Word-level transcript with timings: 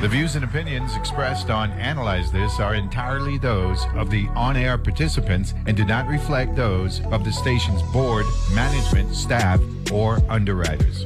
The 0.00 0.06
views 0.06 0.36
and 0.36 0.44
opinions 0.44 0.94
expressed 0.94 1.50
on 1.50 1.72
Analyze 1.72 2.30
This 2.30 2.60
are 2.60 2.76
entirely 2.76 3.36
those 3.36 3.84
of 3.96 4.10
the 4.10 4.28
on 4.36 4.56
air 4.56 4.78
participants 4.78 5.54
and 5.66 5.76
do 5.76 5.84
not 5.84 6.06
reflect 6.06 6.54
those 6.54 7.00
of 7.06 7.24
the 7.24 7.32
station's 7.32 7.82
board, 7.92 8.24
management, 8.54 9.12
staff, 9.12 9.60
or 9.92 10.20
underwriters. 10.28 11.02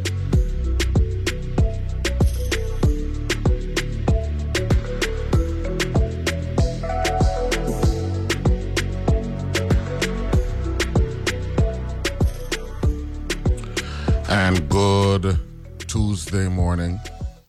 And 14.28 14.68
good 14.68 15.38
Tuesday 15.78 16.46
morning, 16.46 17.00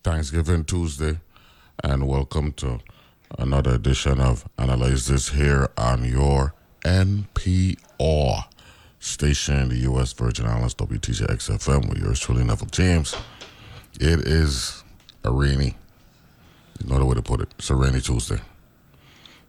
Thanksgiving 0.04 0.64
Tuesday, 0.64 1.20
and 1.82 2.08
welcome 2.08 2.52
to 2.54 2.80
another 3.40 3.76
edition 3.76 4.20
of 4.20 4.48
Analyze 4.58 5.08
This 5.08 5.30
here 5.30 5.70
on 5.78 6.04
your 6.04 6.54
NPR 6.82 8.46
station, 9.00 9.70
the 9.70 9.78
U.S. 9.78 10.14
Virgin 10.14 10.46
Islands, 10.46 10.76
WTJX 10.76 11.50
FM, 11.50 11.90
with 11.90 11.98
yours 11.98 12.20
truly, 12.20 12.44
Neville 12.44 12.68
James. 12.68 13.16
It 14.00 14.20
is 14.20 14.84
a 15.24 15.32
rainy, 15.32 15.76
another 16.86 17.06
way 17.06 17.16
to 17.16 17.22
put 17.22 17.42
it, 17.42 17.54
it's 17.58 17.70
a 17.70 17.76
rainy 17.76 18.02
Tuesday. 18.02 18.40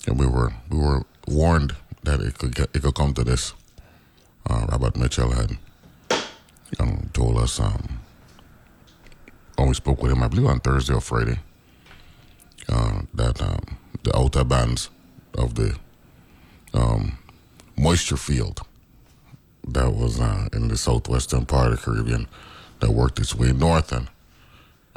And 0.06 0.18
we 0.18 0.26
were 0.26 0.54
we 0.70 0.78
were 0.78 1.04
warned 1.26 1.74
that 2.04 2.20
it 2.20 2.38
could 2.38 2.54
get, 2.54 2.70
it 2.74 2.82
could 2.82 2.94
come 2.94 3.12
to 3.14 3.24
this. 3.24 3.54
Uh, 4.48 4.66
Robert 4.70 4.96
Mitchell 4.96 5.30
had 5.30 5.58
um, 6.78 7.10
told 7.12 7.38
us 7.38 7.58
um, 7.60 8.00
when 9.56 9.68
we 9.68 9.74
spoke 9.74 10.02
with 10.02 10.12
him, 10.12 10.22
I 10.22 10.28
believe 10.28 10.46
on 10.46 10.60
Thursday 10.60 10.94
or 10.94 11.00
Friday, 11.00 11.38
uh, 12.68 13.02
that 13.14 13.40
um, 13.42 13.76
the 14.02 14.16
outer 14.16 14.44
bands 14.44 14.90
of 15.36 15.54
the 15.54 15.76
um, 16.72 17.18
moisture 17.76 18.16
field 18.16 18.62
that 19.68 19.92
was 19.94 20.20
uh, 20.20 20.48
in 20.52 20.68
the 20.68 20.76
southwestern 20.76 21.46
part 21.46 21.72
of 21.72 21.80
the 21.80 21.84
Caribbean 21.84 22.28
that 22.80 22.90
worked 22.90 23.18
its 23.18 23.34
way 23.34 23.52
north 23.52 23.92
and 23.92 24.08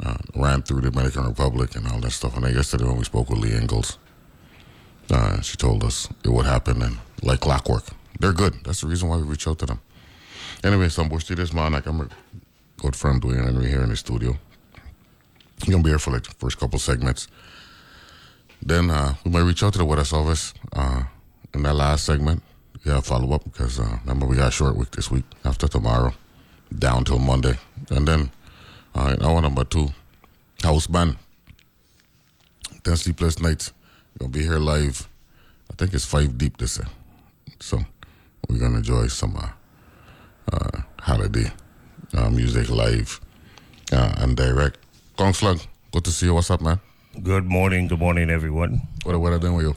uh, 0.00 0.16
ran 0.34 0.62
through 0.62 0.80
the 0.80 0.90
Dominican 0.90 1.24
Republic 1.24 1.74
and 1.74 1.88
all 1.88 2.00
that 2.00 2.10
stuff. 2.10 2.36
And 2.36 2.54
yesterday 2.54 2.84
when 2.84 2.98
we 2.98 3.04
spoke 3.04 3.30
with 3.30 3.38
Lee 3.38 3.56
Ingalls, 3.56 3.98
uh, 5.10 5.40
she 5.40 5.56
told 5.56 5.82
us 5.84 6.08
it 6.24 6.28
would 6.28 6.46
happen 6.46 6.82
and 6.82 6.98
like 7.22 7.40
clockwork. 7.40 7.84
They're 8.20 8.32
good. 8.32 8.54
That's 8.64 8.82
the 8.82 8.88
reason 8.88 9.08
why 9.08 9.16
we 9.16 9.22
reach 9.22 9.46
out 9.46 9.58
to 9.60 9.66
them. 9.66 9.80
Anyway, 10.62 10.88
some 10.88 11.08
bush 11.08 11.24
this 11.24 11.52
man, 11.52 11.72
like 11.72 11.86
I'm 11.86 12.00
a 12.00 12.08
good 12.78 12.96
friend 12.96 13.22
Dwayne 13.22 13.44
Henry 13.44 13.68
here 13.68 13.82
in 13.82 13.90
the 13.90 13.96
studio. 13.96 14.36
He's 15.62 15.70
gonna 15.70 15.82
be 15.82 15.90
here 15.90 15.98
for 15.98 16.10
like 16.12 16.24
the 16.24 16.34
first 16.34 16.58
couple 16.58 16.78
segments. 16.78 17.28
Then 18.62 18.90
uh, 18.90 19.14
we 19.24 19.30
might 19.30 19.40
reach 19.40 19.62
out 19.62 19.72
to 19.72 19.78
the 19.78 19.84
weather 19.84 20.04
service 20.04 20.52
uh, 20.72 21.04
in 21.54 21.62
that 21.62 21.74
last 21.74 22.04
segment. 22.04 22.42
Yeah, 22.84 23.00
follow 23.00 23.32
up 23.34 23.44
because 23.44 23.78
uh, 23.80 23.98
remember 24.02 24.26
we 24.26 24.36
got 24.36 24.48
a 24.48 24.52
short 24.52 24.76
week 24.76 24.90
this 24.92 25.10
week 25.10 25.24
after 25.44 25.68
tomorrow, 25.68 26.12
down 26.76 27.04
till 27.04 27.18
Monday, 27.18 27.58
and 27.90 28.06
then 28.06 28.30
uh, 28.94 29.14
in 29.18 29.24
hour 29.24 29.40
number 29.40 29.64
two, 29.64 29.88
house 30.62 30.86
band. 30.86 31.16
Ten 32.84 32.96
sleepless 32.96 33.40
nights. 33.40 33.72
Gonna 34.18 34.30
be 34.30 34.42
here 34.42 34.58
live. 34.58 35.08
I 35.70 35.74
think 35.74 35.94
it's 35.94 36.04
five 36.04 36.38
deep 36.38 36.56
this 36.56 36.78
year, 36.78 36.88
so 37.60 37.80
we're 38.48 38.58
gonna 38.58 38.78
enjoy 38.78 39.08
some 39.08 39.36
uh, 39.36 39.50
uh, 40.52 40.80
holiday 41.00 41.50
uh, 42.16 42.30
music 42.30 42.70
live 42.70 43.20
uh, 43.92 44.14
and 44.18 44.36
direct. 44.36 44.78
Kong 45.16 45.32
Slug, 45.34 45.60
good 45.92 46.04
to 46.04 46.10
see 46.10 46.26
you. 46.26 46.34
What's 46.34 46.50
up, 46.50 46.60
man? 46.60 46.80
Good 47.22 47.46
morning, 47.46 47.88
good 47.88 47.98
morning, 47.98 48.30
everyone. 48.30 48.82
What 49.04 49.18
what 49.18 49.32
I 49.32 49.38
doing 49.38 49.54
with 49.54 49.66
you? 49.66 49.76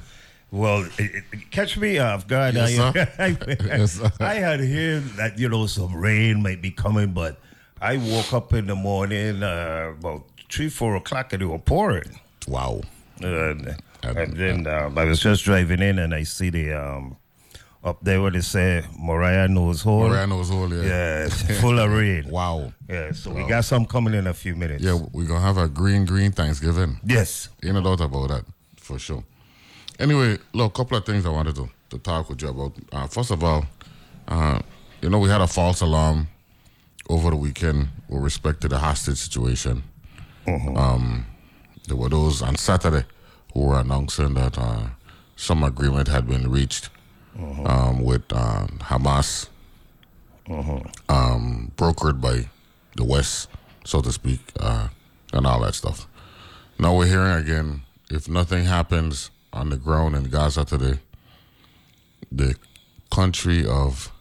Well, 0.51 0.85
it, 0.99 1.23
it, 1.31 1.49
catch 1.49 1.77
me 1.77 1.97
off 1.97 2.27
guard. 2.27 2.53
Yes, 2.55 2.77
I, 2.77 2.91
sir. 2.91 3.09
I, 3.19 3.55
Yes. 3.65 4.01
I 4.19 4.33
had 4.35 4.59
heard 4.59 5.03
that 5.15 5.39
you 5.39 5.49
know 5.49 5.65
some 5.65 5.95
rain 5.95 6.43
might 6.43 6.61
be 6.61 6.71
coming, 6.71 7.13
but 7.13 7.39
I 7.81 7.97
woke 7.97 8.33
up 8.33 8.53
in 8.53 8.67
the 8.67 8.75
morning 8.75 9.41
uh, 9.41 9.93
about 9.97 10.25
three, 10.51 10.69
four 10.69 10.95
o'clock, 10.97 11.33
and 11.33 11.41
it 11.41 11.45
was 11.45 11.61
pouring. 11.65 12.19
Wow. 12.47 12.81
And, 13.21 13.75
and 14.03 14.33
then 14.33 14.67
um, 14.67 14.97
I 14.97 15.05
was 15.05 15.19
just 15.19 15.43
driving 15.43 15.81
in, 15.81 15.97
and 15.99 16.13
I 16.13 16.23
see 16.23 16.49
the 16.49 16.73
um, 16.73 17.17
up 17.83 17.97
there 18.03 18.21
where 18.21 18.31
they 18.31 18.41
say 18.41 18.83
Mariah 18.99 19.47
knows 19.47 19.81
hole. 19.81 20.07
Morano's 20.07 20.49
whole 20.49 20.71
yeah. 20.73 20.83
Yeah, 20.83 21.25
it's 21.25 21.59
full 21.61 21.79
of 21.79 21.91
rain. 21.91 22.29
Wow. 22.29 22.73
Yeah, 22.87 23.11
so 23.11 23.31
we 23.31 23.43
got 23.47 23.65
some 23.65 23.85
coming 23.85 24.13
in 24.13 24.27
a 24.27 24.33
few 24.33 24.55
minutes. 24.55 24.83
Yeah, 24.83 24.99
we're 25.11 25.27
gonna 25.27 25.41
have 25.41 25.57
a 25.57 25.67
green 25.67 26.05
green 26.05 26.31
Thanksgiving. 26.31 26.99
Yes. 27.03 27.49
Ain't 27.63 27.73
no 27.73 27.81
doubt 27.81 28.01
about 28.01 28.29
that, 28.29 28.45
for 28.77 28.99
sure. 28.99 29.23
Anyway, 29.99 30.37
look, 30.53 30.73
a 30.73 30.77
couple 30.77 30.97
of 30.97 31.05
things 31.05 31.25
I 31.25 31.29
wanted 31.29 31.55
to, 31.55 31.69
to 31.89 31.97
talk 31.97 32.29
with 32.29 32.41
you 32.41 32.49
about. 32.49 32.73
Uh, 32.91 33.07
first 33.07 33.31
of 33.31 33.43
all, 33.43 33.65
uh, 34.27 34.59
you 35.01 35.09
know, 35.09 35.19
we 35.19 35.29
had 35.29 35.41
a 35.41 35.47
false 35.47 35.81
alarm 35.81 36.27
over 37.09 37.31
the 37.31 37.35
weekend 37.35 37.87
with 38.07 38.23
respect 38.23 38.61
to 38.61 38.67
the 38.67 38.77
hostage 38.77 39.17
situation. 39.17 39.83
Um, 40.47 41.25
there 41.87 41.95
were 41.95 42.09
those 42.09 42.41
on 42.41 42.55
Saturday 42.55 43.05
who 43.53 43.67
were 43.67 43.79
announcing 43.79 44.33
that 44.35 44.57
uh, 44.57 44.87
some 45.35 45.63
agreement 45.63 46.07
had 46.07 46.27
been 46.27 46.49
reached 46.49 46.89
um, 47.65 48.03
with 48.03 48.31
um, 48.33 48.79
Hamas, 48.81 49.47
um, 51.09 51.71
brokered 51.77 52.19
by 52.21 52.49
the 52.95 53.03
West, 53.05 53.47
so 53.85 54.01
to 54.01 54.11
speak, 54.11 54.39
uh, 54.59 54.89
and 55.33 55.45
all 55.47 55.61
that 55.61 55.75
stuff. 55.75 56.07
Now 56.79 56.95
we're 56.95 57.05
hearing 57.07 57.33
again 57.43 57.81
if 58.09 58.27
nothing 58.27 58.65
happens 58.65 59.29
on 59.53 59.69
the 59.69 59.77
ground 59.77 60.15
in 60.15 60.23
Gaza 60.25 60.65
today, 60.65 60.99
the 62.31 62.55
country 63.11 63.65
of 63.65 64.11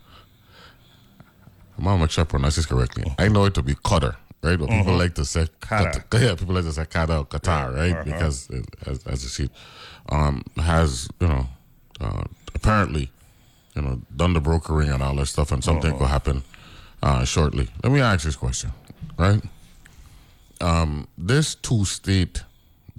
I'm 1.79 1.85
gonna 1.85 1.99
make 2.03 2.11
sure 2.11 2.23
I 2.23 2.27
pronounce 2.27 2.57
this 2.57 2.67
correctly. 2.67 3.05
I 3.19 3.29
know 3.29 3.47
it 3.47 3.55
to 3.55 3.63
be 3.63 3.75
Qatar, 3.75 4.17
right? 4.43 4.59
But 4.59 4.69
people 4.69 4.97
like 4.97 5.15
to 5.15 5.25
say 5.25 5.47
Qatar. 5.61 6.21
Yeah, 6.21 6.35
people 6.35 6.55
like 6.55 6.65
to 6.65 6.73
say 6.73 6.85
Qatar, 6.85 7.27
Qatar, 7.29 7.75
right? 7.75 8.05
Because 8.05 8.51
it, 8.51 8.67
as, 8.87 9.07
as 9.07 9.23
you 9.23 9.29
see, 9.31 9.51
um, 10.11 10.43
has 10.57 11.09
you 11.21 11.29
know 11.29 11.47
uh, 12.01 12.25
apparently 12.55 13.11
you 13.75 13.83
know 13.83 14.01
done 14.15 14.33
the 14.33 14.41
brokering 14.41 14.91
and 14.91 15.03
all 15.03 15.15
that 15.17 15.27
stuff, 15.27 15.53
and 15.53 15.63
something 15.63 15.99
will 15.99 16.07
happen 16.07 16.43
uh, 17.03 17.25
shortly. 17.25 17.69
Let 17.83 17.93
me 17.93 18.01
ask 18.01 18.25
this 18.25 18.37
question, 18.37 18.73
right? 19.19 19.43
Um, 20.61 21.09
this 21.17 21.55
two-state 21.55 22.43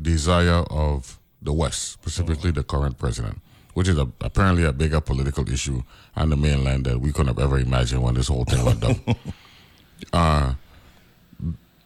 desire 0.02 0.64
of 0.72 1.20
the 1.42 1.54
West, 1.54 1.92
specifically 1.92 2.52
the 2.52 2.64
current 2.64 2.98
president, 2.98 3.40
which 3.76 3.88
is 3.88 3.98
a, 4.00 4.08
apparently 4.22 4.64
a 4.64 4.74
bigger 4.74 5.00
political 5.00 5.48
issue 5.48 5.84
on 6.16 6.30
the 6.30 6.38
mainland 6.38 6.86
that 6.86 7.00
we 7.00 7.12
couldn't 7.12 7.28
have 7.28 7.40
ever 7.40 7.60
imagined 7.60 8.02
when 8.02 8.16
this 8.16 8.28
whole 8.28 8.46
thing 8.46 8.66
went 8.66 8.80
down. 8.80 9.00
uh, 10.14 10.54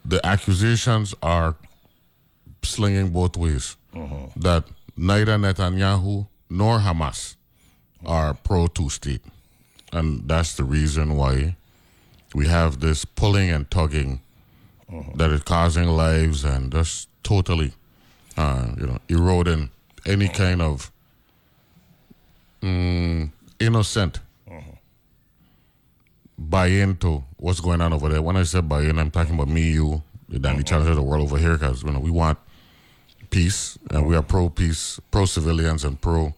the 0.05 0.25
accusations 0.25 1.13
are 1.21 1.55
slinging 2.63 3.09
both 3.09 3.35
ways 3.37 3.75
that 4.35 4.63
neither 4.97 5.37
Netanyahu 5.37 6.27
nor 6.49 6.79
Hamas 6.79 7.35
are 8.05 8.33
pro 8.33 8.67
two 8.67 8.89
state. 8.89 9.21
And 9.91 10.27
that's 10.27 10.55
the 10.55 10.63
reason 10.63 11.15
why 11.15 11.55
we 12.33 12.47
have 12.47 12.79
this 12.79 13.05
pulling 13.05 13.49
and 13.49 13.69
tugging 13.69 14.21
that 15.15 15.31
is 15.31 15.43
causing 15.43 15.87
lives 15.87 16.43
and 16.43 16.71
just 16.71 17.09
totally, 17.23 17.73
uh, 18.37 18.67
you 18.77 18.85
know, 18.85 18.99
eroding 19.09 19.69
any 20.05 20.27
kind 20.27 20.61
of 20.61 20.91
mm, 22.61 23.31
innocent 23.59 24.19
buy 26.37 26.67
into 26.67 27.23
what's 27.37 27.59
going 27.59 27.81
on 27.81 27.93
over 27.93 28.09
there. 28.09 28.21
When 28.21 28.37
I 28.37 28.43
said 28.43 28.67
buy 28.67 28.81
in, 28.81 28.99
I'm 28.99 29.11
talking 29.11 29.35
about 29.35 29.47
me, 29.47 29.71
you, 29.71 30.03
the 30.29 30.39
Danny 30.39 30.63
Challenge 30.63 30.89
of 30.89 30.95
the 30.95 31.01
world 31.01 31.23
over 31.23 31.37
here, 31.37 31.53
because 31.53 31.83
you 31.83 31.91
know 31.91 31.99
we 31.99 32.11
want 32.11 32.37
peace 33.29 33.77
and 33.91 34.05
we 34.05 34.15
are 34.15 34.21
pro 34.21 34.49
peace, 34.49 34.99
pro 35.11 35.25
civilians, 35.25 35.83
and 35.83 35.99
pro, 35.99 36.33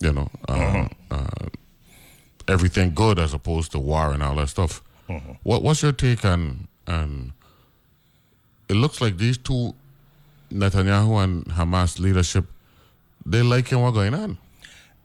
you 0.00 0.12
know, 0.12 0.30
uh, 0.48 0.88
uh, 1.10 1.48
everything 2.48 2.94
good 2.94 3.18
as 3.18 3.34
opposed 3.34 3.72
to 3.72 3.78
war 3.78 4.12
and 4.12 4.22
all 4.22 4.36
that 4.36 4.48
stuff. 4.48 4.82
What 5.42 5.62
What's 5.62 5.82
your 5.82 5.92
take 5.92 6.24
on 6.24 6.68
on? 6.86 7.32
It 8.68 8.74
looks 8.74 9.00
like 9.00 9.16
these 9.18 9.38
two, 9.38 9.74
Netanyahu 10.52 11.22
and 11.22 11.44
Hamas 11.46 12.00
leadership, 12.00 12.46
they 13.24 13.42
liking 13.42 13.80
what's 13.80 13.94
going 13.94 14.14
on. 14.14 14.38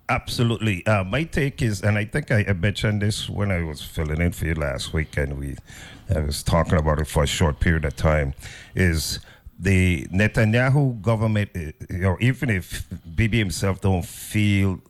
Absolutely. 0.10 0.86
Uh, 0.88 1.04
my 1.04 1.24
take 1.24 1.62
is, 1.62 1.82
and 1.84 1.98
I 1.98 2.06
think 2.06 2.32
I, 2.32 2.44
I 2.50 2.54
mentioned 2.54 3.02
this 3.02 3.30
when 3.30 3.52
I 3.52 3.64
was 3.64 3.82
filling 3.82 4.20
in 4.20 4.32
for 4.32 4.46
you 4.46 4.56
last 4.56 4.92
week, 4.92 5.16
and 5.16 5.38
we 5.40 5.56
I 6.14 6.20
was 6.20 6.44
talking 6.44 6.78
about 6.78 7.00
it 7.00 7.08
for 7.08 7.24
a 7.24 7.28
short 7.28 7.60
period 7.60 7.86
of 7.86 7.96
time, 7.96 8.34
is 8.76 9.20
the 9.62 10.08
Netanyahu 10.12 11.02
government, 11.02 11.50
or 12.04 12.20
even 12.20 12.50
if 12.50 12.88
Bibi 13.16 13.38
himself 13.38 13.80
don't 13.82 14.04
feel 14.06 14.82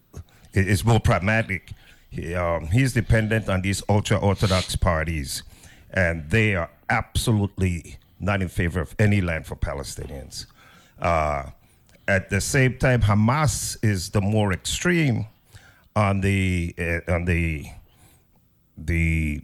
it- 0.54 0.68
it's 0.68 0.86
more 0.86 1.00
pragmatic, 1.00 1.72
he, 2.10 2.34
um, 2.36 2.68
he's 2.68 2.94
dependent 2.94 3.50
on 3.50 3.62
these 3.62 3.84
ultra 3.90 4.18
orthodox 4.18 4.76
parties, 4.76 5.44
and 5.94 6.30
they 6.30 6.56
are 6.56 6.70
absolutely 6.90 7.98
not 8.20 8.42
in 8.42 8.48
favor 8.48 8.80
of 8.80 8.96
any 8.98 9.20
land 9.22 9.46
for 9.46 9.56
Palestinians. 9.56 10.46
Uh, 11.00 11.44
at 12.08 12.30
the 12.30 12.40
same 12.42 12.78
time, 12.78 13.02
Hamas 13.02 13.78
is 13.84 14.10
the 14.10 14.22
more 14.22 14.54
extreme 14.54 15.26
on 15.96 16.22
the 16.22 16.74
uh, 16.80 17.14
on 17.14 17.26
the 17.26 17.66
the 18.78 19.42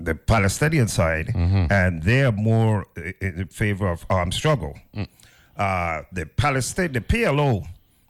the 0.00 0.14
Palestinian 0.14 0.88
side, 0.88 1.28
and 1.34 2.02
they're 2.02 2.32
more 2.32 2.86
in 3.20 3.46
favor 3.48 3.88
of 3.88 4.06
armed 4.08 4.34
struggle. 4.34 4.74
Uh, 5.56 6.02
the 6.12 6.24
Palestine, 6.26 6.92
the 6.92 7.00
PLO, 7.00 7.66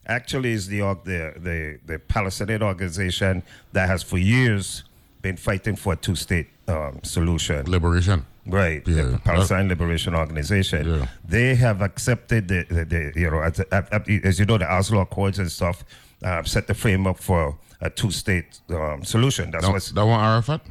actually 0.06 0.52
is 0.52 0.66
the, 0.68 0.80
the 1.04 1.32
the 1.40 1.78
the 1.86 1.98
Palestinian 1.98 2.62
organization 2.62 3.42
that 3.72 3.88
has 3.88 4.02
for 4.02 4.18
years 4.18 4.84
been 5.22 5.36
fighting 5.36 5.76
for 5.76 5.92
a 5.92 5.96
two-state 5.96 6.48
um, 6.68 7.00
solution. 7.02 7.66
Liberation. 7.66 8.24
Right, 8.46 8.82
Yeah. 8.88 9.02
the 9.02 9.18
Palestine 9.18 9.68
Liberation 9.68 10.14
Organization. 10.14 10.88
Yeah. 10.88 11.06
They 11.28 11.54
have 11.56 11.82
accepted 11.82 12.48
the, 12.48 12.64
the, 12.70 12.84
the 12.86 13.12
you 13.20 13.30
know, 13.30 13.40
as, 13.42 13.60
as 14.24 14.38
you 14.40 14.46
know, 14.46 14.56
the 14.56 14.66
Oslo 14.72 15.00
Accords 15.02 15.38
and 15.38 15.50
stuff 15.52 15.84
uh, 16.24 16.42
set 16.44 16.66
the 16.66 16.72
framework 16.74 17.18
for 17.18 17.58
a 17.82 17.90
two-state 17.90 18.60
um, 18.70 19.04
solution. 19.04 19.50
That's 19.50 19.66
That, 19.66 19.72
what's 19.72 19.90
that 19.92 20.06
one 20.06 20.18
Arafat? 20.20 20.62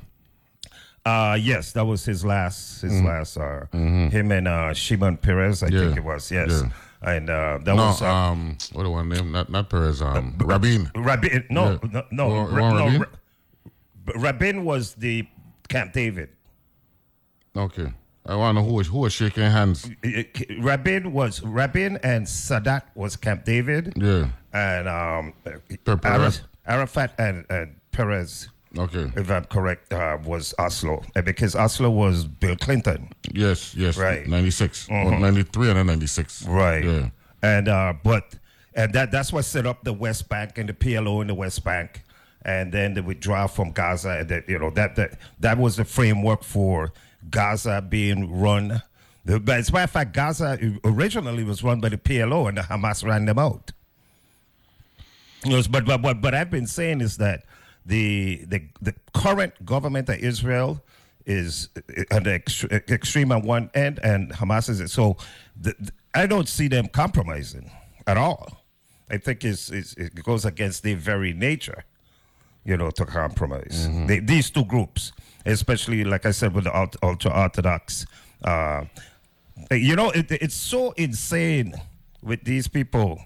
Uh, 1.05 1.37
yes, 1.39 1.71
that 1.73 1.85
was 1.85 2.05
his 2.05 2.23
last, 2.25 2.81
his 2.81 3.01
last. 3.01 3.37
Uh, 3.37 3.65
Him 3.73 4.31
and 4.31 4.47
uh, 4.47 4.73
Shimon 4.73 5.17
Peres, 5.17 5.63
I 5.63 5.67
Mm-hmm. 5.67 5.75
Yeah. 5.75 5.83
think 5.85 5.97
it 5.97 6.03
was. 6.03 6.31
Yes, 6.31 6.63
Yeah. 6.63 6.69
and 7.15 7.29
uh, 7.29 7.57
that 7.63 7.75
No, 7.75 7.85
was 7.87 8.01
uh, 8.01 8.13
um, 8.13 8.57
what 8.73 8.83
the 8.83 8.89
one 8.89 9.09
name? 9.09 9.31
Not 9.31 9.49
not 9.49 9.69
Peres. 9.69 10.01
Um, 10.01 10.35
Rabin. 10.39 10.91
Rabin. 10.95 11.45
No, 11.49 11.79
Yeah. 11.83 11.89
no, 11.91 12.03
no, 12.11 12.29
Ron- 12.29 12.53
Ra- 12.53 12.57
Ron 12.59 12.75
no, 12.75 12.85
Rabin? 12.85 12.99
Ra- 13.01 14.21
Rabin 14.21 14.65
was 14.65 14.93
the 14.95 15.27
Camp 15.69 15.93
David. 15.93 16.29
Okay. 17.55 17.91
I 18.25 18.35
want 18.35 18.57
to 18.57 18.61
know 18.61 18.67
who 18.67 18.75
was 18.75 18.87
who 18.87 18.99
was 18.99 19.13
shaking 19.13 19.43
hands. 19.43 19.89
Rabin 20.59 21.13
was 21.13 21.41
Rabin 21.41 21.97
and 22.03 22.27
Sadat 22.27 22.83
was 22.93 23.15
Camp 23.15 23.45
David. 23.45 23.93
Yeah. 23.95 24.27
and 24.53 24.87
um. 24.87 25.33
Arafat 26.67 27.13
and, 27.17 27.45
and 27.49 27.75
Peres, 27.91 28.49
Okay. 28.77 29.11
if 29.15 29.31
I'm 29.31 29.45
correct, 29.45 29.91
uh, 29.91 30.17
was 30.23 30.53
Oslo, 30.59 31.03
and 31.15 31.25
because 31.25 31.55
Oslo 31.55 31.89
was 31.89 32.25
Bill 32.25 32.55
Clinton, 32.55 33.09
Yes. 33.31 33.73
Yes. 33.75 33.97
Right. 33.97 34.21
Mm-hmm. 34.21 34.31
96. 34.31 34.89
Well, 34.89 35.19
93 35.19 35.69
and 35.69 35.77
then 35.79 35.87
96. 35.87 36.43
right? 36.45 36.83
Yeah. 36.83 37.09
And 37.41 37.67
uh, 37.67 37.93
but 38.03 38.35
and 38.75 38.93
that 38.93 39.11
that's 39.11 39.33
what 39.33 39.45
set 39.45 39.65
up 39.65 39.83
the 39.83 39.93
West 39.93 40.29
Bank 40.29 40.57
and 40.57 40.69
the 40.69 40.73
PLO 40.73 41.21
in 41.21 41.27
the 41.27 41.33
West 41.33 41.63
Bank, 41.63 42.03
and 42.43 42.71
then 42.71 42.93
the 42.93 43.01
withdrawal 43.01 43.47
from 43.47 43.71
Gaza, 43.71 44.19
and 44.19 44.29
that 44.29 44.47
you 44.47 44.59
know 44.59 44.69
that 44.71 44.95
that 44.97 45.17
that 45.39 45.57
was 45.57 45.77
the 45.77 45.85
framework 45.85 46.43
for 46.43 46.91
Gaza 47.31 47.81
being 47.81 48.39
run. 48.39 48.83
But 49.25 49.49
as 49.49 49.69
a 49.69 49.73
matter 49.73 49.83
of 49.85 49.91
fact, 49.91 50.13
Gaza 50.13 50.59
originally 50.83 51.43
was 51.43 51.63
run 51.63 51.79
by 51.81 51.89
the 51.89 51.97
PLO, 51.97 52.47
and 52.47 52.57
the 52.57 52.61
Hamas 52.61 53.03
ran 53.03 53.25
them 53.25 53.39
out. 53.39 53.71
Yes, 55.45 55.67
but 55.67 55.85
but 55.85 56.01
what 56.01 56.21
but 56.21 56.35
I've 56.35 56.51
been 56.51 56.67
saying 56.67 57.01
is 57.01 57.17
that 57.17 57.43
the 57.89 58.45
the 58.47 58.59
the 58.81 58.93
current 59.13 59.53
government 59.65 60.07
of 60.09 60.17
Israel 60.31 60.71
is 61.25 61.69
the 62.25 62.83
extreme 62.89 63.31
on 63.31 63.41
one 63.41 63.69
end, 63.73 63.99
and 64.03 64.31
Hamas 64.31 64.69
is 64.69 64.79
it 64.79 64.89
so. 64.89 65.17
The, 65.59 65.73
I 66.13 66.25
don't 66.25 66.49
see 66.49 66.67
them 66.67 66.87
compromising 66.87 67.69
at 68.07 68.17
all. 68.17 68.63
I 69.11 69.17
think 69.17 69.43
it's, 69.43 69.69
it's, 69.69 69.93
it 69.93 70.23
goes 70.23 70.45
against 70.45 70.83
their 70.83 70.95
very 70.95 71.33
nature, 71.33 71.83
you 72.63 72.77
know, 72.77 72.91
to 72.91 73.05
compromise. 73.05 73.87
They, 74.07 74.19
these 74.19 74.49
two 74.49 74.65
groups, 74.65 75.11
especially 75.45 76.03
like 76.03 76.25
I 76.25 76.31
said 76.31 76.53
with 76.55 76.65
the 76.65 76.89
ultra 77.03 77.31
orthodox, 77.31 78.05
uh, 78.43 78.85
you 79.71 79.95
know, 79.95 80.09
it, 80.11 80.31
it's 80.31 80.55
so 80.55 80.91
insane 80.91 81.73
with 82.21 82.43
these 82.43 82.67
people. 82.67 83.19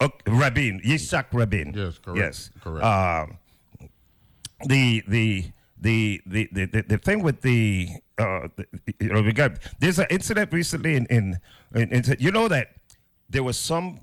Okay, 0.00 0.30
Rabin, 0.30 0.80
Yitzhak 0.80 1.26
Rabin. 1.32 1.74
Yes, 1.74 1.98
correct, 1.98 2.18
Yes, 2.18 2.50
correct. 2.62 2.84
Um, 2.84 3.36
the, 4.66 5.02
the 5.06 5.52
the 5.80 6.20
the 6.26 6.48
the 6.52 6.66
the, 6.66 6.82
the 6.82 6.98
thing 6.98 7.22
with 7.22 7.40
the, 7.40 7.88
uh, 8.18 8.48
the 8.56 8.66
you 8.98 9.08
know 9.08 9.22
we 9.22 9.32
got 9.32 9.52
there's 9.78 9.98
an 9.98 10.06
incident 10.10 10.52
recently 10.52 10.96
in, 10.96 11.06
in 11.06 11.38
in 11.74 11.92
in 11.92 12.16
you 12.18 12.30
know 12.30 12.48
that 12.48 12.74
there 13.28 13.42
was 13.42 13.58
some 13.58 14.00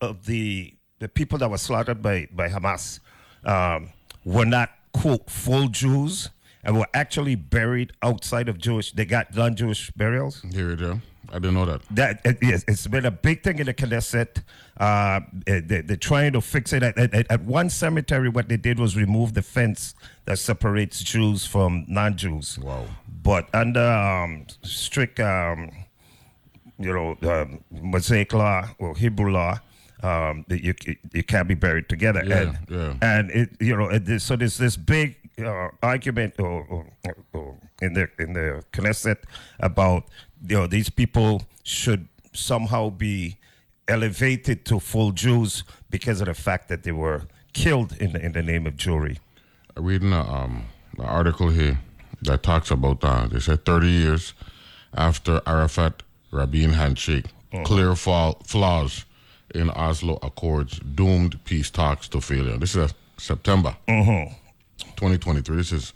of 0.00 0.26
the 0.26 0.74
the 0.98 1.08
people 1.08 1.38
that 1.38 1.50
were 1.50 1.58
slaughtered 1.58 2.02
by 2.02 2.26
by 2.32 2.48
Hamas 2.48 3.00
um, 3.44 3.90
were 4.24 4.44
not 4.44 4.70
quote 4.92 5.30
full 5.30 5.68
Jews 5.68 6.30
and 6.64 6.78
were 6.78 6.88
actually 6.94 7.34
buried 7.34 7.92
outside 8.02 8.48
of 8.48 8.58
Jewish. 8.58 8.92
They 8.92 9.04
got 9.04 9.34
non-Jewish 9.34 9.90
burials 9.92 10.42
Here 10.52 10.70
it 10.72 10.80
is. 10.80 10.96
I 11.32 11.34
didn't 11.34 11.54
know 11.54 11.64
that. 11.64 11.82
that 11.92 12.20
it, 12.24 12.38
yes, 12.42 12.64
it's 12.66 12.86
been 12.88 13.06
a 13.06 13.10
big 13.10 13.44
thing 13.44 13.60
in 13.60 13.66
the 13.66 13.74
Knesset. 13.74 14.42
Uh, 14.76 15.20
they, 15.46 15.60
they're 15.60 15.96
trying 15.96 16.32
to 16.32 16.40
fix 16.40 16.72
it. 16.72 16.82
At, 16.82 16.98
at, 16.98 17.30
at 17.30 17.42
one 17.44 17.70
cemetery, 17.70 18.28
what 18.28 18.48
they 18.48 18.56
did 18.56 18.80
was 18.80 18.96
remove 18.96 19.34
the 19.34 19.42
fence 19.42 19.94
that 20.24 20.38
separates 20.38 21.02
Jews 21.04 21.46
from 21.46 21.84
non-Jews. 21.86 22.58
Wow. 22.58 22.86
But 23.22 23.48
under 23.54 23.80
um, 23.80 24.46
strict, 24.62 25.20
um, 25.20 25.70
you 26.78 26.92
know, 26.92 27.16
um, 27.30 27.62
Mosaic 27.70 28.32
law 28.32 28.68
or 28.78 28.96
Hebrew 28.96 29.30
law, 29.30 29.60
um, 30.02 30.46
you 30.48 30.74
you 31.12 31.22
can't 31.22 31.46
be 31.46 31.54
buried 31.54 31.88
together. 31.88 32.22
Yeah, 32.24 32.40
and 32.40 32.58
yeah. 32.70 32.94
and 33.02 33.30
it 33.30 33.50
you 33.60 33.76
know 33.76 33.90
it, 33.90 34.20
so 34.20 34.34
there's 34.34 34.56
this 34.56 34.76
big 34.76 35.16
uh, 35.42 35.68
argument 35.82 36.34
or, 36.38 36.64
or, 36.64 36.86
or 37.32 37.56
in 37.80 37.94
the 37.94 38.08
in 38.18 38.32
the 38.34 38.64
Knesset 38.72 39.18
about 39.58 40.04
you 40.46 40.56
know 40.56 40.66
these 40.66 40.90
people 40.90 41.42
should 41.62 42.08
somehow 42.32 42.90
be 42.90 43.36
elevated 43.88 44.64
to 44.66 44.78
full 44.80 45.12
Jews 45.12 45.64
because 45.90 46.20
of 46.20 46.26
the 46.26 46.34
fact 46.34 46.68
that 46.68 46.82
they 46.84 46.92
were 46.92 47.22
killed 47.52 47.96
in 47.98 48.12
the, 48.12 48.24
in 48.24 48.32
the 48.32 48.42
name 48.42 48.66
of 48.66 48.74
Jewry. 48.74 49.18
I'm 49.76 49.84
reading 49.84 50.12
a, 50.12 50.20
um, 50.20 50.66
an 50.98 51.04
article 51.04 51.48
here 51.48 51.78
that 52.22 52.42
talks 52.42 52.70
about 52.70 53.02
uh, 53.02 53.26
they 53.26 53.40
said 53.40 53.64
30 53.64 53.88
years 53.88 54.34
after 54.94 55.40
Arafat 55.46 56.02
Rabin 56.30 56.70
handshake, 56.70 57.26
clear 57.64 57.96
fall, 57.96 58.40
flaws 58.44 59.04
in 59.54 59.70
Oslo 59.70 60.18
Accords 60.22 60.78
doomed 60.80 61.42
peace 61.44 61.70
talks 61.70 62.08
to 62.08 62.20
failure. 62.20 62.56
This 62.56 62.76
is 62.76 62.94
September. 63.16 63.76
uh, 63.88 63.92
September 63.92 64.36
2023. 64.82 65.56
This 65.56 65.72
is 65.72 65.92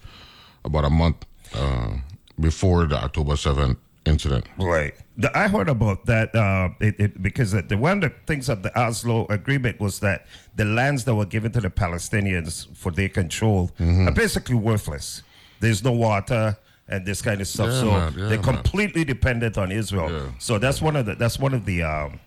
about 0.65 0.85
a 0.85 0.91
month 0.91 1.25
uh, 1.55 1.95
before 2.41 2.87
the 2.87 2.97
October 2.97 3.35
7th 3.35 3.77
incident. 4.07 4.47
Right. 4.59 4.95
The, 5.17 5.37
I 5.37 5.49
heard 5.49 5.69
about 5.69 6.05
that 6.07 6.35
uh, 6.35 6.69
it, 6.81 6.99
it, 7.01 7.23
because 7.23 7.53
the, 7.53 7.63
the, 7.63 7.77
one 7.79 8.03
of 8.05 8.11
the 8.11 8.17
things 8.27 8.49
of 8.49 8.63
the 8.63 8.77
Oslo 8.79 9.27
agreement 9.31 9.81
was 9.81 10.01
that 10.01 10.27
the 10.57 10.65
lands 10.65 11.05
that 11.05 11.15
were 11.15 11.25
given 11.25 11.53
to 11.53 11.61
the 11.61 11.71
Palestinians 11.71 12.67
for 12.77 12.91
their 12.93 13.09
control 13.09 13.71
Mm-hmm. 13.79 14.09
are 14.09 14.13
basically 14.13 14.57
worthless. 14.57 15.23
There's 15.61 15.83
no 15.83 15.93
water 15.93 16.57
and 16.87 17.07
this 17.07 17.23
kind 17.23 17.41
of 17.41 17.49
stuff, 17.49 17.69
Yeah, 17.71 17.81
so 17.81 17.91
man. 17.93 18.13
Yeah, 18.13 18.29
they're 18.29 18.43
man. 18.43 18.43
completely 18.57 19.05
dependent 19.05 19.57
on 19.57 19.73
Israel. 19.73 20.11
Yeah. 20.13 20.27
So 20.39 20.59
that's 20.59 20.83
one 20.83 20.97
of 20.97 21.07
the 21.07 21.15
that's 21.15 21.39
one 21.39 21.55
of 21.55 21.65
the 21.65 21.83
um, 21.83 22.21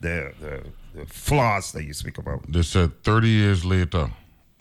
the, 0.00 0.32
the, 0.40 0.62
the 1.00 1.06
flaws 1.06 1.72
that 1.72 1.84
you 1.84 1.94
speak 1.94 2.18
about. 2.18 2.42
They 2.52 2.60
said 2.62 3.02
30 3.04 3.28
years 3.28 3.64
later, 3.64 4.10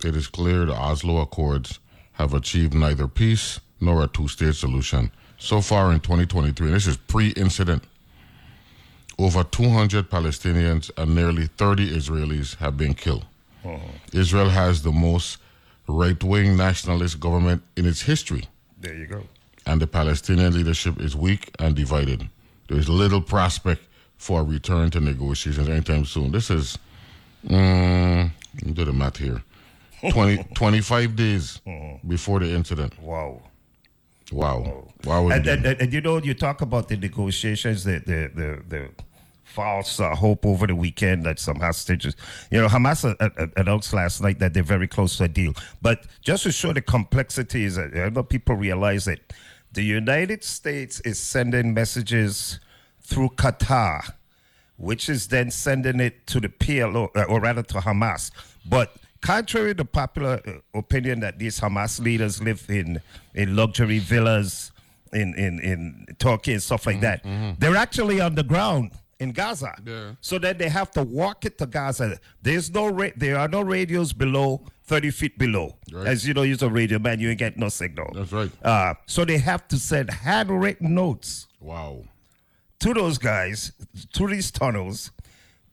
it 0.05 0.15
is 0.15 0.27
clear 0.27 0.65
the 0.65 0.73
Oslo 0.75 1.21
Accords 1.21 1.79
have 2.13 2.33
achieved 2.33 2.73
neither 2.73 3.07
peace 3.07 3.59
nor 3.79 4.03
a 4.03 4.07
two 4.07 4.27
state 4.27 4.55
solution. 4.55 5.11
So 5.37 5.61
far 5.61 5.91
in 5.91 5.99
2023, 6.01 6.67
and 6.67 6.75
this 6.75 6.87
is 6.87 6.97
pre 6.97 7.29
incident, 7.29 7.83
over 9.17 9.43
200 9.43 10.09
Palestinians 10.09 10.89
and 10.97 11.15
nearly 11.15 11.47
30 11.47 11.89
Israelis 11.95 12.55
have 12.57 12.77
been 12.77 12.93
killed. 12.93 13.25
Israel 14.13 14.49
has 14.49 14.81
the 14.81 14.91
most 14.91 15.37
right 15.87 16.21
wing 16.23 16.57
nationalist 16.57 17.19
government 17.19 17.61
in 17.75 17.85
its 17.85 18.01
history, 18.01 18.47
There 18.79 18.95
you 18.95 19.05
go. 19.05 19.23
and 19.67 19.79
the 19.81 19.85
Palestinian 19.87 20.53
leadership 20.53 20.99
is 20.99 21.15
weak 21.15 21.51
and 21.59 21.75
divided. 21.75 22.27
There 22.67 22.77
is 22.79 22.89
little 22.89 23.21
prospect 23.21 23.81
for 24.17 24.41
a 24.41 24.43
return 24.43 24.89
to 24.91 24.99
negotiations 24.99 25.69
anytime 25.69 26.05
soon. 26.05 26.31
This 26.31 26.49
is, 26.49 26.77
mm, 27.47 28.31
let 28.55 28.65
me 28.65 28.73
do 28.73 28.85
the 28.85 28.93
math 28.93 29.17
here, 29.17 29.43
20, 30.09 30.43
25 30.55 31.15
days 31.15 31.61
before 32.07 32.39
the 32.39 32.51
incident. 32.51 32.99
Wow. 33.01 33.41
Wow. 34.31 34.87
Wow. 35.03 35.27
And, 35.29 35.45
and, 35.45 35.65
and, 35.65 35.81
and 35.81 35.93
you 35.93 36.01
know, 36.01 36.17
you 36.17 36.33
talk 36.33 36.61
about 36.61 36.87
the 36.87 36.97
negotiations, 36.97 37.83
the 37.83 37.99
the 37.99 38.31
the, 38.33 38.63
the 38.67 38.89
false 39.51 39.99
uh, 39.99 40.15
hope 40.15 40.45
over 40.45 40.65
the 40.65 40.75
weekend 40.75 41.23
that 41.25 41.39
some 41.39 41.59
hostages. 41.59 42.15
You 42.49 42.61
know, 42.61 42.67
Hamas 42.67 43.03
uh, 43.03 43.15
uh, 43.19 43.47
announced 43.57 43.93
last 43.93 44.21
night 44.21 44.39
that 44.39 44.53
they're 44.53 44.63
very 44.63 44.87
close 44.87 45.17
to 45.17 45.25
a 45.25 45.27
deal. 45.27 45.53
But 45.81 46.05
just 46.21 46.43
to 46.43 46.51
show 46.51 46.73
the 46.73 46.81
complexities, 46.81 47.77
uh, 47.77 47.89
I 47.93 48.09
know 48.09 48.23
people 48.23 48.55
realize 48.55 49.05
that 49.05 49.19
the 49.73 49.83
United 49.83 50.43
States 50.43 50.99
is 51.01 51.19
sending 51.19 51.73
messages 51.73 52.59
through 53.01 53.29
Qatar, 53.29 54.13
which 54.77 55.09
is 55.09 55.27
then 55.27 55.51
sending 55.51 55.99
it 55.99 56.25
to 56.27 56.39
the 56.39 56.49
PLO, 56.49 57.09
uh, 57.15 57.23
or 57.23 57.39
rather 57.41 57.63
to 57.63 57.75
Hamas. 57.75 58.31
But 58.65 58.95
contrary 59.21 59.73
to 59.75 59.85
popular 59.85 60.41
uh, 60.45 60.77
opinion 60.77 61.19
that 61.21 61.39
these 61.39 61.59
Hamas 61.59 61.99
leaders 61.99 62.41
live 62.41 62.65
in 62.69 63.01
in 63.33 63.55
luxury 63.55 63.99
villas 63.99 64.71
in 65.13 65.33
in, 65.35 65.59
in 65.59 66.05
Turkey 66.19 66.53
and 66.53 66.63
stuff 66.63 66.85
like 66.85 67.01
that, 67.01 67.23
they're 67.59 67.75
actually 67.75 68.19
on 68.21 68.35
the 68.35 68.43
ground 68.43 68.91
in 69.19 69.31
Gaza. 69.31 69.75
Yeah. 69.85 70.11
So 70.21 70.39
that 70.39 70.57
they 70.57 70.69
have 70.69 70.89
to 70.91 71.03
walk 71.03 71.45
it 71.45 71.57
to 71.59 71.65
Gaza. 71.67 72.19
There's 72.41 72.71
no 72.71 72.87
ra- 72.87 73.15
there 73.15 73.37
are 73.37 73.47
no 73.47 73.61
radios 73.61 74.13
below 74.13 74.63
30 74.85 75.11
feet 75.11 75.37
below. 75.37 75.75
Right. 75.93 76.07
As 76.07 76.27
you 76.27 76.33
know, 76.33 76.41
use 76.41 76.61
a 76.63 76.69
radio 76.69 76.97
man, 76.99 77.19
you 77.19 77.29
ain't 77.29 77.39
get 77.39 77.55
no 77.57 77.69
signal. 77.69 78.11
That's 78.15 78.31
right. 78.31 78.51
Uh, 78.63 78.95
so 79.05 79.23
they 79.25 79.37
have 79.37 79.67
to 79.69 79.77
send 79.77 80.09
handwritten 80.09 80.95
notes 80.95 81.47
Wow. 81.59 82.03
to 82.79 82.93
those 82.93 83.17
guys 83.19 83.71
through 84.13 84.29
these 84.31 84.49
tunnels. 84.51 85.11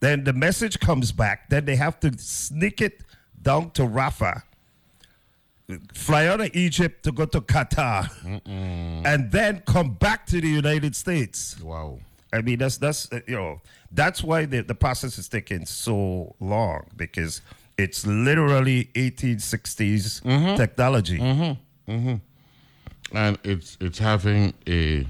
Then 0.01 0.25
the 0.25 0.33
message 0.33 0.79
comes 0.79 1.11
back. 1.11 1.49
Then 1.49 1.65
they 1.65 1.75
have 1.77 1.99
to 2.01 2.17
sneak 2.19 2.81
it 2.81 3.03
down 3.49 3.71
to 3.71 3.83
Rafah, 3.83 4.43
fly 5.95 6.27
out 6.27 6.43
of 6.43 6.55
Egypt 6.55 7.03
to 7.05 7.13
go 7.13 7.25
to 7.25 7.41
Qatar, 7.41 8.11
and 9.07 9.33
then 9.33 9.63
come 9.67 9.95
back 9.95 10.27
to 10.27 10.39
the 10.39 10.49
United 10.49 10.95
States. 10.95 11.59
Wow. 11.61 11.99
I 12.31 12.43
mean, 12.43 12.59
that's 12.59 12.77
that's 12.77 13.11
uh, 13.11 13.21
you 13.27 13.37
know 13.37 13.63
that's 13.91 14.23
why 14.23 14.45
the 14.45 14.61
the 14.61 14.75
process 14.75 15.17
is 15.17 15.29
taking 15.29 15.65
so 15.65 16.37
long 16.41 16.85
because 16.95 17.41
it's 17.79 18.07
literally 18.07 18.91
1860s 18.95 20.21
mm-hmm. 20.21 20.57
technology. 20.57 21.19
Mm-hmm. 21.19 21.91
Mm-hmm. 21.91 23.17
And 23.17 23.39
it's 23.45 23.79
it's 23.81 23.99
having 23.99 24.53
a 24.69 25.07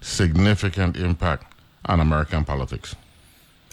significant 0.00 0.96
impact 0.96 1.52
on 1.84 2.00
American 2.00 2.46
politics. 2.46 2.96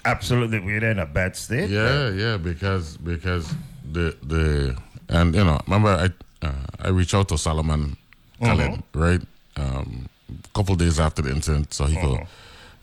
Absolutely, 0.03 0.59
we're 0.59 0.83
in 0.83 0.99
a 0.99 1.05
bad 1.05 1.37
state. 1.37 1.69
Yeah, 1.69 2.09
yeah, 2.09 2.35
because 2.35 2.97
because 2.97 3.55
the 3.91 4.17
the 4.23 4.77
and 5.09 5.35
you 5.35 5.43
know 5.43 5.59
remember 5.67 5.89
I 5.89 6.45
uh, 6.45 6.51
I 6.79 6.89
reached 6.89 7.13
out 7.13 7.27
to 7.29 7.37
Solomon 7.37 7.97
Khaled 8.41 8.71
uh-huh. 8.71 8.81
right 8.93 9.21
um, 9.57 10.09
a 10.29 10.47
couple 10.53 10.75
days 10.75 10.99
after 10.99 11.21
the 11.21 11.31
incident 11.31 11.73
so 11.73 11.85
he 11.85 11.95
could 11.95 12.13
uh-huh. 12.13 12.25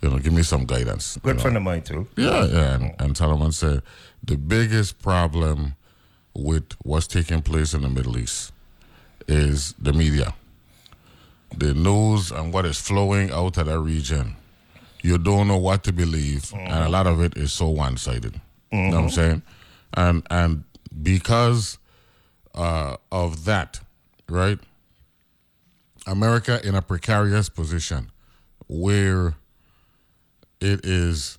you 0.02 0.10
know 0.10 0.18
give 0.18 0.32
me 0.32 0.42
some 0.42 0.64
guidance. 0.64 1.18
Good 1.22 1.28
you 1.28 1.34
know. 1.34 1.40
friend 1.40 1.56
of 1.56 1.62
mine 1.62 1.82
too. 1.82 2.06
Yeah, 2.16 2.44
yeah, 2.44 2.74
and, 2.74 2.84
uh-huh. 2.84 3.04
and 3.04 3.16
Solomon 3.16 3.52
said 3.52 3.82
the 4.22 4.36
biggest 4.36 5.00
problem 5.02 5.74
with 6.34 6.72
what's 6.82 7.06
taking 7.06 7.42
place 7.42 7.74
in 7.74 7.82
the 7.82 7.88
Middle 7.88 8.16
East 8.18 8.52
is 9.28 9.74
the 9.78 9.92
media, 9.92 10.34
the 11.56 11.74
news, 11.74 12.30
and 12.30 12.52
what 12.52 12.64
is 12.64 12.80
flowing 12.80 13.30
out 13.30 13.58
of 13.58 13.66
that 13.66 13.78
region. 13.78 14.36
You 15.02 15.18
don't 15.18 15.48
know 15.48 15.58
what 15.58 15.82
to 15.84 15.92
believe, 15.92 16.52
and 16.54 16.84
a 16.84 16.88
lot 16.88 17.06
of 17.08 17.20
it 17.20 17.36
is 17.36 17.52
so 17.52 17.68
one-sided. 17.68 18.40
You 18.70 18.78
know 18.78 18.90
what 18.90 19.04
I'm 19.04 19.10
saying? 19.10 19.42
And 19.94 20.22
and 20.30 20.64
because 21.02 21.78
uh, 22.54 22.96
of 23.10 23.44
that, 23.44 23.80
right? 24.28 24.58
America 26.06 26.60
in 26.66 26.74
a 26.74 26.82
precarious 26.82 27.48
position 27.48 28.10
where 28.66 29.34
it 30.60 30.84
is 30.84 31.38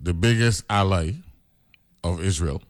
the 0.00 0.14
biggest 0.14 0.64
ally 0.68 1.12
of 2.02 2.22
Israel 2.22 2.62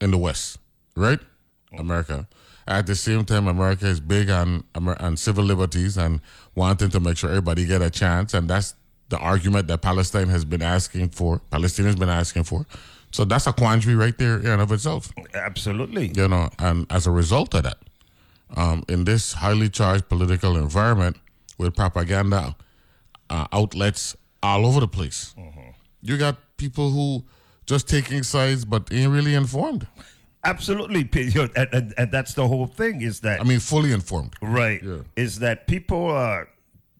in 0.00 0.10
the 0.10 0.18
West, 0.18 0.58
right? 0.96 1.20
America. 1.78 2.26
At 2.66 2.86
the 2.86 2.94
same 2.94 3.24
time, 3.24 3.46
America 3.46 3.86
is 3.86 4.00
big 4.00 4.28
on 4.30 4.64
on 4.74 5.16
civil 5.16 5.44
liberties 5.44 5.96
and 5.96 6.20
wanting 6.54 6.90
to 6.90 7.00
make 7.00 7.16
sure 7.16 7.30
everybody 7.30 7.64
get 7.66 7.80
a 7.80 7.90
chance, 7.90 8.34
and 8.34 8.48
that's 8.48 8.74
the 9.08 9.18
argument 9.18 9.68
that 9.68 9.80
Palestine 9.80 10.28
has 10.28 10.44
been 10.44 10.62
asking 10.62 11.10
for. 11.10 11.40
Palestinians 11.50 11.98
been 11.98 12.10
asking 12.10 12.44
for. 12.44 12.66
So 13.10 13.24
that's 13.24 13.46
a 13.46 13.52
quandary 13.52 13.94
right 13.96 14.16
there 14.18 14.38
in 14.38 14.46
and 14.46 14.60
of 14.60 14.70
itself, 14.72 15.10
Absolutely. 15.34 16.12
you 16.14 16.28
know. 16.28 16.50
And 16.58 16.86
as 16.90 17.06
a 17.06 17.10
result 17.10 17.54
of 17.54 17.62
that, 17.64 17.78
um, 18.56 18.84
in 18.88 19.04
this 19.04 19.32
highly 19.34 19.68
charged 19.70 20.08
political 20.08 20.56
environment 20.56 21.16
with 21.56 21.74
propaganda 21.74 22.54
uh, 23.30 23.46
outlets 23.52 24.16
all 24.42 24.66
over 24.66 24.80
the 24.80 24.88
place, 24.88 25.34
you 26.02 26.16
got 26.18 26.36
people 26.58 26.90
who 26.90 27.24
just 27.66 27.88
taking 27.88 28.22
sides 28.22 28.64
but 28.64 28.92
ain't 28.92 29.10
really 29.12 29.34
informed. 29.34 29.86
Absolutely, 30.44 31.04
P- 31.04 31.22
you 31.30 31.42
know, 31.42 31.48
and, 31.56 31.68
and, 31.72 31.94
and 31.98 32.12
that's 32.12 32.34
the 32.34 32.46
whole 32.46 32.66
thing 32.66 33.00
is 33.02 33.20
that 33.20 33.40
I 33.40 33.44
mean, 33.44 33.58
fully 33.58 33.92
informed. 33.92 34.34
right 34.40 34.82
Yeah. 34.82 34.98
is 35.16 35.40
that 35.40 35.66
people 35.66 36.04
are 36.06 36.48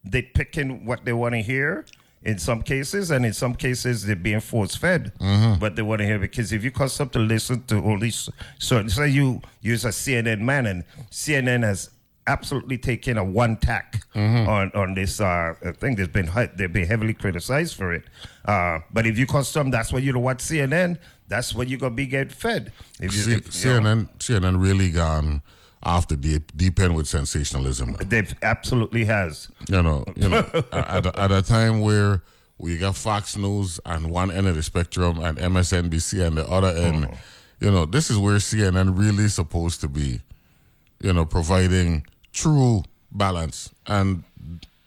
they 0.05 0.23
picking 0.23 0.85
what 0.87 1.05
they 1.05 1.13
want 1.13 1.35
to 1.35 1.43
hear 1.43 1.85
in 2.29 2.39
some 2.39 2.61
cases, 2.63 3.11
and 3.11 3.25
in 3.25 3.33
some 3.33 3.55
cases 3.55 4.05
they're 4.05 4.25
being 4.29 4.41
force 4.41 4.75
fed 4.77 5.13
but 5.61 5.75
they 5.77 5.83
want 5.83 5.99
to 6.01 6.07
hear. 6.07 6.19
Because 6.19 6.53
if 6.53 6.63
you 6.63 6.71
cause 6.71 7.01
up 7.01 7.11
to 7.13 7.19
listen 7.19 7.63
to 7.65 7.77
all 7.87 7.99
these 7.99 8.29
certain, 8.59 8.91
say 8.91 9.09
you 9.09 9.41
use 9.63 9.85
a 9.85 9.89
CNN 10.03 10.41
man, 10.41 10.67
and 10.67 10.85
CNN 11.11 11.63
has 11.65 11.91
absolutely 12.27 12.77
taken 12.77 13.17
a 13.17 13.25
one 13.25 13.57
tack 13.57 14.03
on 14.15 14.71
on 14.75 14.95
this 14.95 15.21
uh, 15.21 15.55
thing. 15.81 15.97
There's 15.97 16.09
been 16.09 16.31
they've 16.57 16.73
been 16.73 16.87
heavily 16.87 17.15
criticized 17.15 17.75
for 17.75 17.93
it. 17.95 18.05
Uh, 18.45 18.81
but 18.93 19.07
if 19.07 19.19
you 19.19 19.27
custom, 19.27 19.71
that's 19.71 19.93
what 19.93 20.03
you 20.03 20.13
don't 20.13 20.23
watch 20.23 20.39
CNN. 20.39 20.99
That's 21.29 21.55
what 21.55 21.69
you're 21.69 21.81
gonna 21.81 21.95
be 21.95 22.07
getting 22.07 22.33
fed. 22.35 22.73
If 23.01 23.15
you, 23.15 23.23
C- 23.23 23.33
if, 23.35 23.65
you 23.65 23.81
know, 23.81 23.81
CNN, 23.81 24.09
CNN 24.19 24.63
really 24.63 24.91
gone 24.91 25.43
off 25.83 26.09
the 26.09 26.17
deep, 26.17 26.57
deep 26.57 26.79
end 26.81 26.95
with 26.95 27.07
sensationalism. 27.07 27.97
they've 28.07 28.35
absolutely 28.43 29.05
has. 29.05 29.49
You 29.69 29.83
know, 29.83 30.05
you 30.17 30.29
know, 30.29 30.47
at, 30.73 31.07
a- 31.07 31.21
at 31.21 31.33
a 31.33 31.43
time 31.43 31.81
where 31.81 32.23
we 32.59 32.77
got 32.77 32.97
Fox 32.97 33.37
News 33.37 33.81
on 33.87 34.09
one 34.09 34.31
end 34.31 34.47
of 34.49 34.57
the 34.57 34.63
spectrum 34.63 35.21
and 35.21 35.39
MSNBC 35.39 36.27
on 36.27 36.35
the 36.35 36.47
other 36.49 36.69
end, 36.69 37.05
uh-huh. 37.05 37.17
you 37.61 37.71
know, 37.71 37.87
this 37.87 38.11
is 38.11 38.19
where 38.19 38.37
CNN 38.37 38.99
really 38.99 39.29
supposed 39.29 39.81
to 39.83 39.89
be, 39.89 40.21
you 41.01 41.13
know, 41.13 41.25
providing 41.25 42.05
true 42.33 42.83
balance. 43.13 43.71
And 43.87 44.25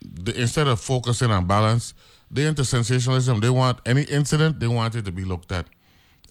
the, 0.02 0.40
instead 0.40 0.68
of 0.68 0.82
focusing 0.82 1.32
on 1.32 1.48
balance, 1.48 1.94
they 2.30 2.46
into 2.46 2.64
sensationalism. 2.66 3.40
They 3.40 3.50
want 3.50 3.80
any 3.86 4.04
incident, 4.04 4.60
they 4.60 4.68
want 4.68 4.96
it 4.96 5.06
to 5.06 5.12
be 5.12 5.24
looked 5.24 5.52
at 5.52 5.68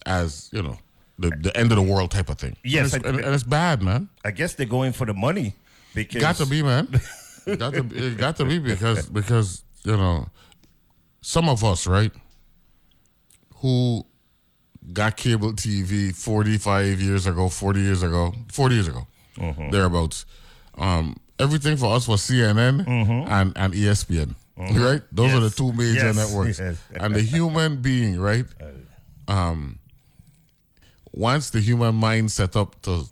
as, 0.05 0.49
you 0.51 0.63
know, 0.63 0.77
the, 1.21 1.29
the 1.39 1.55
end 1.57 1.71
of 1.71 1.77
the 1.77 1.81
world 1.93 2.11
type 2.11 2.29
of 2.29 2.37
thing. 2.37 2.55
Yes, 2.63 2.93
and 2.93 3.03
it's, 3.03 3.05
I- 3.05 3.09
and, 3.09 3.25
and 3.25 3.33
it's 3.35 3.43
bad, 3.43 3.81
man. 3.81 4.09
I 4.25 4.31
guess 4.31 4.53
they're 4.55 4.65
going 4.65 4.91
for 4.93 5.05
the 5.05 5.13
money 5.13 5.53
because 5.95 6.21
Got 6.21 6.35
to 6.37 6.45
be, 6.45 6.61
man. 6.63 6.87
got 7.57 7.73
to 7.73 7.85
it 7.91 8.17
got 8.17 8.35
to 8.37 8.45
be 8.45 8.59
because 8.59 9.07
because 9.07 9.63
you 9.83 9.97
know 9.97 10.27
some 11.21 11.49
of 11.49 11.63
us 11.63 11.87
right 11.87 12.11
who 13.57 14.05
got 14.93 15.15
cable 15.17 15.53
TV 15.53 16.15
45 16.15 16.99
years 17.01 17.27
ago, 17.27 17.49
40 17.49 17.79
years 17.79 18.03
ago, 18.03 18.33
40 18.51 18.75
years 18.75 18.87
ago, 18.87 19.07
thereabouts. 19.71 20.25
Um, 20.77 21.17
everything 21.39 21.77
for 21.77 21.93
us 21.95 22.07
was 22.07 22.21
CNN 22.21 22.87
and, 22.87 23.53
and 23.55 23.75
E 23.75 23.81
ESPN, 23.85 24.35
right? 24.57 25.01
Those 25.11 25.33
are 25.33 25.39
the 25.39 25.49
two 25.49 25.71
major 25.73 26.05
Yes. 26.07 26.15
networks. 26.15 26.59
Yes. 26.59 26.81
And 26.95 27.13
the 27.15 27.21
human 27.21 27.81
being, 27.81 28.19
right? 28.19 28.45
Um, 29.27 29.79
once 31.13 31.49
the 31.49 31.59
human 31.59 31.95
mind 31.95 32.31
set 32.31 32.55
up 32.55 32.81
to 32.83 33.03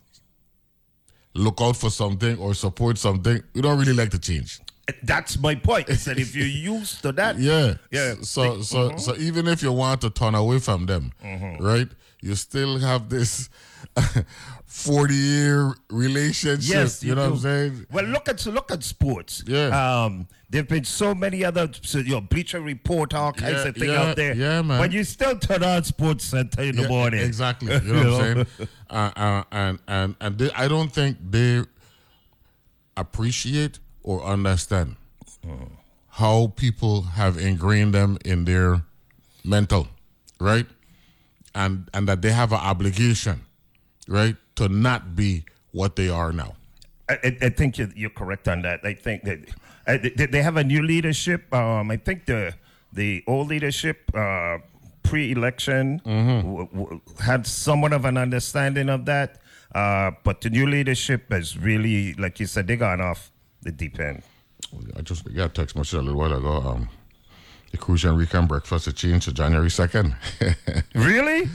look 1.33 1.59
out 1.61 1.75
for 1.77 1.89
something 1.89 2.37
or 2.37 2.53
support 2.53 2.97
something, 2.97 3.41
we 3.53 3.61
don't 3.61 3.77
really 3.79 3.93
like 3.93 4.09
to 4.11 4.19
change. 4.19 4.59
that's 5.03 5.37
my 5.39 5.53
point. 5.55 5.87
Is 5.89 6.05
that 6.05 6.17
if 6.17 6.35
you're 6.35 6.47
used 6.47 7.01
to 7.03 7.11
that, 7.13 7.37
Yeah. 7.39 7.75
Yeah. 7.91 8.15
So 8.21 8.61
so 8.61 8.97
so 8.97 9.15
even 9.17 9.47
if 9.47 9.61
you 9.61 9.71
want 9.71 10.01
to 10.01 10.09
turn 10.09 10.33
away 10.35 10.59
from 10.59 10.85
them, 10.87 11.11
right? 11.59 11.87
You 12.21 12.35
still 12.35 12.79
have 12.79 13.07
this 13.09 13.49
forty 14.65 15.13
year 15.15 15.73
relationship. 15.89 16.75
Yes, 16.75 17.03
you, 17.03 17.15
know 17.15 17.23
do. 17.25 17.29
what 17.29 17.35
I'm 17.35 17.41
saying? 17.41 17.85
Well, 17.91 18.05
look 18.05 18.27
at 18.27 18.45
look 18.47 18.71
at 18.71 18.83
sports. 18.83 19.43
Yeah. 19.47 19.67
Um, 20.03 20.27
there've 20.49 20.67
been 20.67 20.83
so 20.83 21.13
many 21.13 21.43
other, 21.45 21.69
so, 21.81 21.99
you 21.99 22.11
know, 22.11 22.21
Bleacher 22.21 22.59
Report, 22.61 23.13
all 23.13 23.31
kinds 23.31 23.63
Yeah, 23.63 23.67
of 23.69 23.75
things 23.75 23.87
yeah, 23.87 24.01
out 24.01 24.15
there. 24.15 24.35
yeah, 24.35 24.61
man. 24.61 24.79
But 24.79 24.91
you 24.91 25.03
still 25.03 25.37
turn 25.37 25.63
on 25.63 25.83
Sports 25.83 26.25
Center 26.25 26.63
in 26.63 26.75
the 26.75 26.83
Yeah, 26.83 26.87
morning. 26.87 27.19
Exactly. 27.21 27.73
You 27.83 27.93
know 27.93 28.17
what 28.17 28.21
I'm 28.21 28.35
saying? 28.57 28.67
Uh, 28.89 29.11
uh, 29.15 29.43
and 29.51 29.79
and 29.87 30.15
and 30.19 30.37
they, 30.37 30.51
I 30.51 30.67
don't 30.67 30.91
think 30.91 31.17
they 31.29 31.61
appreciate 32.97 33.79
or 34.03 34.23
understand 34.23 34.95
how 36.09 36.47
people 36.55 37.01
have 37.03 37.37
ingrained 37.37 37.93
them 37.93 38.17
in 38.25 38.45
their 38.45 38.81
mental, 39.43 39.87
right? 40.39 40.65
And 41.55 41.89
and 41.93 42.07
that 42.07 42.21
they 42.21 42.31
have 42.31 42.51
an 42.51 42.59
obligation, 42.59 43.41
right, 44.07 44.35
to 44.55 44.67
not 44.69 45.15
be 45.15 45.45
what 45.71 45.95
they 45.95 46.09
are 46.09 46.31
now. 46.33 46.55
I, 47.07 47.13
I- 47.23 47.37
I 47.43 47.49
think 47.49 47.77
you're, 47.77 47.89
you're 47.95 48.09
correct 48.09 48.47
on 48.47 48.61
that. 48.63 48.81
I 48.83 48.93
think 48.93 49.23
that 49.23 49.39
uh, 49.89 49.97
they, 50.17 50.25
they 50.27 50.41
have 50.41 50.57
a 50.57 50.63
new 50.63 50.81
leadership. 50.81 51.53
Um, 51.53 51.91
I 51.91 51.97
think 51.97 52.25
the 52.25 52.53
the 52.93 53.23
old 53.27 53.47
leadership 53.49 53.97
uh, 54.15 54.57
pre-election 55.03 56.01
w- 56.05 56.67
w- 56.73 57.01
had 57.19 57.45
somewhat 57.45 57.93
of 57.93 58.05
an 58.05 58.17
understanding 58.17 58.89
of 58.89 59.05
that, 59.05 59.41
uh, 59.75 60.11
but 60.23 60.41
the 60.41 60.49
new 60.49 60.65
leadership 60.67 61.31
has 61.31 61.57
really, 61.57 62.13
like 62.15 62.39
you 62.39 62.45
said, 62.47 62.67
they 62.67 62.75
gone 62.77 63.01
off 63.01 63.31
the 63.61 63.71
deep 63.71 63.99
end. 63.99 64.21
I 64.97 65.01
just 65.01 65.23
got 65.35 65.45
a 65.45 65.53
text 65.53 65.75
message 65.75 65.99
a 65.99 66.01
little 66.01 66.19
while 66.19 66.33
ago. 66.33 66.53
Um, 66.69 66.89
the 67.71 67.77
Crucian 67.77 68.15
Weekend 68.17 68.47
breakfast 68.47 68.85
has 68.85 68.93
changed 68.95 69.25
to 69.27 69.33
January 69.33 69.69
second. 69.71 70.15
Really? 70.95 71.47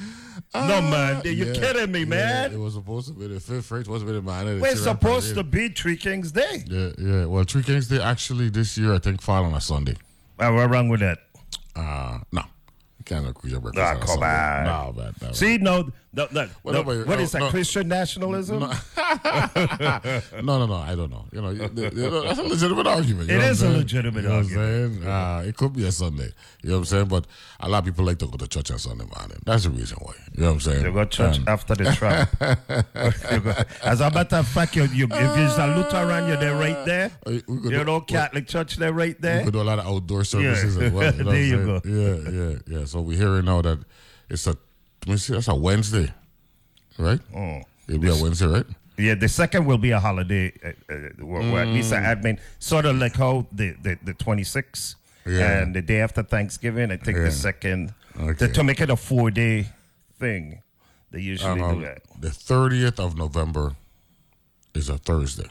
No, 0.55 0.81
man. 0.83 1.21
You're 1.25 1.49
Yeah, 1.49 1.53
kidding 1.55 1.93
me, 1.93 2.01
yeah, 2.01 2.05
man. 2.05 2.53
it 2.53 2.59
was 2.59 2.75
supposed 2.75 3.09
to 3.09 3.15
be 3.15 3.27
the 3.27 3.41
fifth? 3.41 3.73
It 3.73 3.73
was 3.73 3.85
supposed 3.85 4.03
to 4.03 4.07
be 4.07 4.13
the 4.13 4.23
man. 4.23 4.61
We're 4.61 4.77
supposed 4.77 5.35
to 5.35 5.43
be 5.45 5.69
Three 5.69 5.97
Kings 5.97 6.33
Day. 6.33 6.65
Yeah, 6.67 6.91
yeah. 6.99 7.25
Well, 7.27 7.45
Three 7.45 7.63
Kings 7.63 7.89
Day 7.89 8.01
actually 8.01 8.51
this 8.51 8.79
year 8.79 8.95
I 8.95 8.99
think 8.99 9.21
fall 9.21 9.45
on 9.45 9.55
a 9.55 9.61
Sunday. 9.61 9.97
Uh, 10.39 10.51
what 10.53 10.71
wrong 10.71 10.89
with 10.89 11.01
that? 11.01 11.19
Uh, 11.77 12.19
no. 12.33 12.43
You 12.99 13.05
can't 13.05 13.29
agree 13.29 13.51
your 13.51 13.61
breakfast. 13.61 13.85
Ah, 13.85 13.91
on 13.91 13.97
a 13.97 14.01
come 14.01 14.09
Sunday. 14.09 14.27
on. 14.27 14.65
No, 14.65 15.03
man. 15.03 15.15
no, 15.23 15.33
See, 15.33 15.59
no, 15.59 15.91
no, 16.17 16.27
no, 16.33 16.49
What 16.63 16.73
no, 16.73 16.83
what 17.05 17.21
is 17.21 17.33
that? 17.33 17.51
Christian 17.51 17.89
nationalism? 17.89 18.61
No. 20.43 20.59
no, 20.59 20.67
no. 20.67 20.75
I 20.75 20.95
don't 20.95 21.11
know. 21.11 21.25
You 21.33 21.41
know, 21.43 21.51
you- 21.51 21.71
you 21.75 22.11
know, 22.11 22.23
that's 22.23 22.39
a 22.39 22.43
legitimate 22.43 22.87
argument. 22.87 23.29
You 23.31 23.37
It 23.37 23.45
is 23.45 23.63
a 23.63 23.71
legitimate 23.71 24.23
you 24.23 24.29
know 24.29 24.37
What 24.37 24.45
I'm 24.45 24.49
saying? 24.51 25.07
Uh, 25.07 25.43
it 25.47 25.57
could 25.57 25.73
be 25.73 25.87
a 25.87 25.93
Sunday. 25.93 26.31
You 26.63 26.71
know 26.71 26.77
what 26.77 26.79
I'm 26.81 26.85
saying? 26.87 27.09
But 27.09 27.27
a 27.61 27.69
lot 27.69 27.79
of 27.79 27.85
people 27.85 28.05
like 28.05 28.19
to 28.19 28.27
go 28.27 28.37
to 28.37 28.47
church 28.49 28.71
on 28.71 28.79
Sunday 28.79 29.05
morning. 29.05 29.39
That's 29.45 29.65
the 29.65 29.71
reason 29.71 29.99
why. 30.01 30.15
You 30.35 30.41
know 30.43 30.47
what 30.49 30.53
I'm 30.55 30.61
saying? 30.61 30.85
You 30.85 30.93
go 30.93 31.05
to 31.05 31.11
church 31.11 31.37
And- 31.39 31.49
after 31.49 31.75
the 31.75 31.93
trial. 31.93 32.27
As 33.83 34.01
a 34.01 34.11
matter 34.11 34.37
of 34.37 34.49
fact, 34.49 34.77
you, 34.77 34.85
you, 34.85 35.07
if 35.11 35.57
you're 35.57 35.65
a 35.67 35.77
Lutheran, 35.77 36.29
you're 36.29 36.37
there 36.37 36.57
right 36.57 36.85
there. 36.85 37.11
Uh, 37.27 37.33
we 37.49 37.71
You 37.77 37.85
know, 37.85 38.01
Catholic 38.01 38.47
church, 38.47 38.77
there 38.77 38.93
right 38.93 39.17
We 39.17 39.23
there. 39.29 39.45
could 39.45 39.53
do 39.53 39.61
a 39.61 39.69
lot 39.71 39.79
of 39.79 39.87
outdoor 39.87 40.25
services 40.25 40.77
as 40.77 40.93
well. 40.93 41.15
You 41.15 41.25
know 41.25 41.31
There 41.31 41.43
you 41.43 41.65
go. 41.67 41.81
Yeah, 41.85 42.31
yeah, 42.31 42.79
yeah. 42.81 42.85
So 42.87 43.01
we're 43.01 43.19
hearing 43.19 43.45
now 43.47 43.63
that 43.63 43.79
it's 44.29 44.47
a, 44.47 44.57
let 45.07 45.13
me 45.13 45.17
see, 45.19 45.33
that's 45.35 45.49
a 45.49 45.55
Wednesday, 45.55 46.13
right? 46.99 47.21
Oh. 47.35 47.61
It'll 47.89 48.01
be 48.01 48.09
a 48.09 48.17
Wednesday, 48.23 48.47
right? 48.47 48.67
Yeah, 48.97 49.15
the 49.15 49.29
second 49.29 49.67
will 49.67 49.79
be 49.79 49.91
a 49.91 50.01
holiday. 50.01 50.53
Uh, 50.65 50.69
uh, 50.93 50.97
well, 51.21 51.43
well, 51.53 51.59
at 51.59 51.69
least 51.69 51.93
Mm. 51.93 51.99
I 52.07 52.15
admin, 52.15 52.39
sort 52.59 52.87
of 52.87 52.97
like 52.97 53.17
how 53.17 53.47
the 53.53 53.75
the, 53.83 53.99
the 54.05 54.15
26th 54.15 54.95
Yeah. 55.27 55.59
and 55.63 55.75
the 55.75 55.83
day 55.83 56.01
after 56.01 56.23
Thanksgiving. 56.23 56.91
I 56.93 56.97
think 56.97 57.17
Yeah. 57.19 57.25
the 57.25 57.33
second 57.33 57.93
Okay. 58.19 58.47
to, 58.47 58.53
to 58.53 58.63
make 58.65 58.81
it 58.81 58.91
a 58.91 58.97
four 58.97 59.31
day 59.31 59.67
thing. 60.19 60.63
They 61.11 61.21
usually 61.21 61.61
Um, 61.61 61.75
do 61.81 61.81
that. 61.87 62.03
The 62.21 62.31
30th 62.31 62.99
of 63.01 63.17
November 63.17 63.75
is 64.75 64.89
a 64.89 64.97
Thursday, 64.99 65.51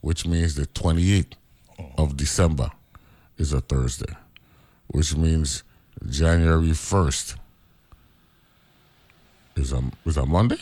which 0.00 0.24
means 0.26 0.54
the 0.54 0.66
28th 0.66 1.34
of 1.98 2.16
December 2.16 2.70
is 3.36 3.52
a 3.52 3.60
Thursday, 3.60 4.14
which 4.86 5.16
means 5.16 5.64
January 6.08 6.70
1st 6.72 7.34
is 9.56 9.72
a, 9.72 9.82
is 10.04 10.16
a 10.16 10.26
Monday? 10.26 10.56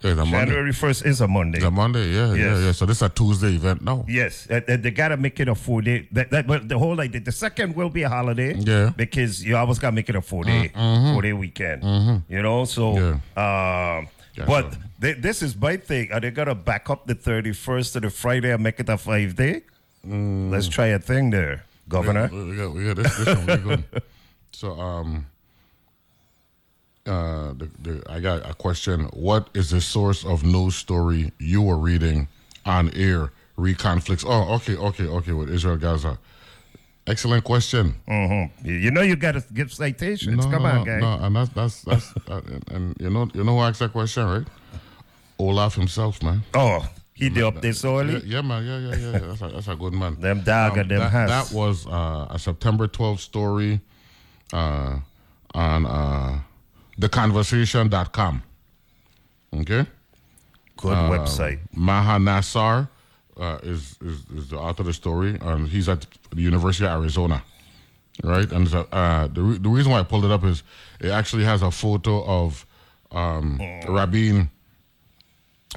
Yeah, 0.00 0.12
it's 0.12 0.20
a 0.20 0.24
Monday. 0.24 0.38
January 0.52 0.70
1st 0.72 1.06
is 1.06 1.20
a 1.20 1.26
Monday. 1.28 1.58
It's 1.58 1.66
a 1.66 1.70
Monday, 1.72 2.12
yeah, 2.12 2.32
yeah, 2.32 2.34
Yes. 2.54 2.62
yeah. 2.64 2.72
So 2.72 2.86
this 2.86 2.98
is 2.98 3.02
a 3.02 3.08
Tuesday 3.08 3.54
event 3.56 3.82
now. 3.82 4.04
Yes, 4.08 4.46
uh, 4.48 4.60
uh, 4.68 4.76
they 4.76 4.92
gotta 4.92 5.16
make 5.16 5.40
it 5.40 5.48
a 5.48 5.54
four 5.56 5.82
day. 5.82 6.06
That, 6.12 6.30
that, 6.30 6.46
but 6.46 6.68
the 6.68 6.78
whole 6.78 6.94
like 6.94 7.10
the, 7.24 7.32
second 7.32 7.74
will 7.74 7.90
be 7.90 8.02
a 8.04 8.08
holiday. 8.08 8.54
Yeah. 8.54 8.90
because 8.96 9.44
you 9.44 9.56
always 9.56 9.78
gotta 9.80 9.96
make 9.96 10.08
it 10.08 10.14
a 10.14 10.22
four 10.22 10.44
day, 10.44 10.68
four 11.12 11.22
day 11.22 11.32
weekend. 11.32 12.22
You 12.28 12.42
know, 12.42 12.64
so. 12.64 12.94
Yeah. 12.96 13.10
Um, 13.98 14.08
Yeah, 14.34 14.44
but 14.46 14.72
so- 14.72 14.78
they, 15.00 15.12
this 15.14 15.42
is 15.42 15.56
my 15.56 15.76
thing. 15.76 16.12
Are 16.12 16.20
they 16.20 16.30
gonna 16.30 16.54
back 16.54 16.90
up 16.90 17.06
the 17.08 17.16
thirty 17.16 17.52
first 17.52 17.92
to 17.94 18.00
the 18.00 18.08
Friday 18.10 18.52
and 18.52 18.62
make 18.62 18.78
it 18.78 18.88
a 18.88 18.96
five 18.96 19.34
day? 19.34 19.62
Let's 20.04 20.68
try 20.68 20.86
a 20.94 21.00
thing 21.00 21.30
there, 21.30 21.64
Governor. 21.88 22.28
We 22.32 22.54
got, 22.56 22.70
we 22.72 22.84
got 22.86 22.96
this, 23.02 23.16
this 23.16 23.26
one. 23.34 23.46
We 23.46 23.56
good. 23.56 23.84
So, 24.52 24.78
um, 24.80 25.26
uh, 27.08 27.54
the, 27.54 27.70
the, 27.82 28.02
I 28.08 28.20
got 28.20 28.48
a 28.48 28.54
question. 28.54 29.04
What 29.12 29.48
is 29.54 29.70
the 29.70 29.80
source 29.80 30.24
of 30.24 30.44
news 30.44 30.76
story 30.76 31.32
you 31.38 31.62
were 31.62 31.78
reading 31.78 32.28
on 32.64 32.90
air? 32.94 33.32
Re 33.56 33.74
conflicts. 33.74 34.24
Oh, 34.26 34.54
okay, 34.54 34.76
okay, 34.76 35.06
okay. 35.06 35.32
With 35.32 35.50
Israel 35.50 35.76
Gaza. 35.78 36.18
Excellent 37.08 37.42
question. 37.42 37.94
Mhm. 38.06 38.50
You- 38.62 38.90
know 38.92 39.00
you 39.00 39.16
gotta 39.16 39.42
give 39.52 39.72
citations. 39.72 40.44
No, 40.44 40.52
Come 40.52 40.62
no, 40.62 40.68
on, 40.68 40.76
no, 40.76 40.84
guy. 40.84 41.00
No, 41.00 41.12
and 41.24 41.34
that's 41.34 41.48
that's 41.50 41.82
that's 41.82 42.14
uh, 42.30 42.40
and, 42.46 42.70
and 42.70 42.96
you 43.00 43.10
know 43.10 43.28
you 43.34 43.42
know 43.42 43.56
who 43.56 43.62
asked 43.62 43.80
that 43.80 43.92
question, 43.92 44.24
right? 44.26 44.46
Olaf 45.38 45.74
himself, 45.74 46.22
man. 46.22 46.42
Oh, 46.54 46.86
he 47.14 47.30
did 47.30 47.42
up 47.42 47.60
this 47.62 47.84
early. 47.84 48.14
Yeah, 48.14 48.36
yeah, 48.36 48.42
man. 48.42 48.64
Yeah, 48.64 48.78
yeah, 48.78 48.94
yeah. 48.96 49.10
yeah. 49.12 49.18
That's 49.18 49.42
a, 49.42 49.48
that's 49.48 49.68
a 49.68 49.74
good 49.76 49.92
man. 49.92 50.20
Them 50.20 50.42
dog 50.42 50.78
and 50.78 50.90
them 50.90 51.00
that, 51.00 51.10
has. 51.10 51.30
that 51.30 51.56
was 51.56 51.86
uh, 51.86 52.26
a 52.30 52.38
September 52.38 52.86
12th 52.86 53.18
story 53.20 53.80
uh, 54.52 54.98
on 55.54 55.86
uh, 55.86 56.40
theconversation.com. 56.98 58.42
Okay? 59.60 59.86
Good 60.76 60.92
Uh, 60.92 61.10
website. 61.10 61.58
Maha 61.74 62.18
Nassar 62.18 62.88
uh, 63.38 63.58
is, 63.62 63.96
is, 64.04 64.24
is 64.36 64.48
the 64.48 64.58
author 64.58 64.82
of 64.82 64.86
the 64.86 64.92
story, 64.92 65.38
and 65.40 65.68
he's 65.68 65.88
at 65.88 66.06
the 66.30 66.42
University 66.42 66.84
of 66.86 66.92
Arizona. 67.00 67.42
Right? 68.22 68.50
And 68.50 68.68
so, 68.68 68.80
uh, 68.92 69.28
the, 69.28 69.42
re- 69.42 69.58
the 69.58 69.68
reason 69.68 69.92
why 69.92 70.00
I 70.00 70.02
pulled 70.02 70.24
it 70.24 70.30
up 70.30 70.44
is 70.44 70.62
it 71.00 71.10
actually 71.10 71.44
has 71.44 71.62
a 71.62 71.70
photo 71.70 72.24
of 72.24 72.66
um, 73.12 73.60
Rabin 73.88 74.50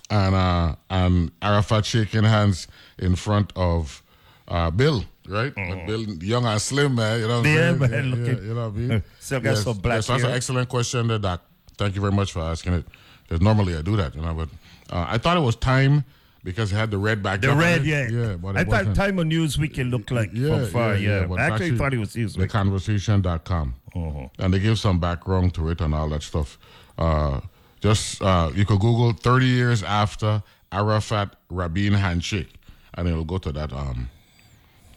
and 0.09 0.35
uh, 0.35 0.75
and 0.89 1.31
Arafat 1.41 1.85
shaking 1.85 2.23
hands 2.23 2.67
in 2.97 3.15
front 3.15 3.53
of 3.55 4.01
uh, 4.47 4.71
Bill, 4.71 5.05
right? 5.27 5.53
But 5.55 5.85
Bill, 5.85 6.01
young 6.23 6.45
and 6.45 6.61
slim, 6.61 6.95
man. 6.95 7.19
You 7.19 7.27
know 7.27 7.39
what 7.41 7.47
I'm 7.47 7.53
Yeah, 7.53 7.77
saying? 7.77 7.79
man, 7.79 7.91
Yeah, 7.91 8.01
looking- 8.01 8.25
yeah, 8.25 8.41
you 8.49 8.53
know 8.53 8.69
what 8.69 8.75
I 8.75 8.79
mean? 8.79 9.03
Still 9.19 9.39
got 9.39 9.57
some 9.57 9.77
black 9.77 10.03
so 10.03 10.13
that's 10.13 10.23
an 10.23 10.31
excellent 10.31 10.69
question 10.69 11.07
there, 11.07 11.19
Doc. 11.19 11.41
Thank 11.77 11.95
you 11.95 12.01
very 12.01 12.13
much 12.13 12.31
for 12.31 12.41
asking 12.41 12.73
it. 12.73 12.85
Because 13.23 13.41
normally 13.41 13.75
I 13.77 13.81
do 13.81 13.95
that, 13.95 14.13
you 14.15 14.21
know, 14.21 14.33
but 14.33 14.49
uh, 14.93 15.05
I 15.07 15.17
thought 15.17 15.37
it 15.37 15.41
was 15.41 15.55
time 15.55 16.03
because 16.43 16.71
it 16.71 16.75
had 16.75 16.91
the 16.91 16.97
red 16.97 17.23
back. 17.23 17.41
The 17.41 17.53
red, 17.55 17.85
yeah. 17.85 18.09
yeah. 18.09 18.35
But 18.35 18.57
I 18.57 18.63
thought 18.63 18.85
wasn't. 18.87 18.95
Time 18.95 19.19
on 19.19 19.29
Newsweek 19.29 19.77
it 19.77 19.85
looked 19.85 20.11
like 20.11 20.31
from 20.31 20.65
far, 20.67 20.95
yeah. 20.95 21.25
but 21.25 21.39
I 21.39 21.45
it's 21.45 21.53
actually, 21.53 21.77
thought 21.77 21.93
it 21.93 21.97
was 21.99 22.15
Newsweek. 22.15 22.47
Theconversation.com. 22.49 23.75
Uh-huh. 23.95 24.27
And 24.39 24.53
they 24.53 24.59
give 24.59 24.79
some 24.79 24.99
background 24.99 25.53
to 25.55 25.69
it 25.69 25.81
and 25.81 25.93
all 25.93 26.09
that 26.09 26.23
stuff. 26.23 26.57
Uh, 26.97 27.41
just, 27.79 28.21
uh, 28.21 28.51
you 28.53 28.65
could 28.65 28.79
Google 28.79 29.13
30 29.13 29.45
years 29.45 29.83
after 29.83 30.43
Arafat 30.71 31.35
Rabin 31.49 31.93
handshake, 31.93 32.53
and 32.93 33.07
it'll 33.07 33.25
go 33.25 33.37
to 33.37 33.51
that, 33.51 33.73
um, 33.73 34.09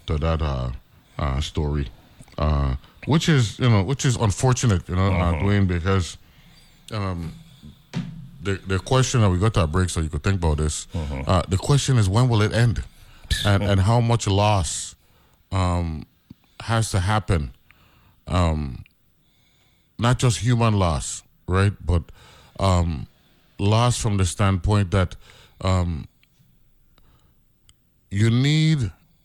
to 0.07 0.19
that, 0.19 0.43
uh, 0.43 0.71
uh, 1.19 1.41
story. 1.41 1.89
Uh, 2.39 2.75
which 3.07 3.29
is, 3.29 3.59
you 3.59 3.69
know, 3.69 3.83
which 3.83 4.05
is 4.05 4.17
unfortunate, 4.17 4.89
you 4.89 4.97
know, 4.97 5.13
uh 5.13 5.19
Uh-huh. 5.19 5.43
Dwayne, 5.43 5.67
because, 5.69 6.17
um, 6.93 7.33
the, 8.43 8.55
the 8.67 8.79
question 8.79 9.21
that 9.23 9.31
we 9.31 9.39
got 9.39 9.55
to 9.55 9.63
a 9.63 9.67
break 9.67 9.89
so 9.89 10.01
you 10.01 10.09
could 10.09 10.23
think 10.23 10.37
about 10.37 10.59
this. 10.59 10.87
Uh-huh. 10.95 11.23
Uh, 11.27 11.43
the 11.49 11.57
question 11.57 11.97
is 11.99 12.09
when 12.09 12.29
will 12.29 12.43
it 12.43 12.53
end, 12.53 12.83
and 13.45 13.63
and 13.63 13.81
how 13.81 14.01
much 14.01 14.27
loss 14.27 14.95
um, 15.51 16.05
has 16.61 16.91
to 16.91 17.01
happen. 17.01 17.53
Um, 18.27 18.85
not 19.99 20.19
just 20.19 20.39
human 20.39 20.75
loss, 20.79 21.23
right, 21.47 21.73
but 21.85 22.03
um, 22.61 23.07
loss 23.59 23.97
from 23.99 24.17
the 24.19 24.25
standpoint 24.27 24.91
that 24.91 25.17
um, 25.63 26.07
you 28.11 28.29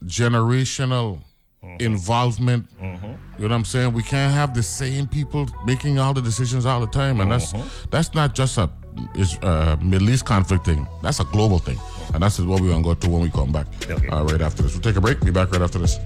generational 0.10 1.20
mm-hmm. 1.64 1.76
involvement. 1.80 2.68
Mm-hmm. 2.82 3.06
You 3.06 3.48
know 3.48 3.50
what 3.50 3.52
I'm 3.52 3.66
saying? 3.66 3.94
We 3.94 4.04
can't 4.04 4.34
have 4.34 4.54
the 4.54 4.64
same 4.64 5.08
people 5.08 5.48
making 5.66 6.00
all 6.00 6.14
the 6.14 6.22
decisions 6.22 6.66
all 6.66 6.82
the 6.82 6.88
time, 6.88 7.22
and 7.22 7.32
that's 7.32 7.54
mm-hmm. 7.54 7.90
that's 7.92 8.14
not 8.14 8.36
just 8.36 8.58
a 8.58 8.70
is 9.16 9.38
a 9.44 9.78
Middle 9.82 10.10
East 10.10 10.26
conflict 10.26 10.66
thing. 10.66 10.88
That's 11.02 11.20
a 11.20 11.24
global 11.26 11.60
thing, 11.60 11.80
and 12.14 12.22
that's 12.22 12.40
what 12.40 12.60
we're 12.60 12.72
gonna 12.72 12.84
go 12.84 12.96
to 12.96 13.10
when 13.10 13.22
we 13.22 13.30
come 13.30 13.52
back. 13.52 13.68
Okay. 13.90 14.10
Uh, 14.10 14.24
right 14.24 14.42
after 14.42 14.64
this, 14.64 14.74
we'll 14.74 14.82
take 14.82 14.96
a 14.96 15.02
break. 15.02 15.22
Be 15.22 15.32
back 15.32 15.52
right 15.52 15.62
after 15.62 15.80
this. 15.80 15.98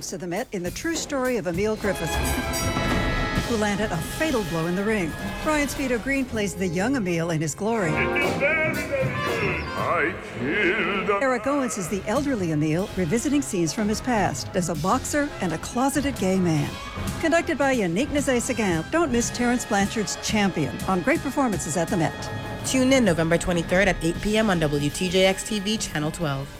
Comes 0.00 0.08
to 0.08 0.16
the 0.16 0.26
Met 0.26 0.48
in 0.52 0.62
the 0.62 0.70
true 0.70 0.96
story 0.96 1.36
of 1.36 1.46
Emil 1.46 1.76
Griffith, 1.76 2.08
who 3.48 3.56
landed 3.58 3.92
a 3.92 3.98
fatal 3.98 4.42
blow 4.44 4.64
in 4.64 4.74
the 4.74 4.82
ring. 4.82 5.12
Ryan 5.44 5.68
Speedo 5.68 6.02
Green 6.02 6.24
plays 6.24 6.54
the 6.54 6.66
young 6.66 6.96
Emil 6.96 7.32
in 7.32 7.40
his 7.42 7.54
glory. 7.54 7.90
I 7.90 8.14
killed 10.38 11.10
a 11.10 11.18
Eric 11.20 11.46
Owens 11.46 11.76
is 11.76 11.88
the 11.88 12.02
elderly 12.06 12.52
Emil, 12.52 12.88
revisiting 12.96 13.42
scenes 13.42 13.74
from 13.74 13.88
his 13.88 14.00
past 14.00 14.48
as 14.54 14.70
a 14.70 14.74
boxer 14.76 15.28
and 15.42 15.52
a 15.52 15.58
closeted 15.58 16.16
gay 16.16 16.38
man. 16.38 16.70
Conducted 17.20 17.58
by 17.58 17.76
Yannick 17.76 18.06
Nézet-Séguin, 18.06 18.90
don't 18.90 19.12
miss 19.12 19.28
Terence 19.28 19.66
Blanchard's 19.66 20.16
Champion 20.26 20.74
on 20.88 21.02
great 21.02 21.20
performances 21.20 21.76
at 21.76 21.88
the 21.88 21.98
Met. 21.98 22.30
Tune 22.64 22.94
in 22.94 23.04
November 23.04 23.36
23rd 23.36 23.88
at 23.88 24.02
8 24.02 24.18
p.m. 24.22 24.48
on 24.48 24.60
WTJX 24.60 25.60
TV, 25.60 25.78
Channel 25.78 26.10
12. 26.10 26.59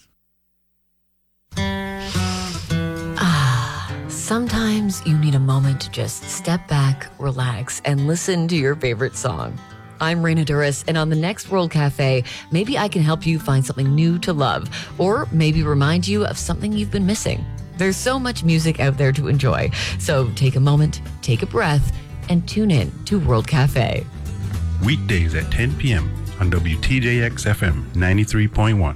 Sometimes 4.31 5.05
you 5.05 5.17
need 5.17 5.35
a 5.35 5.39
moment 5.39 5.81
to 5.81 5.91
just 5.91 6.23
step 6.23 6.65
back, 6.69 7.11
relax, 7.19 7.81
and 7.83 8.07
listen 8.07 8.47
to 8.47 8.55
your 8.55 8.77
favorite 8.77 9.17
song. 9.17 9.59
I'm 9.99 10.19
Raina 10.19 10.45
Douris, 10.45 10.85
and 10.87 10.97
on 10.97 11.09
the 11.09 11.17
next 11.17 11.51
World 11.51 11.69
Cafe, 11.69 12.23
maybe 12.49 12.77
I 12.77 12.87
can 12.87 13.01
help 13.01 13.25
you 13.25 13.39
find 13.39 13.65
something 13.65 13.93
new 13.93 14.17
to 14.19 14.31
love, 14.31 14.69
or 14.97 15.27
maybe 15.33 15.63
remind 15.63 16.07
you 16.07 16.23
of 16.25 16.37
something 16.37 16.71
you've 16.71 16.91
been 16.91 17.05
missing. 17.05 17.43
There's 17.75 17.97
so 17.97 18.17
much 18.17 18.45
music 18.45 18.79
out 18.79 18.97
there 18.97 19.11
to 19.11 19.27
enjoy, 19.27 19.69
so 19.99 20.29
take 20.35 20.55
a 20.55 20.61
moment, 20.61 21.01
take 21.21 21.41
a 21.43 21.45
breath, 21.45 21.93
and 22.29 22.47
tune 22.47 22.71
in 22.71 22.89
to 23.07 23.19
World 23.19 23.47
Cafe. 23.47 24.05
Weekdays 24.85 25.35
at 25.35 25.51
10 25.51 25.75
p.m. 25.75 26.09
on 26.39 26.49
WTJX 26.49 27.53
FM 27.53 27.83
93.1. 27.95 28.95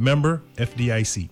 Member 0.00 0.42
FDIC. 0.56 1.28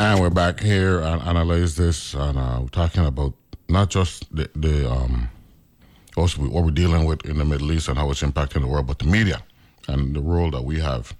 And 0.00 0.20
we're 0.20 0.28
back 0.28 0.60
here 0.60 1.00
and 1.00 1.22
analyze 1.22 1.76
this, 1.76 2.12
and 2.12 2.36
uh, 2.36 2.58
we're 2.60 2.68
talking 2.68 3.06
about 3.06 3.32
not 3.70 3.88
just 3.88 4.26
the, 4.36 4.50
the 4.54 4.90
um, 4.90 5.30
also 6.14 6.42
what 6.42 6.62
we're 6.62 6.72
dealing 6.72 7.06
with 7.06 7.24
in 7.24 7.38
the 7.38 7.46
Middle 7.46 7.72
East 7.72 7.88
and 7.88 7.96
how 7.96 8.10
it's 8.10 8.20
impacting 8.20 8.60
the 8.60 8.66
world, 8.66 8.86
but 8.86 8.98
the 8.98 9.06
media 9.06 9.42
and 9.88 10.14
the 10.14 10.20
role 10.20 10.50
that 10.50 10.62
we 10.62 10.78
have 10.78 11.16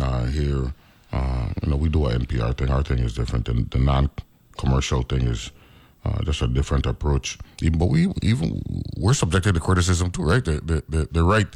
uh, 0.00 0.26
here. 0.26 0.72
Uh, 1.12 1.48
you 1.62 1.70
know, 1.70 1.76
we 1.76 1.88
do 1.88 2.06
an 2.06 2.26
NPR 2.26 2.56
thing. 2.56 2.70
Our 2.70 2.82
thing 2.82 2.98
is 2.98 3.14
different, 3.14 3.48
and 3.48 3.70
the 3.70 3.78
non-commercial 3.78 5.02
thing 5.02 5.22
is 5.26 5.50
uh, 6.04 6.22
just 6.22 6.42
a 6.42 6.46
different 6.46 6.86
approach. 6.86 7.38
Even, 7.62 7.78
but 7.78 7.86
we 7.86 8.12
even 8.22 8.62
we're 8.96 9.14
subjected 9.14 9.54
to 9.54 9.60
criticism 9.60 10.10
too, 10.10 10.22
right? 10.22 10.44
The 10.44 10.60
the 10.60 10.84
the, 10.88 11.08
the 11.10 11.22
right 11.24 11.48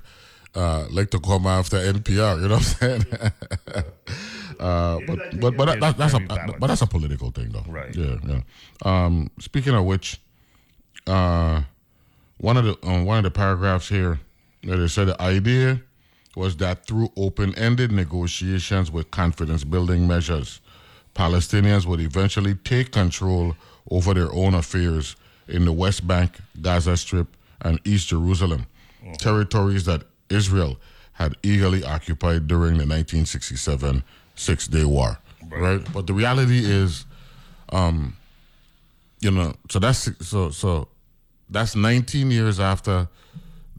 uh, 0.54 0.86
like 0.90 1.10
to 1.10 1.20
come 1.20 1.46
after 1.46 1.76
NPR. 1.76 2.42
You 2.42 2.48
know 2.48 2.54
what 2.56 2.76
I'm 2.82 3.02
saying? 3.02 3.04
uh, 4.60 5.00
but 5.06 5.40
but 5.40 5.56
but 5.56 5.80
that, 5.80 5.96
that's 5.96 6.14
a 6.14 6.20
but 6.20 6.66
that's 6.66 6.82
a 6.82 6.86
political 6.86 7.30
thing, 7.30 7.50
though. 7.50 7.64
Right. 7.66 7.94
Yeah. 7.94 8.16
Yeah. 8.26 8.40
Um, 8.84 9.30
speaking 9.38 9.74
of 9.74 9.84
which, 9.84 10.20
uh, 11.06 11.62
one 12.38 12.56
of 12.56 12.64
the 12.64 12.78
um, 12.86 13.04
one 13.04 13.18
of 13.18 13.24
the 13.24 13.30
paragraphs 13.30 13.88
here 13.88 14.20
that 14.64 14.78
it 14.78 14.88
said 14.88 15.08
the 15.08 15.20
idea 15.20 15.80
was 16.36 16.56
that 16.56 16.86
through 16.86 17.10
open-ended 17.16 17.92
negotiations 17.92 18.90
with 18.90 19.10
confidence-building 19.10 20.06
measures, 20.06 20.60
Palestinians 21.14 21.84
would 21.86 22.00
eventually 22.00 22.54
take 22.54 22.92
control 22.92 23.54
over 23.90 24.14
their 24.14 24.32
own 24.32 24.54
affairs 24.54 25.16
in 25.48 25.64
the 25.64 25.72
West 25.72 26.06
Bank, 26.06 26.38
Gaza 26.60 26.96
Strip, 26.96 27.28
and 27.60 27.78
East 27.84 28.08
Jerusalem, 28.08 28.66
territories 29.18 29.84
that 29.84 30.04
Israel 30.30 30.78
had 31.12 31.34
eagerly 31.42 31.84
occupied 31.84 32.46
during 32.46 32.72
the 32.72 32.86
1967 32.86 34.02
Six-Day 34.34 34.84
War. 34.84 35.18
Right. 35.48 35.80
But 35.92 36.06
the 36.06 36.14
reality 36.14 36.60
is, 36.64 37.04
um, 37.70 38.16
you 39.20 39.30
know, 39.30 39.54
so 39.70 39.78
that's 39.78 40.08
so 40.26 40.50
so 40.50 40.88
that's 41.50 41.76
19 41.76 42.30
years 42.30 42.58
after 42.58 43.08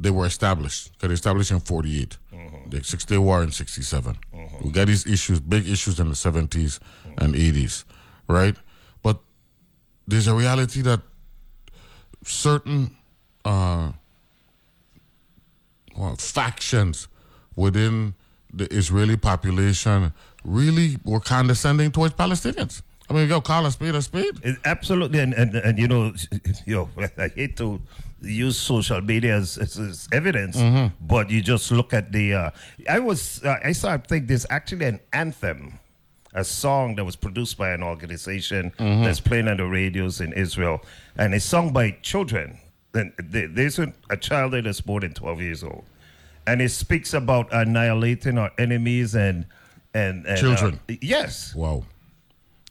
they 0.03 0.11
were 0.11 0.25
established. 0.25 0.91
They 0.99 1.07
established 1.07 1.51
in 1.51 1.61
48. 1.61 2.17
Mm-hmm. 2.33 2.69
The 2.69 2.83
Six 2.83 3.05
Day 3.05 3.17
War 3.17 3.41
in 3.41 3.51
67. 3.51 4.17
Mm-hmm. 4.35 4.65
We 4.65 4.71
got 4.71 4.87
these 4.87 5.07
issues, 5.07 5.39
big 5.39 5.67
issues 5.67 5.99
in 5.99 6.09
the 6.09 6.15
70s 6.15 6.79
and 7.17 7.33
mm-hmm. 7.33 7.57
80s, 7.57 7.85
right? 8.27 8.55
But 9.01 9.19
there's 10.05 10.27
a 10.27 10.35
reality 10.35 10.81
that 10.81 10.99
certain 12.25 12.97
uh, 13.45 13.93
well, 15.95 16.15
factions 16.17 17.07
within 17.55 18.13
the 18.53 18.71
Israeli 18.73 19.15
population 19.15 20.13
really 20.43 20.97
were 21.05 21.21
condescending 21.21 21.91
towards 21.91 22.13
Palestinians. 22.15 22.81
I 23.09 23.13
mean, 23.13 23.29
yo, 23.29 23.39
call 23.41 23.65
a 23.65 23.71
spade 23.71 23.95
a 23.95 24.01
spade. 24.01 24.39
It- 24.43 24.57
absolutely, 24.65 25.19
and, 25.19 25.33
and 25.33 25.55
and 25.55 25.77
you 25.77 25.87
know, 25.87 26.13
you 26.65 26.75
know, 26.75 26.89
I 27.17 27.29
hate 27.29 27.57
to 27.57 27.81
use 28.23 28.57
social 28.57 29.01
media 29.01 29.35
as, 29.35 29.57
as, 29.57 29.77
as 29.77 30.07
evidence, 30.11 30.57
but 31.01 31.29
you 31.29 31.41
just 31.41 31.71
look 31.71 31.93
at 31.93 32.11
the. 32.11 32.33
Uh, 32.33 32.49
I 32.89 32.99
was 32.99 33.43
uh, 33.43 33.57
I 33.63 33.71
saw 33.73 33.93
I 33.93 33.97
think 33.97 34.27
there's 34.27 34.45
actually 34.49 34.85
an 34.85 34.99
anthem, 35.11 35.79
a 36.33 36.43
song 36.43 36.95
that 36.95 37.03
was 37.05 37.15
produced 37.15 37.57
by 37.57 37.71
an 37.71 37.83
organization 37.83 38.71
that's 38.77 39.19
playing 39.19 39.47
on 39.47 39.57
the 39.57 39.65
radios 39.65 40.21
in 40.21 40.33
Israel, 40.33 40.81
and 41.17 41.33
it's 41.33 41.45
sung 41.45 41.73
by 41.73 41.91
children. 42.01 42.57
And 42.95 43.11
there's 43.17 43.79
a, 43.79 43.91
a 44.11 44.17
child 44.17 44.53
that's 44.53 44.85
more 44.85 44.99
than 44.99 45.13
12 45.15 45.41
years 45.41 45.63
old, 45.63 45.83
and 46.45 46.61
it 46.61 46.69
speaks 46.69 47.13
about 47.15 47.51
annihilating 47.51 48.37
our 48.37 48.51
enemies 48.57 49.15
and 49.15 49.45
and, 49.95 50.25
and 50.25 50.37
uh, 50.37 50.41
Children. 50.41 50.79
yes, 51.01 51.53
Wow. 51.55 51.85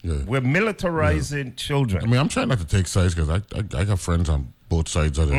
Yeah. 0.04 0.24
we're 0.26 0.40
militarizing 0.40 1.56
children. 1.56 2.02
I 2.02 2.06
mean, 2.08 2.18
I'm 2.18 2.28
trying 2.28 2.48
not 2.48 2.58
to 2.58 2.66
take 2.66 2.88
sides 2.88 3.14
because 3.14 3.30
I, 3.30 3.36
I 3.56 3.80
I 3.80 3.84
got 3.84 4.00
friends 4.00 4.28
on 4.28 4.52
both 4.74 4.88
sides 4.96 5.18
of 5.22 5.26
the 5.28 5.38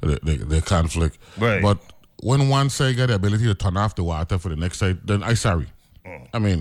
the, 0.00 0.14
the, 0.28 0.34
the 0.54 0.60
conflict. 0.74 1.16
Right. 1.38 1.62
But 1.66 1.78
when 2.28 2.48
one 2.48 2.68
side 2.70 2.96
got 2.96 3.08
the 3.08 3.14
ability 3.14 3.44
to 3.52 3.54
turn 3.54 3.76
off 3.76 3.92
the 3.94 4.04
water 4.04 4.36
for 4.38 4.48
the 4.54 4.56
next 4.64 4.78
side, 4.78 4.98
then 5.08 5.22
I 5.30 5.34
sorry. 5.34 5.68
I 6.36 6.38
mean, 6.38 6.60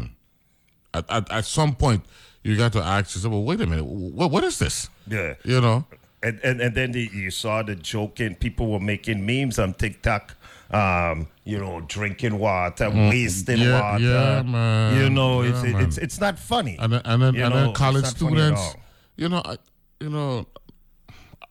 at, 0.94 1.06
at, 1.10 1.32
at 1.32 1.46
some 1.46 1.76
point 1.76 2.02
you 2.44 2.56
got 2.58 2.72
to 2.74 2.80
ask 2.96 3.16
yourself, 3.16 3.32
well, 3.34 3.44
wait 3.44 3.60
a 3.62 3.68
minute, 3.68 3.86
what 3.86 4.32
what 4.32 4.44
is 4.44 4.58
this? 4.60 4.90
Yeah. 5.08 5.34
You 5.44 5.60
know. 5.62 5.86
And 6.22 6.40
and, 6.48 6.62
and 6.62 6.74
then 6.76 6.92
the, 6.94 7.10
you 7.14 7.32
saw 7.32 7.64
the 7.64 7.76
joking. 7.76 8.36
People 8.36 8.66
were 8.72 8.80
making 8.94 9.26
memes 9.26 9.60
on 9.60 9.74
TikTok. 9.74 10.36
Um, 10.72 11.28
you 11.44 11.60
know, 11.60 11.82
drinking 11.88 12.40
water, 12.40 12.90
wasting 12.90 13.60
Mm. 13.60 13.66
Yeah, 13.68 13.82
water. 13.82 14.04
yeah, 14.04 14.42
man. 14.42 14.98
You 14.98 15.10
know, 15.10 15.44
Yeah, 15.44 15.50
it's 15.52 15.64
man. 15.64 15.84
it's 15.84 15.98
it's 16.06 16.20
not 16.20 16.40
funny. 16.40 16.78
and 16.80 16.94
then, 16.94 17.02
and 17.06 17.22
then, 17.22 17.36
and 17.36 17.54
then 17.54 17.74
college 17.74 18.04
not 18.08 18.18
funny 18.18 18.42
at 18.42 18.58
students. 18.58 18.76
You 19.22 19.30
know, 19.30 19.42
I, 19.46 19.56
you 20.02 20.10
know, 20.10 20.48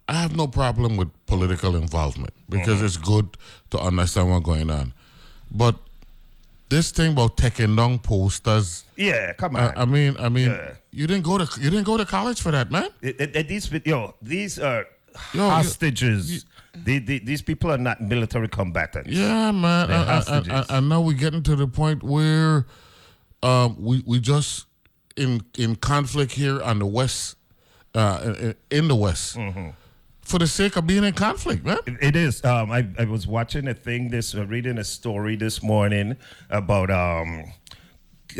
I 0.09 0.15
have 0.15 0.37
no 0.37 0.47
problem 0.47 0.97
with 0.97 1.09
political 1.27 1.77
involvement 1.77 2.33
because 2.49 2.77
Uh-huh. 2.77 2.85
it's 2.87 2.97
good 2.97 3.37
to 3.71 3.79
understand 3.79 4.31
what's 4.31 4.45
going 4.45 4.71
on. 4.71 4.93
But 5.51 5.77
this 6.69 6.91
thing 6.91 7.13
about 7.13 7.37
taking 7.37 7.77
down 7.77 7.99
posters, 7.99 8.85
Yeah, 8.97 9.33
come 9.35 9.57
on. 9.57 9.63
I, 9.77 9.83
I 9.83 9.85
mean, 9.85 10.17
I 10.19 10.29
mean, 10.29 10.51
Yeah. 10.51 10.75
you 10.91 11.07
didn't 11.07 11.25
go 11.25 11.39
to 11.39 11.61
you 11.61 11.71
didn't 11.71 11.85
go 11.87 11.97
to 11.97 12.05
college 12.05 12.41
for 12.41 12.51
that, 12.51 12.71
man. 12.71 12.89
It- 13.01 13.21
it- 13.21 13.37
it- 13.37 13.49
these 13.49 13.71
yo, 13.85 14.15
these 14.23 14.59
are 14.59 14.87
Yo, 15.35 15.45
you- 15.45 15.51
hostages. 15.51 16.45
They- 16.75 16.99
they- 16.99 17.19
these 17.19 17.43
people 17.43 17.71
are 17.71 17.77
not 17.79 18.01
military 18.01 18.49
combatants. 18.49 19.11
Yeah, 19.11 19.51
man. 19.53 19.91
And 20.71 20.89
now 20.89 21.01
we're 21.03 21.13
getting 21.19 21.43
to 21.45 21.55
the 21.57 21.67
point 21.69 22.03
where 22.03 22.67
um, 23.43 23.77
we 23.79 24.03
we 24.07 24.21
just 24.21 24.67
in 25.17 25.43
in 25.59 25.77
conflict 25.77 26.33
here 26.33 26.63
on 26.63 26.79
the 26.79 26.87
west, 26.87 27.37
uh, 27.95 28.35
in, 28.41 28.55
in 28.71 28.89
the 28.89 28.95
west, 28.95 29.37
Mm-hmm. 29.37 29.71
For 30.23 30.39
the 30.39 30.47
sake 30.47 30.77
of 30.77 30.87
being 30.87 31.05
in 31.05 31.13
conflict, 31.13 31.65
man. 31.65 31.79
It 32.01 32.17
is. 32.17 32.45
Um, 32.45 32.71
I, 32.71 32.87
I 32.99 33.05
was 33.05 33.27
watching 33.27 33.69
a 33.69 33.75
thing 33.75 34.09
this, 34.11 34.35
uh, 34.35 34.47
reading 34.47 34.79
a 34.79 34.85
story 34.85 35.37
this 35.37 35.63
morning 35.63 36.17
about, 36.51 36.91
um, 36.91 37.53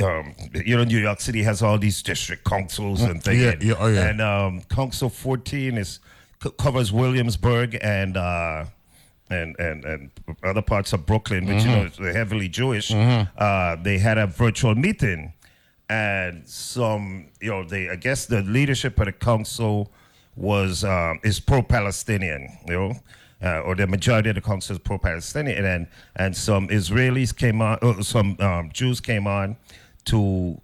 um, 0.03 0.35
you 0.55 0.77
know, 0.77 0.85
New 0.85 0.99
York 0.99 1.21
City 1.21 1.43
has 1.43 1.61
all 1.63 1.79
these 1.79 2.03
district 2.03 2.45
councils 2.45 3.03
and 3.03 3.23
things. 3.23 3.41
yeah, 3.43 3.55
yeah, 3.61 3.75
oh, 3.79 3.89
yeah. 3.89 4.09
And 4.09 4.21
um, 4.21 4.63
Council 4.71 5.11
14 5.11 5.77
is 5.77 5.99
co- 6.39 6.51
covers 6.51 6.93
Williamsburg 6.93 7.77
and 7.83 8.17
uh, 8.17 8.65
and 9.29 9.55
and 9.59 9.85
and 9.85 10.11
other 10.43 10.63
parts 10.63 10.93
of 10.93 11.05
Brooklyn, 11.05 11.47
which 11.47 11.65
you 11.65 11.71
know 11.71 11.85
Mm-hmm. 11.87 12.05
is 12.07 12.15
heavily 12.17 12.49
Jewish. 12.49 12.91
Uh, 12.93 13.77
they 13.83 13.99
had 13.99 14.17
a 14.19 14.27
virtual 14.27 14.75
meeting, 14.75 15.33
and 15.91 16.47
some, 16.49 17.27
you 17.41 17.51
know, 17.51 17.65
they 17.65 17.91
I 17.91 17.97
guess 17.97 18.25
the 18.27 18.41
leadership 18.43 18.99
of 19.01 19.07
the 19.07 19.13
council 19.13 19.93
was 20.37 20.85
um, 20.85 21.21
is 21.25 21.41
pro-Palestinian, 21.41 22.49
you 22.67 22.73
know, 22.75 22.95
uh, 23.43 23.61
or 23.61 23.75
the 23.75 23.87
majority 23.87 24.29
of 24.31 24.35
the 24.37 24.41
council 24.41 24.75
is 24.77 24.79
pro-Palestinian, 24.79 25.65
and 25.65 25.87
and 26.17 26.37
some 26.37 26.69
Israelis 26.69 27.37
came 27.37 27.61
on, 27.61 27.79
uh, 27.83 28.03
some 28.03 28.37
um, 28.41 28.71
Jews 28.73 29.01
came 29.01 29.27
on 29.27 29.57
to 30.07 30.61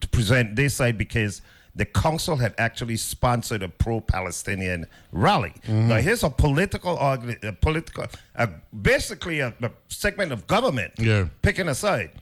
to 0.00 0.08
present 0.08 0.56
their 0.56 0.68
side 0.68 0.98
because 0.98 1.42
the 1.76 1.84
council 1.84 2.36
had 2.36 2.54
actually 2.58 2.96
sponsored 2.96 3.62
a 3.62 3.68
pro-Palestinian 3.68 4.86
rally. 5.12 5.52
Now, 5.68 5.96
here's 5.96 6.24
a 6.24 6.30
political, 6.30 6.96
organ- 6.96 7.36
a 7.42 7.52
political, 7.52 8.06
uh, 8.34 8.46
basically 8.82 9.40
a, 9.40 9.48
a 9.62 9.70
segment 9.88 10.32
of 10.32 10.46
government 10.46 10.92
Yeah. 10.98 11.26
picking 11.42 11.68
a 11.68 11.74
side, 11.74 12.12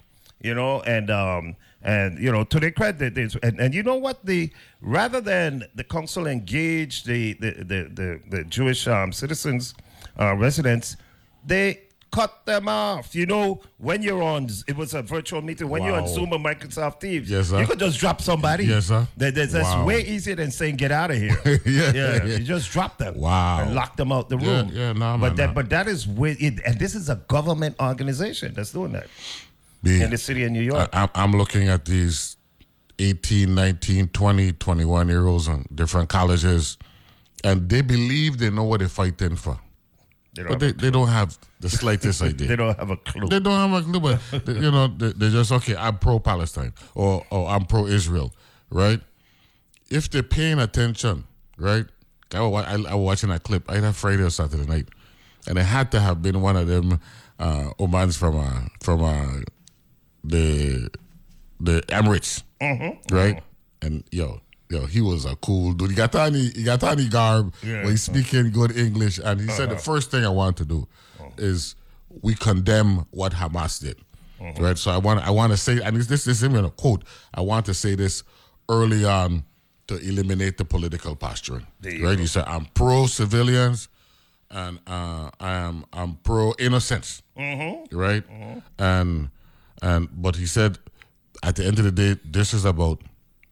you 0.41 0.55
know, 0.55 0.81
and 0.83 1.09
um, 1.09 1.55
and 1.85 2.19
you 2.19 2.33
know, 2.33 2.45
to 2.45 2.59
their 2.59 2.71
credit, 2.73 3.15
there's- 3.15 3.37
and, 3.43 3.61
and 3.61 3.75
you 3.75 3.83
know 3.83 3.97
what 3.97 4.25
the 4.25 4.51
rather 4.81 5.21
than 5.21 5.65
the 5.75 5.85
council 5.85 6.27
engage 6.27 7.05
the 7.05 7.35
the 7.35 7.51
the 7.53 7.91
the, 7.95 8.21
the 8.31 8.45
Jewish 8.45 8.89
um, 8.89 9.13
citizens, 9.13 9.75
uh, 10.19 10.35
residents, 10.35 10.97
they 11.47 11.81
cut 12.11 12.47
them 12.47 12.69
off. 12.69 13.13
You 13.13 13.27
know, 13.27 13.61
when 13.79 14.01
you're 14.01 14.23
on, 14.23 14.49
it 14.69 14.77
was 14.77 14.95
a 14.95 15.03
virtual 15.03 15.43
meeting. 15.43 15.69
When 15.69 15.83
you're 15.83 15.97
on 15.97 16.07
Zoom 16.07 16.33
or 16.33 16.39
Microsoft 16.39 17.01
Teams, 17.01 17.29
Yes, 17.29 17.51
you 17.51 17.67
could 17.67 17.81
just 17.81 17.99
drop 17.99 18.23
somebody. 18.23 18.67
Yes, 18.67 18.87
sir. 18.87 19.07
That, 19.17 19.35
that's, 19.35 19.53
Wow. 19.53 19.85
way 19.85 20.07
easier 20.07 20.37
than 20.37 20.53
saying 20.53 20.77
get 20.77 20.93
out 20.93 21.11
of 21.11 21.17
here. 21.17 21.37
Yeah, 21.67 21.93
yeah, 21.93 22.25
yeah. 22.25 22.25
you 22.39 22.45
just 22.45 22.71
drop 22.71 22.99
them. 22.99 23.19
Wow. 23.19 23.63
and 23.63 23.75
lock 23.75 23.97
them 23.97 24.13
out 24.13 24.29
the 24.29 24.39
Yeah, 24.39 24.49
room. 24.61 24.71
yeah, 24.73 24.93
nah, 24.93 25.17
man, 25.17 25.21
but 25.21 25.37
that 25.37 25.47
nah. 25.49 25.53
but 25.55 25.71
that 25.71 25.89
is 25.89 26.07
with 26.07 26.41
it, 26.41 26.61
and 26.65 26.79
this 26.79 26.95
is 26.95 27.09
a 27.09 27.17
government 27.17 27.75
organization 27.81 28.55
that's 28.55 28.71
doing 28.71 28.93
that 28.93 29.09
B, 29.85 30.03
in 30.03 30.11
the 30.11 30.19
city 30.19 30.43
of 30.45 30.51
New 30.51 30.63
York. 30.63 30.89
I, 30.93 31.09
I'm- 31.15 31.33
looking 31.33 31.69
at 31.69 31.85
these 31.85 32.37
18, 32.99 33.55
19, 33.55 34.09
20, 34.09 34.53
21 34.53 35.09
year 35.09 35.27
olds 35.27 35.49
in 35.49 35.65
different 35.75 36.09
colleges, 36.09 36.79
and 37.43 37.69
they 37.69 37.83
believe 37.83 38.39
they 38.39 38.51
know 38.51 38.65
what 38.65 38.81
they're 38.81 38.89
fighting 38.89 39.37
for. 39.37 39.59
They 40.35 40.43
But 40.43 40.59
they, 40.61 40.73
they 40.73 40.91
don't 40.91 41.09
have 41.09 41.39
the 41.61 41.69
slightest 41.71 42.23
idea. 42.31 42.49
they 42.49 42.57
don't 42.57 42.77
have 42.79 42.91
a 42.91 42.97
clue. 42.97 43.29
They 43.29 43.39
don't 43.41 43.71
have 43.71 43.73
a 43.81 43.83
clue, 43.89 44.01
but 44.01 44.45
they- 44.47 44.53
you 44.65 44.71
know, 44.71 44.89
they, 44.89 45.13
they're 45.13 45.31
just 45.31 45.53
okay. 45.53 45.77
I'm 45.77 45.99
pro 45.99 46.19
Palestine 46.19 46.73
or 46.95 47.25
or 47.31 47.49
I'm 47.49 47.65
pro 47.67 47.87
Israel, 47.87 48.33
right? 48.71 49.01
If 49.91 50.11
they're 50.11 50.23
paying 50.25 50.59
attention, 50.59 51.25
right? 51.59 51.87
I 52.33 52.41
was, 52.41 52.65
I, 52.65 52.73
I 52.75 52.95
was 52.95 53.05
watching 53.05 53.31
a 53.31 53.39
clip 53.39 53.71
either 53.71 53.93
Friday 53.93 54.23
or 54.25 54.31
Saturday 54.31 54.67
night, 54.67 54.89
and 55.47 55.57
it 55.59 55.63
had 55.65 55.93
to 55.93 56.01
have 56.01 56.21
been 56.23 56.41
one 56.41 56.57
of 56.57 56.67
them 56.67 56.99
uh, 57.39 57.71
Omans 57.79 58.17
from 58.17 58.37
uh, 58.39 58.63
from 58.83 59.03
uh, 59.05 59.41
the 60.25 60.91
the 61.61 61.83
Emirates, 61.89 62.43
mm-hmm. 62.61 63.15
right? 63.15 63.43
And 63.83 64.05
yo, 64.11 64.41
yo, 64.69 64.87
he 64.87 65.01
was 65.01 65.25
a 65.25 65.37
cool 65.37 65.73
dude. 65.73 65.91
He 65.91 65.97
got 65.97 66.15
any 66.15 66.49
he 66.49 66.65
got 66.65 66.83
any 66.83 67.09
garb 67.09 67.55
Yeah. 67.63 67.89
he's 67.89 68.03
speaking 68.03 68.51
good 68.51 68.77
English, 68.77 69.21
and 69.23 69.41
he 69.41 69.49
said 69.49 69.69
the 69.69 69.75
uh-huh. 69.75 69.83
first 69.83 70.11
thing 70.11 70.25
I 70.25 70.31
want 70.31 70.57
to 70.59 70.65
do 70.65 70.89
uh-huh. 71.21 71.31
is 71.39 71.77
we 72.23 72.35
condemn 72.35 73.07
what 73.11 73.33
Hamas 73.33 73.81
did, 73.81 73.99
uh-huh. 74.41 74.63
right? 74.63 74.79
So 74.79 74.91
I 74.91 74.99
want 74.99 75.21
I 75.21 75.31
want 75.31 75.53
to 75.53 75.57
say, 75.57 75.81
and 75.81 75.97
this 75.97 76.07
this 76.07 76.27
isn't 76.27 76.51
even 76.51 76.65
a 76.65 76.71
quote. 76.71 77.05
I 77.35 77.43
want 77.43 77.67
to 77.67 77.75
say 77.75 77.95
this 77.95 78.25
early 78.69 79.05
on 79.05 79.45
to 79.87 79.99
eliminate 79.99 80.57
the 80.57 80.65
political 80.65 81.15
posturing, 81.15 81.67
There 81.81 82.01
right? 82.01 82.19
He 82.19 82.27
said 82.27 82.45
I'm 82.47 82.67
pro 82.75 83.07
civilians, 83.07 83.89
and 84.51 84.79
uh, 84.87 85.31
I 85.39 85.53
am 85.55 85.85
I'm 85.93 86.15
pro 86.17 86.55
innocence, 86.59 87.23
mm-hmm. 87.37 87.95
right? 87.97 88.27
Mm-hmm. 88.27 88.59
And 88.79 89.31
and 89.85 90.09
but 90.13 90.35
he 90.37 90.47
said 90.47 90.79
at 91.43 91.57
the 91.57 91.65
end 91.65 91.79
of 91.79 91.85
the 91.85 91.93
day, 91.93 92.21
this 92.25 92.55
is 92.55 92.65
about 92.65 93.03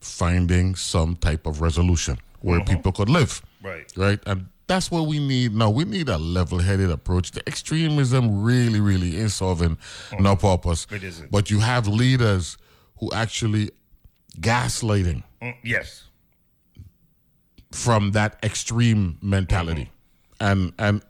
finding 0.01 0.75
some 0.75 1.15
type 1.17 1.47
of 1.47 1.61
resolution 1.61 2.19
where 2.41 2.61
uh-huh. 2.61 2.75
people 2.75 2.93
could 2.93 3.09
live, 3.09 3.43
Right. 3.63 3.93
Right, 3.97 4.19
and 4.27 4.49
that's 4.67 4.91
what 4.91 5.07
we 5.07 5.19
need 5.21 5.55
now. 5.55 5.71
We 5.71 5.85
need 5.85 6.09
a 6.09 6.19
level-headed 6.19 6.91
approach. 6.91 7.31
The 7.33 7.47
extremism 7.47 8.43
really, 8.43 8.81
really 8.81 9.17
is 9.17 9.35
solving 9.35 9.77
oh, 10.13 10.17
no 10.17 10.35
purpose. 10.35 10.87
It 10.91 11.05
isn't. 11.05 11.31
But 11.31 11.51
you 11.51 11.61
have 11.61 11.87
leaders 11.87 12.57
who 12.99 13.13
actually 13.13 13.71
gaslighting 14.41 15.23
Mm, 15.43 15.57
yes. 15.63 16.05
from 17.73 18.13
that 18.13 18.39
extreme 18.43 19.19
mentality, 19.21 19.91
mm-hmm. 20.41 20.47
and 20.47 20.73
and 20.79 21.03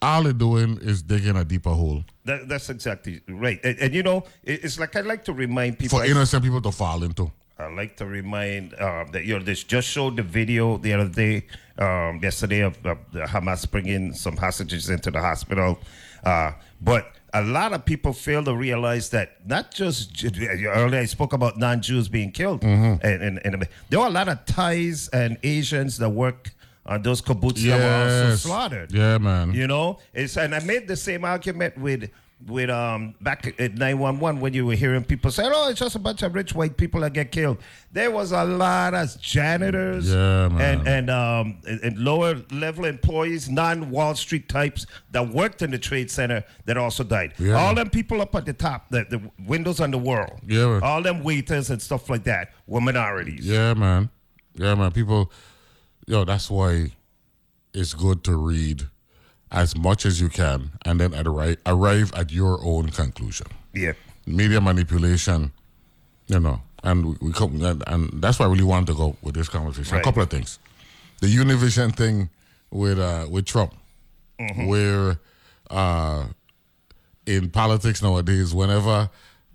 all 0.00 0.24
they're 0.24 0.32
doing 0.32 0.78
is 0.82 1.02
digging 1.02 1.36
a 1.36 1.44
deeper 1.44 1.70
hole 1.70 2.04
That, 2.24 2.48
that's 2.48 2.70
exactly 2.70 3.20
right. 3.28 3.58
And, 3.64 3.78
and 3.78 3.94
you 3.94 4.02
know, 4.02 4.24
it, 4.44 4.64
it's 4.64 4.78
like 4.78 4.94
I 4.96 5.00
like 5.00 5.24
to 5.24 5.32
remind 5.32 5.78
people. 5.78 5.98
for 5.98 6.04
I- 6.04 6.08
innocent 6.08 6.44
people 6.44 6.60
to 6.62 6.72
fall 6.72 7.02
into. 7.02 7.30
I 7.58 7.66
like 7.72 7.96
to 7.98 8.06
remind 8.06 8.74
um, 8.80 9.08
that 9.12 9.24
you 9.24 9.38
know 9.38 9.44
this 9.44 9.62
just 9.62 9.86
showed 9.86 10.16
the 10.16 10.22
video 10.24 10.78
the 10.78 10.94
other 10.94 11.08
day, 11.08 11.46
um, 11.78 12.18
yesterday 12.20 12.60
of, 12.60 12.74
of 12.84 12.98
the 13.12 13.20
Hamas 13.20 13.70
bringing 13.70 14.12
some 14.14 14.36
hostages 14.36 14.90
into 14.90 15.12
the 15.12 15.20
hospital, 15.20 15.78
uh, 16.24 16.52
but 16.80 17.12
a 17.34 17.42
lot 17.42 17.72
of 17.72 17.84
people 17.84 18.12
fail 18.12 18.42
to 18.44 18.54
realize 18.56 19.10
that 19.10 19.46
not 19.46 19.72
just 19.72 20.24
earlier 20.24 21.00
I 21.00 21.04
spoke 21.04 21.32
about 21.34 21.56
non-Jews 21.56 22.08
being 22.08 22.32
killed, 22.32 22.64
and, 22.64 23.00
and, 23.02 23.38
and 23.44 23.68
there 23.90 24.00
are 24.00 24.08
a 24.08 24.10
lot 24.10 24.28
of 24.28 24.44
Thais 24.44 25.08
and 25.12 25.38
Asians 25.44 25.98
that 25.98 26.10
work 26.10 26.50
on 26.86 27.02
those 27.02 27.22
kibbutz 27.22 27.62
that 27.66 27.78
were 27.78 28.24
also 28.26 28.36
slaughtered. 28.36 28.92
Yeah, 28.92 29.18
man. 29.18 29.52
You 29.52 29.66
know, 29.66 29.98
it's 30.12 30.36
and 30.36 30.54
I 30.54 30.60
made 30.60 30.88
the 30.88 30.96
same 30.96 31.24
argument 31.24 31.78
with 31.78 32.10
with 32.48 32.68
um 32.70 33.14
back 33.20 33.46
at 33.60 33.74
911 33.74 34.40
when 34.40 34.52
you 34.52 34.66
were 34.66 34.74
hearing 34.74 35.04
people 35.04 35.30
say, 35.30 35.44
"Oh, 35.46 35.68
it's 35.70 35.78
just 35.78 35.94
a 35.94 36.00
bunch 36.00 36.24
of 36.24 36.34
rich 36.34 36.56
white 36.56 36.76
people 36.76 37.02
that 37.02 37.12
get 37.12 37.30
killed." 37.30 37.58
There 37.92 38.10
was 38.10 38.32
a 38.32 38.42
lot 38.42 38.94
of 38.94 39.16
janitors 39.20 40.10
Yeah, 40.12 40.46
and 40.46 40.88
and 40.88 41.08
um 41.08 41.60
and, 41.68 41.80
and 41.82 41.98
lower 41.98 42.42
level 42.50 42.84
employees, 42.84 43.48
non 43.48 43.90
Wall 43.90 44.16
Street 44.16 44.48
types 44.48 44.86
that 45.12 45.28
worked 45.28 45.62
in 45.62 45.70
the 45.70 45.78
trade 45.78 46.10
center 46.10 46.42
that 46.64 46.76
also 46.76 47.04
died. 47.04 47.34
Yeah. 47.38 47.52
All 47.54 47.76
them 47.76 47.90
people 47.90 48.20
up 48.20 48.34
at 48.34 48.44
the 48.44 48.54
top, 48.54 48.88
the, 48.90 49.04
the 49.08 49.22
windows 49.46 49.78
on 49.78 49.92
the 49.92 49.98
world, 49.98 50.40
Yeah, 50.44 50.66
man. 50.66 50.82
all 50.82 51.00
them 51.00 51.22
waiters 51.22 51.70
and 51.70 51.80
stuff 51.80 52.10
like 52.10 52.24
that 52.24 52.50
were 52.66 52.80
minorities. 52.80 53.46
Yeah, 53.46 53.74
man. 53.74 54.10
Yeah, 54.56 54.74
man. 54.74 54.90
People, 54.90 55.30
yo, 56.12 56.24
that's 56.24 56.50
why 56.50 56.90
it's 57.72 57.94
good 57.94 58.22
to 58.22 58.36
read 58.36 58.86
as 59.50 59.74
much 59.76 60.04
as 60.04 60.20
you 60.20 60.28
can 60.28 60.70
and 60.84 61.00
then 61.00 61.14
arrive, 61.26 61.56
arrive 61.64 62.12
at 62.14 62.30
your 62.30 62.58
own 62.62 62.90
conclusion. 62.90 63.46
Yeah. 63.72 63.94
Media 64.26 64.60
manipulation, 64.60 65.52
you 66.26 66.38
know, 66.38 66.60
and 66.84 67.06
we, 67.06 67.16
we 67.22 67.32
come, 67.32 67.62
and, 67.64 67.82
and 67.86 68.22
that's 68.22 68.38
why 68.38 68.44
I 68.44 68.48
really 68.50 68.62
want 68.62 68.86
to 68.88 68.94
go 68.94 69.16
with 69.22 69.34
this 69.34 69.48
conversation. 69.48 69.94
Right. 69.94 70.02
A 70.02 70.04
couple 70.04 70.22
of 70.22 70.28
things. 70.28 70.58
The 71.22 71.28
Univision 71.28 71.96
thing 71.96 72.28
with 72.70 72.98
uh, 72.98 73.26
with 73.30 73.46
Trump, 73.46 73.74
where 74.66 75.18
uh, 75.70 76.26
in 77.26 77.48
politics 77.50 78.02
nowadays, 78.02 78.52
whenever 78.52 79.08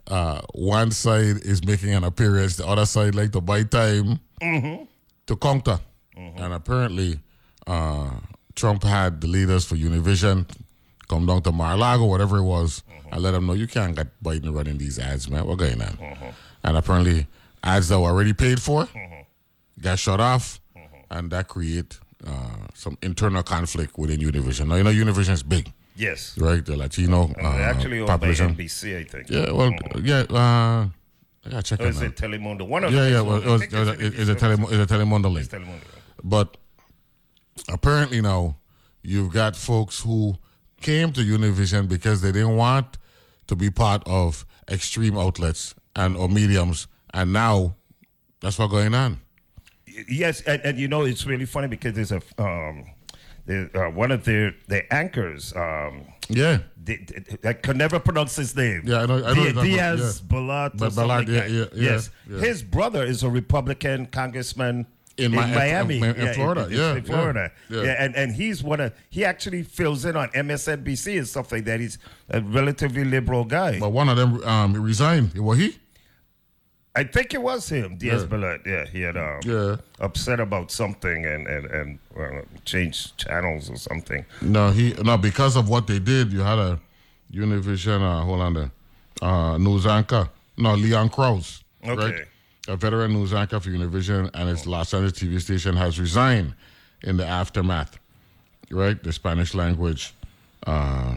uh, 0.07 0.41
one 0.53 0.91
side 0.91 1.37
is 1.43 1.63
making 1.65 1.93
an 1.93 2.03
appearance, 2.03 2.55
the 2.55 2.65
other 2.65 2.85
side 2.85 3.15
like 3.15 3.31
to 3.33 3.41
buy 3.41 3.63
time 3.63 4.19
to 4.39 5.35
counter. 5.35 5.79
And 6.17 6.53
apparently, 6.53 7.19
uh, 7.67 8.09
Trump 8.55 8.83
had 8.83 9.21
the 9.21 9.27
leaders 9.27 9.65
for 9.65 9.75
Univision 9.75 10.47
come 11.07 11.25
down 11.25 11.41
to 11.43 11.51
Mar-a-Lago, 11.51 12.05
whatever 12.05 12.37
it 12.37 12.43
was, 12.43 12.83
and 13.11 13.21
let 13.21 13.31
them 13.31 13.45
know 13.45 13.53
you 13.53 13.67
can't 13.67 13.95
get 13.95 14.07
Biden 14.23 14.53
running 14.53 14.77
these 14.77 14.99
ads, 14.99 15.29
man. 15.29 15.45
What's 15.45 15.59
going 15.59 15.81
on? 15.81 15.97
And 16.63 16.75
apparently, 16.77 17.27
ads 17.63 17.87
that 17.89 17.99
were 17.99 18.09
already 18.09 18.33
paid 18.33 18.61
for 18.61 18.87
got 19.81 19.99
shut 19.99 20.19
off, 20.19 20.59
and 21.11 21.29
that 21.31 21.47
create 21.47 21.99
uh, 22.25 22.31
some 22.73 22.97
internal 23.03 23.43
conflict 23.43 23.97
within 23.97 24.19
Univision. 24.19 24.67
Now, 24.67 24.75
you 24.75 24.83
know, 24.83 24.89
Univision 24.91 25.31
is 25.33 25.43
big, 25.43 25.71
Yes. 25.95 26.35
right? 26.39 26.65
The 26.65 26.75
Latino 26.75 27.25
uh, 27.39 27.51
they're 27.57 27.69
actually 27.69 28.03
population. 28.05 28.55
NBC, 28.55 28.97
I 28.99 29.03
think. 29.03 29.29
Yeah, 29.29 29.51
well, 29.51 29.71
yeah. 30.01 30.21
Uh, 30.29 30.87
I 31.45 31.49
gotta 31.49 31.63
check 31.63 31.79
Or 31.79 31.87
is 31.87 32.01
it 32.01 32.15
Telemundo? 32.17 32.67
One 32.67 32.83
of 32.83 32.91
Yeah, 32.93 33.03
them 33.03 33.11
yeah. 33.13 33.19
is 33.19 33.23
Well, 33.23 33.37
it 33.37 33.45
was, 33.45 33.61
it 33.61 33.71
was, 33.73 33.87
it- 33.89 34.19
it's 34.19 34.29
a 34.29 34.35
Telemo- 34.35 34.69
it's 34.71 34.91
a 34.91 34.95
Telemundo 34.95 35.31
link. 35.31 35.47
Telemundo. 35.47 35.81
But 36.23 36.57
apparently 37.69 38.21
now 38.21 38.57
you've 39.01 39.31
got 39.33 39.55
folks 39.55 40.01
who 40.01 40.35
came 40.81 41.11
to 41.13 41.21
Univision 41.21 41.87
because 41.87 42.21
they 42.21 42.31
didn't 42.31 42.55
want 42.55 42.97
to 43.47 43.55
be 43.55 43.69
part 43.69 44.03
of 44.05 44.45
extreme 44.69 45.17
outlets 45.17 45.73
and 45.95 46.15
or 46.17 46.29
mediums, 46.29 46.87
and 47.13 47.33
now 47.33 47.75
that's 48.41 48.59
what's 48.59 48.71
going 48.71 48.93
on. 48.93 49.19
Yes, 50.07 50.41
and, 50.41 50.61
and 50.63 50.77
you 50.77 50.87
know 50.87 51.03
it's 51.03 51.25
really 51.25 51.45
funny 51.45 51.67
because 51.67 51.93
there's 51.93 52.11
a 52.11 52.21
um, 52.37 52.85
uh, 53.49 53.85
one 53.91 54.11
of 54.11 54.25
their 54.25 54.53
their 54.67 54.85
anchors. 54.93 55.53
Um, 55.55 56.05
Yeah, 56.29 56.59
I 57.45 57.53
could 57.53 57.77
never 57.77 57.99
pronounce 57.99 58.35
his 58.35 58.55
name. 58.55 58.81
Yeah, 58.85 59.03
I 59.03 59.05
know- 59.05 59.23
I 59.25 59.33
know 59.33 59.33
Di- 59.33 59.41
you're 59.43 59.53
talking 59.53 59.73
about- 59.73 59.97
Diaz 59.97 60.21
yeah. 60.29 60.37
Balart. 60.37 60.73
or 60.75 60.89
Balart, 60.89 61.27
yeah, 61.29 61.45
yeah, 61.45 61.65
yeah, 61.73 61.91
yes, 61.91 62.09
yeah. 62.29 62.39
his 62.39 62.61
brother 62.63 63.03
is 63.03 63.23
a 63.23 63.29
Republican 63.29 64.05
congressman. 64.07 64.85
In 65.17 65.33
In, 65.33 65.39
in- 65.39 65.53
Miami, 65.55 65.97
in- 65.97 66.03
in 66.15 66.33
Florida, 66.35 66.67
yeah, 66.69 66.95
in 66.95 67.03
Florida, 67.03 67.51
yeah, 67.69 67.81
yeah, 67.81 68.03
and 68.03 68.15
and 68.15 68.35
he's 68.35 68.63
one 68.63 68.79
of 68.79 68.93
he 69.09 69.25
actually 69.25 69.63
fills 69.63 70.05
in 70.05 70.15
on 70.15 70.29
MSNBC 70.29 71.17
and 71.17 71.27
stuff 71.27 71.51
like 71.51 71.65
that. 71.65 71.79
He's 71.79 71.97
a 72.29 72.39
relatively 72.41 73.03
liberal 73.03 73.43
guy. 73.43 73.79
but 73.79 73.89
one 73.91 74.09
of 74.09 74.17
them 74.17 74.43
um, 74.43 74.73
resigned. 74.73 75.33
Was 75.33 75.57
he? 75.57 75.75
I 76.95 77.03
think 77.03 77.33
it 77.33 77.41
was 77.41 77.67
him, 77.69 77.97
Diaz 77.97 78.21
Yeah. 78.23 78.27
Balart. 78.27 78.65
Yeah, 78.65 78.85
he 78.85 79.01
had 79.01 79.17
um, 79.17 79.39
Yeah. 79.43 79.75
upset 79.99 80.39
about 80.39 80.71
something 80.71 81.25
and 81.25 81.47
and 81.47 81.65
and 81.65 81.99
well, 82.15 82.41
changed 82.65 83.17
channels 83.17 83.69
or 83.71 83.77
something. 83.77 84.23
No, 84.41 84.69
he 84.69 84.93
no 85.03 85.17
because 85.17 85.55
of 85.55 85.67
what 85.69 85.87
they 85.87 85.99
did. 85.99 86.31
You 86.31 86.41
had 86.41 86.59
a 86.59 86.79
Univision. 87.33 88.01
Uh, 88.01 88.23
hold 88.23 88.41
on 88.41 88.53
there. 88.53 88.71
Uh, 89.21 89.57
news 89.57 89.85
anchor. 89.85 90.29
No, 90.57 90.75
Leon 90.75 91.09
Krauze. 91.09 91.63
Okay. 91.83 91.95
Right? 92.11 92.25
A 92.67 92.75
veteran 92.75 93.13
news 93.13 93.33
anchor 93.33 93.59
for 93.59 93.69
Univision 93.69 94.29
and 94.33 94.49
its 94.49 94.65
Los 94.65 94.93
Angeles 94.93 95.13
TV 95.13 95.39
station, 95.41 95.75
has 95.75 95.99
resigned 95.99 96.53
in 97.03 97.17
the 97.17 97.25
aftermath. 97.25 97.97
Right, 98.69 99.01
the 99.01 99.13
Spanish 99.13 99.53
language 99.53 100.13
uh, 100.65 101.15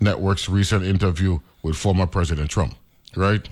network's 0.00 0.48
recent 0.48 0.84
interview 0.86 1.38
with 1.62 1.76
former 1.76 2.06
President 2.06 2.48
Trump. 2.50 2.74
Right. 3.14 3.46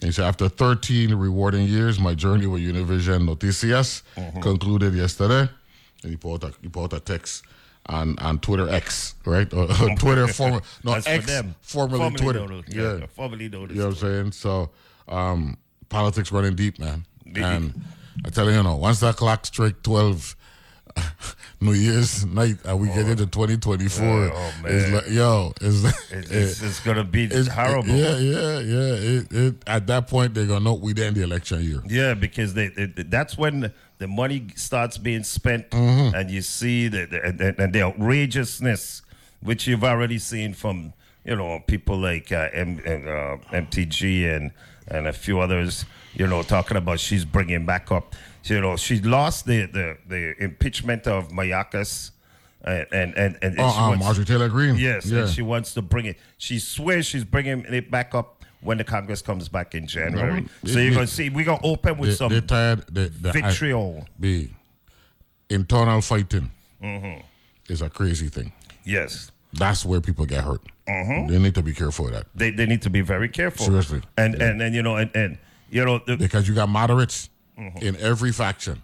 He 0.00 0.10
said, 0.10 0.24
after 0.24 0.48
13 0.48 1.14
rewarding 1.14 1.66
years, 1.66 2.00
my 2.00 2.14
journey 2.14 2.46
with 2.46 2.62
Univision 2.62 3.28
Noticias 3.28 4.02
concluded 4.40 4.94
yesterday. 4.94 5.50
And 6.02 6.10
he 6.10 6.16
put 6.16 6.42
out 6.42 6.50
a, 6.50 6.54
he 6.62 6.68
put 6.68 6.84
out 6.84 6.92
a 6.94 7.00
text 7.00 7.44
on, 7.86 8.18
on 8.18 8.38
Twitter 8.38 8.68
X, 8.70 9.14
right? 9.26 9.52
Or, 9.52 9.64
or 9.64 9.94
Twitter, 9.98 10.26
former, 10.26 10.62
no, 10.84 10.92
That's 10.92 11.04
for 11.06 11.12
X, 11.12 11.26
them. 11.26 11.54
formerly, 11.60 12.10
Twitter. 12.16 12.44
as- 12.66 12.74
yeah, 12.74 13.06
formerly 13.08 13.50
known 13.50 13.68
You 13.68 13.76
know 13.76 13.88
what 13.88 14.02
I'm 14.02 14.10
saying? 14.10 14.32
So, 14.32 14.70
um, 15.06 15.58
politics 15.94 16.32
running 16.32 16.56
deep, 16.56 16.78
man. 16.80 17.06
And 17.36 17.72
I 18.26 18.30
tell 18.30 18.50
you, 18.50 18.56
you 18.56 18.62
know, 18.62 18.76
once 18.76 19.00
that 19.00 19.16
clock 19.16 19.46
strike 19.46 19.82
12, 19.82 20.36
New 21.60 21.72
Year's 21.72 22.24
night, 22.24 22.56
and 22.64 22.80
we 22.80 22.86
get 22.88 23.08
into 23.08 23.26
2024, 23.26 24.04
Yeah, 24.06 24.30
oh, 24.32 24.52
it's 24.66 24.84
man. 24.84 24.94
like, 24.94 25.08
yo, 25.10 25.52
it's, 25.60 25.84
It's, 26.12 26.12
it's, 26.30 26.62
it's 26.62 26.80
gonna 26.80 27.02
be 27.04 27.24
it's 27.24 27.48
horrible. 27.48 27.88
Yeah, 27.88 28.18
yeah, 28.18 28.58
yeah. 28.58 28.94
It, 28.94 29.32
it, 29.32 29.54
at 29.66 29.86
that 29.88 30.06
point, 30.08 30.34
they're 30.34 30.46
gonna 30.46 30.64
know 30.64 30.74
we 30.74 30.90
end 31.02 31.16
the 31.16 31.22
election 31.22 31.62
year. 31.62 31.80
Yeah, 31.86 32.14
because 32.14 32.54
they, 32.54 32.68
they, 32.68 32.86
that's 32.86 33.36
when 33.38 33.60
the, 33.60 33.72
the 33.98 34.06
money 34.06 34.46
starts 34.56 34.98
being 34.98 35.22
spent, 35.24 35.70
Mm-hmm. 35.70 36.14
and 36.14 36.30
you 36.30 36.42
see 36.42 36.88
the, 36.88 37.06
the 37.06 37.24
and, 37.24 37.40
and 37.40 37.72
the 37.72 37.82
outrageousness, 37.82 39.02
which 39.40 39.66
you've 39.66 39.84
already 39.84 40.18
seen 40.18 40.54
from 40.54 40.92
you 41.24 41.34
know 41.34 41.60
people 41.66 41.96
like 41.98 42.30
uh, 42.30 42.48
M, 42.52 42.78
uh, 42.86 43.38
MTG 43.56 44.32
and 44.36 44.52
and 44.88 45.06
a 45.06 45.12
few 45.12 45.40
others. 45.40 45.84
You 46.14 46.26
know, 46.26 46.42
talking 46.42 46.76
about 46.76 47.00
she's 47.00 47.24
bringing 47.24 47.66
back 47.66 47.90
up. 47.90 48.14
You 48.44 48.60
know, 48.60 48.76
she 48.76 49.00
lost 49.00 49.46
the 49.46 49.66
the, 49.66 49.96
the 50.06 50.42
impeachment 50.42 51.06
of 51.06 51.28
Mayorkas. 51.30 52.10
And 52.62 52.86
and 52.92 53.14
and, 53.16 53.38
and 53.42 53.54
Oh, 53.58 53.70
she 53.70 53.78
um, 53.78 53.88
wants- 53.90 54.04
Marjorie 54.04 54.24
Taylor 54.24 54.48
Greene. 54.48 54.76
Yes, 54.76 55.06
Yeah. 55.06 55.20
and 55.22 55.28
she 55.30 55.42
wants 55.42 55.74
to 55.74 55.82
bring 55.82 56.06
it. 56.06 56.16
She 56.38 56.58
swears 56.58 57.04
she's 57.04 57.24
bringing 57.24 57.60
it 57.66 57.90
back 57.90 58.14
up 58.14 58.42
when 58.62 58.78
the 58.78 58.84
Congress 58.84 59.20
comes 59.20 59.48
back 59.50 59.74
in 59.74 59.86
January. 59.86 60.40
No, 60.42 60.48
so 60.72 60.78
it- 60.78 60.82
you're 60.84 60.92
it- 60.92 60.94
gonna 60.94 61.06
see 61.06 61.28
we're 61.28 61.44
gonna 61.44 61.60
open 61.62 61.98
with 61.98 62.10
They, 62.10 62.16
some 62.16 62.30
they're 62.32 62.40
tired. 62.40 62.86
They, 62.90 63.08
the 63.08 63.32
vitriol. 63.32 64.06
B. 64.18 64.54
Internal 65.50 66.00
fighting 66.00 66.50
Mm-hmm. 66.82 67.20
is 67.72 67.82
a 67.82 67.88
crazy 67.90 68.28
thing. 68.28 68.52
Yes, 68.84 69.30
That's 69.58 69.84
where 69.84 70.00
people 70.00 70.26
get 70.26 70.44
hurt. 70.44 70.60
Mhm. 70.88 71.28
They 71.28 71.38
need 71.38 71.54
to 71.54 71.62
be 71.62 71.72
careful 71.72 72.06
of 72.08 72.12
that. 72.12 72.26
they, 72.34 72.50
they 72.50 72.66
need 72.66 72.82
to 72.82 72.90
be 72.90 73.00
very 73.00 73.28
careful. 73.28 73.66
Seriously. 73.66 74.02
and 74.18 74.34
and 74.42 74.60
and 74.60 74.74
you 74.74 74.82
know 74.82 74.96
and, 74.96 75.10
and 75.14 75.38
you 75.70 75.84
know 75.84 76.00
the, 76.06 76.16
because 76.16 76.46
you 76.48 76.54
got 76.54 76.68
moderates 76.68 77.30
Mm-hmm. 77.56 77.86
in 77.86 77.96
every 78.02 78.32
faction, 78.32 78.82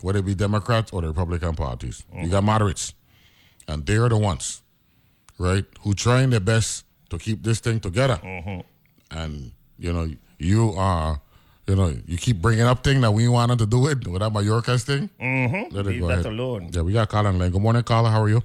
whether 0.00 0.18
it 0.18 0.24
be 0.26 0.34
Democrats 0.34 0.92
or 0.92 1.00
the 1.00 1.06
Republican 1.06 1.54
parties. 1.54 2.02
Mm-hmm. 2.10 2.24
You 2.24 2.28
got 2.28 2.42
moderates, 2.42 2.92
and 3.68 3.86
they're 3.86 4.08
the 4.08 4.18
ones, 4.18 4.62
right, 5.38 5.64
who 5.82 5.94
trying 5.94 6.30
their 6.30 6.40
best 6.40 6.84
to 7.10 7.18
keep 7.18 7.44
this 7.44 7.60
thing 7.60 7.78
together. 7.78 8.18
Mm-hmm. 8.20 8.60
And 9.16 9.52
you 9.78 9.92
know, 9.92 10.10
you 10.40 10.74
are, 10.76 11.20
you 11.68 11.76
know, 11.76 11.94
you 12.04 12.18
keep 12.18 12.42
bringing 12.42 12.64
up 12.66 12.82
things 12.82 13.00
that 13.02 13.12
we 13.12 13.28
wanted 13.28 13.60
to 13.60 13.66
do 13.66 13.86
it 13.86 14.04
with 14.08 14.18
that 14.22 14.32
Mayorkas 14.32 14.82
thing. 14.82 15.08
Mhm. 15.22 15.72
Let 15.72 15.86
it 15.86 15.90
Leave 15.90 16.00
go 16.00 16.08
that 16.08 16.14
ahead. 16.14 16.26
alone. 16.26 16.70
Yeah, 16.72 16.82
we 16.82 16.92
got 16.94 17.08
Colin 17.08 17.38
line. 17.38 17.52
Good 17.52 17.62
morning, 17.62 17.84
Carla. 17.84 18.10
How 18.10 18.22
are 18.24 18.28
you? 18.28 18.42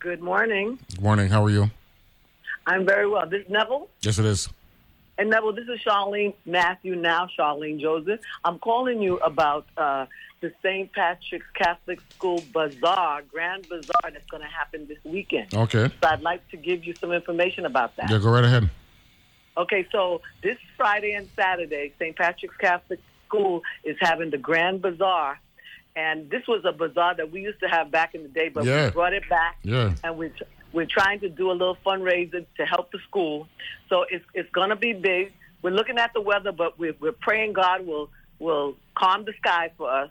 Good 0.00 0.22
morning. 0.22 0.78
Good 0.90 1.02
morning. 1.02 1.28
How 1.28 1.44
are 1.44 1.50
you? 1.50 1.70
I'm 2.66 2.86
very 2.86 3.08
well. 3.08 3.28
This 3.28 3.44
is 3.44 3.50
Neville. 3.50 3.88
Yes, 4.00 4.18
it 4.18 4.26
is. 4.26 4.48
And 5.18 5.30
Neville, 5.30 5.52
this 5.52 5.66
is 5.66 5.80
Charlene 5.84 6.34
Matthew, 6.46 6.94
now 6.94 7.28
Charlene 7.36 7.80
Joseph. 7.80 8.20
I'm 8.44 8.60
calling 8.60 9.02
you 9.02 9.16
about 9.18 9.66
uh, 9.76 10.06
the 10.40 10.52
St. 10.62 10.92
Patrick's 10.92 11.46
Catholic 11.54 11.98
School 12.10 12.44
Bazaar, 12.52 13.22
Grand 13.22 13.68
Bazaar 13.68 14.12
that's 14.12 14.30
going 14.30 14.42
to 14.44 14.48
happen 14.48 14.86
this 14.86 14.98
weekend. 15.04 15.52
Okay. 15.52 15.88
So 16.00 16.08
I'd 16.08 16.20
like 16.22 16.48
to 16.50 16.56
give 16.56 16.84
you 16.84 16.94
some 16.94 17.10
information 17.10 17.66
about 17.66 17.96
that. 17.96 18.08
Yeah, 18.08 18.18
go 18.18 18.30
right 18.30 18.44
ahead. 18.44 18.70
Okay, 19.56 19.84
so 19.90 20.20
this 20.44 20.58
Friday 20.76 21.14
and 21.14 21.28
Saturday, 21.34 21.92
St. 21.98 22.14
Patrick's 22.14 22.56
Catholic 22.58 23.00
School 23.26 23.62
is 23.82 23.96
having 24.00 24.30
the 24.30 24.38
Grand 24.38 24.80
Bazaar. 24.80 25.40
And 25.98 26.30
this 26.30 26.46
was 26.46 26.62
a 26.64 26.70
bazaar 26.72 27.16
that 27.16 27.32
we 27.32 27.40
used 27.42 27.58
to 27.60 27.68
have 27.68 27.90
back 27.90 28.14
in 28.14 28.22
the 28.22 28.28
day, 28.28 28.48
but 28.50 28.64
Yeah. 28.64 28.84
we 28.86 28.90
brought 28.92 29.14
it 29.14 29.28
back. 29.28 29.54
Yeah. 29.64 29.94
And 30.04 30.16
we're, 30.16 30.32
we're 30.72 30.86
trying 30.98 31.18
to 31.20 31.28
do 31.28 31.50
a 31.50 31.56
little 31.60 31.76
fundraiser 31.84 32.46
to 32.58 32.64
help 32.64 32.92
the 32.92 33.00
school. 33.08 33.48
So 33.88 34.04
it's, 34.08 34.24
it's 34.32 34.50
going 34.58 34.70
to 34.70 34.76
be 34.76 34.92
big. 34.92 35.32
We're 35.62 35.72
looking 35.80 35.98
at 35.98 36.12
the 36.14 36.20
weather, 36.20 36.52
but 36.52 36.78
we're, 36.78 36.94
we're 37.00 37.18
praying 37.28 37.54
God 37.54 37.84
will, 37.84 38.10
will 38.38 38.76
calm 38.94 39.24
the 39.24 39.32
sky 39.42 39.64
for 39.76 39.90
us. 39.90 40.10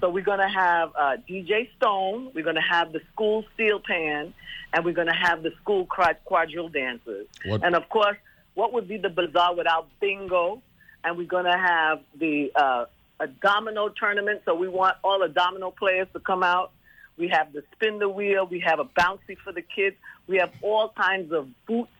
So 0.00 0.08
we're 0.08 0.24
going 0.24 0.40
to 0.40 0.48
have 0.48 0.88
uh, 0.98 1.16
DJ 1.28 1.68
Stone. 1.76 2.32
We're 2.34 2.42
going 2.50 2.56
to 2.56 2.62
have 2.76 2.92
the 2.92 3.00
school 3.12 3.44
steel 3.54 3.78
pan, 3.78 4.32
and 4.72 4.84
we're 4.86 4.94
going 5.00 5.06
to 5.06 5.20
have 5.28 5.42
the 5.44 5.52
school 5.62 5.84
quad- 5.86 6.16
quadrille 6.24 6.70
dancers. 6.70 7.26
What- 7.44 7.62
And 7.62 7.76
of 7.76 7.86
course, 7.90 8.16
what 8.54 8.72
would 8.72 8.88
be 8.88 8.96
the 8.96 9.10
bazaar 9.10 9.54
without 9.54 9.86
bingo? 10.00 10.60
And 11.04 11.16
we're 11.18 11.26
going 11.36 11.44
to 11.44 11.56
have 11.58 12.00
the 12.18 12.50
uh, 12.56 12.86
a 13.20 13.26
domino 13.26 13.88
tournament. 13.90 14.42
So 14.44 14.54
we 14.54 14.66
want 14.66 14.96
all 15.04 15.20
the 15.20 15.28
domino 15.28 15.70
players 15.70 16.08
to 16.14 16.20
come 16.20 16.42
out. 16.42 16.72
We 17.16 17.28
have 17.28 17.52
the 17.52 17.62
spin 17.72 17.98
the 17.98 18.08
wheel. 18.08 18.46
We 18.46 18.60
have 18.60 18.80
a 18.80 18.86
bouncy 18.86 19.36
for 19.44 19.52
the 19.52 19.62
kids. 19.62 19.96
We 20.26 20.38
have 20.38 20.50
all 20.62 20.88
kinds 20.88 21.32
of 21.32 21.48
boots 21.66 21.90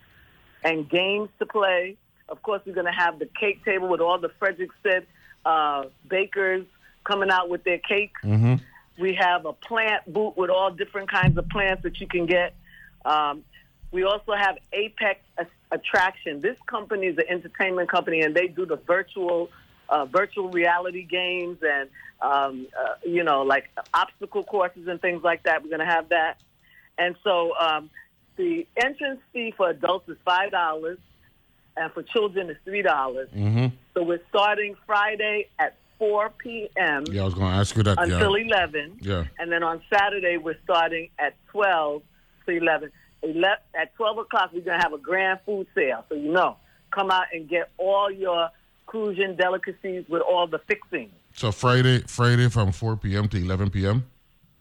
and 0.65 0.89
games 0.89 1.29
to 1.39 1.47
play. 1.47 1.97
Of 2.29 2.43
course, 2.43 2.63
we're 2.65 2.75
going 2.75 2.87
to 2.87 2.93
have 2.93 3.19
the 3.19 3.29
cake 3.39 3.65
table 3.65 3.89
with 3.89 4.01
all 4.01 4.19
the 4.19 4.31
Frederick 4.39 4.71
said 4.83 5.07
uh, 5.45 5.85
bakers 6.09 6.65
coming 7.05 7.31
out 7.31 7.51
with 7.51 7.65
their 7.65 7.79
cakes. 7.79 8.21
Mm-hmm. 8.25 8.55
We 8.99 9.15
have 9.15 9.45
a 9.45 9.53
plant 9.53 10.11
booth 10.11 10.37
with 10.37 10.51
all 10.51 10.71
different 10.71 11.11
kinds 11.11 11.37
of 11.37 11.49
plants 11.49 11.83
that 11.83 12.01
you 12.01 12.07
can 12.07 12.27
get. 12.27 12.55
Um, 13.05 13.45
we 13.91 14.05
also 14.05 14.33
have 14.33 14.59
Apex 14.73 15.21
Attraction. 15.73 16.41
This 16.41 16.57
company 16.67 17.09
is 17.09 17.19
an 17.19 17.25
entertainment 17.29 17.91
company, 17.91 18.21
and 18.21 18.35
they 18.35 18.47
do 18.47 18.65
the 18.65 18.77
virtual 18.77 19.51
uh, 19.91 20.07
virtual 20.07 20.51
reality 20.51 21.03
games 21.03 21.59
and 21.63 21.89
um, 22.23 22.67
uh, 22.79 22.95
you 23.05 23.25
know 23.25 23.43
like 23.43 23.69
obstacle 23.93 24.45
courses 24.45 24.89
and 24.89 25.01
things 25.01 25.23
like 25.23 25.43
that. 25.43 25.63
We're 25.63 25.71
going 25.71 25.81
to 25.81 25.87
have 25.87 26.09
that, 26.11 26.41
and 26.97 27.17
so 27.23 27.53
um, 27.59 27.91
the 28.37 28.67
entrance 28.77 29.21
fee 29.33 29.53
for 29.57 29.71
adults 29.71 30.09
is 30.09 30.17
five 30.25 30.51
dollars, 30.51 30.99
and 31.77 31.93
for 31.93 32.03
children 32.03 32.51
is 32.51 32.57
three 32.65 32.83
dollars. 32.83 33.29
Mm-hmm. 33.35 33.67
So 33.95 34.03
we're 34.05 34.23
starting 34.31 34.77
Friday 34.87 35.49
at 35.59 35.77
4 35.99 36.31
p.m. 36.39 37.05
Yeah, 37.11 37.23
I 37.23 37.25
was 37.27 37.35
going 37.35 37.53
to 37.53 37.59
ask 37.59 37.77
you 37.77 37.83
that. 37.83 38.01
until 38.01 38.39
yeah. 38.39 38.47
11. 38.47 38.99
Yeah. 39.03 39.25
And 39.39 39.53
then 39.53 39.63
on 39.63 39.83
Saturday, 39.93 40.39
we're 40.39 40.57
starting 40.65 41.11
at 41.19 41.35
12 41.49 42.03
to 42.47 42.57
11. 42.57 42.91
11 43.23 43.59
at 43.75 43.95
12 43.97 44.19
o'clock, 44.19 44.51
we're 44.55 44.63
going 44.63 44.79
to 44.79 44.83
have 44.83 44.95
a 44.95 44.99
grand 44.99 45.41
food 45.45 45.67
sale. 45.75 46.05
So, 46.09 46.15
you 46.15 46.33
know, 46.33 46.57
come 46.91 47.11
out 47.11 47.27
and 47.35 47.49
get 47.49 47.71
all 47.77 48.11
your 48.11 48.49
Crucian 48.91 49.37
delicacies 49.37 50.05
with 50.09 50.21
all 50.21 50.49
the 50.49 50.59
fixings. 50.67 51.13
So 51.33 51.53
Friday, 51.53 52.01
Friday 52.09 52.49
from 52.49 52.73
4 52.73 52.97
p.m. 52.97 53.29
to 53.29 53.37
11 53.37 53.71
p.m. 53.71 54.05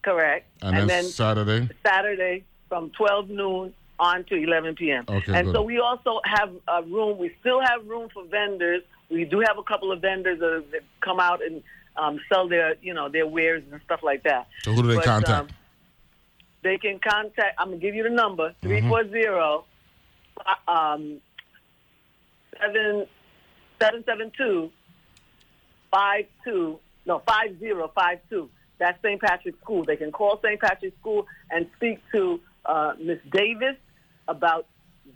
Correct. 0.03 0.47
And, 0.61 0.87
then, 0.87 1.03
Saturday. 1.03 1.67
Saturday 1.83 2.43
from 2.67 2.91
12 2.91 3.29
noon 3.31 3.73
on 3.99 4.23
to 4.25 4.35
11 4.35 4.75
p.m. 4.75 5.05
Okay, 5.09 5.33
and 5.33 5.47
good. 5.47 5.55
so 5.55 5.63
we 5.63 5.79
also 5.79 6.21
have 6.25 6.51
a 6.67 6.83
room. 6.83 7.17
We 7.17 7.35
still 7.39 7.59
have 7.59 7.87
room 7.87 8.09
for 8.13 8.23
vendors. 8.25 8.83
We 9.09 9.25
do 9.25 9.39
have 9.39 9.57
a 9.57 9.63
couple 9.63 9.91
of 9.91 9.99
vendors 9.99 10.39
that, 10.39 10.81
come 11.01 11.19
out 11.19 11.41
and 11.43 11.63
um, 11.97 12.19
sell 12.31 12.47
their, 12.47 12.75
you 12.83 12.93
know, 12.93 13.09
their 13.09 13.25
wares 13.25 13.63
and 13.71 13.81
stuff 13.83 14.01
like 14.03 14.21
that. 14.23 14.47
So 14.63 14.73
who 14.73 14.83
do 14.83 14.89
they 14.89 14.95
But, 14.97 15.05
contact? 15.05 15.39
um, 15.39 15.47
they 16.61 16.77
can 16.77 16.99
contact. 16.99 17.55
I'm 17.57 17.69
gonna 17.69 17.77
give 17.77 17.95
you 17.95 18.03
the 18.03 18.09
number 18.11 18.49
Mm-hmm. 18.49 18.67
three 18.67 18.81
four 18.87 19.09
zero 19.09 19.65
um 20.67 21.19
seven 22.61 23.07
seven 23.81 24.03
seven 24.05 24.31
two 24.37 24.71
five 25.91 26.25
two 26.43 26.79
no 27.05 27.19
five 27.27 27.57
zero 27.59 27.91
five 27.93 28.19
two. 28.29 28.49
That's 28.77 29.01
St. 29.01 29.19
Patrick's 29.19 29.59
School. 29.59 29.83
They 29.83 29.97
can 29.97 30.11
call 30.11 30.39
St. 30.41 30.59
Patrick's 30.59 30.97
School 30.99 31.27
and 31.51 31.67
speak 31.75 31.99
to 32.13 32.39
uh, 32.65 32.93
Miss 32.99 33.19
Davis 33.29 33.75
about 34.27 34.67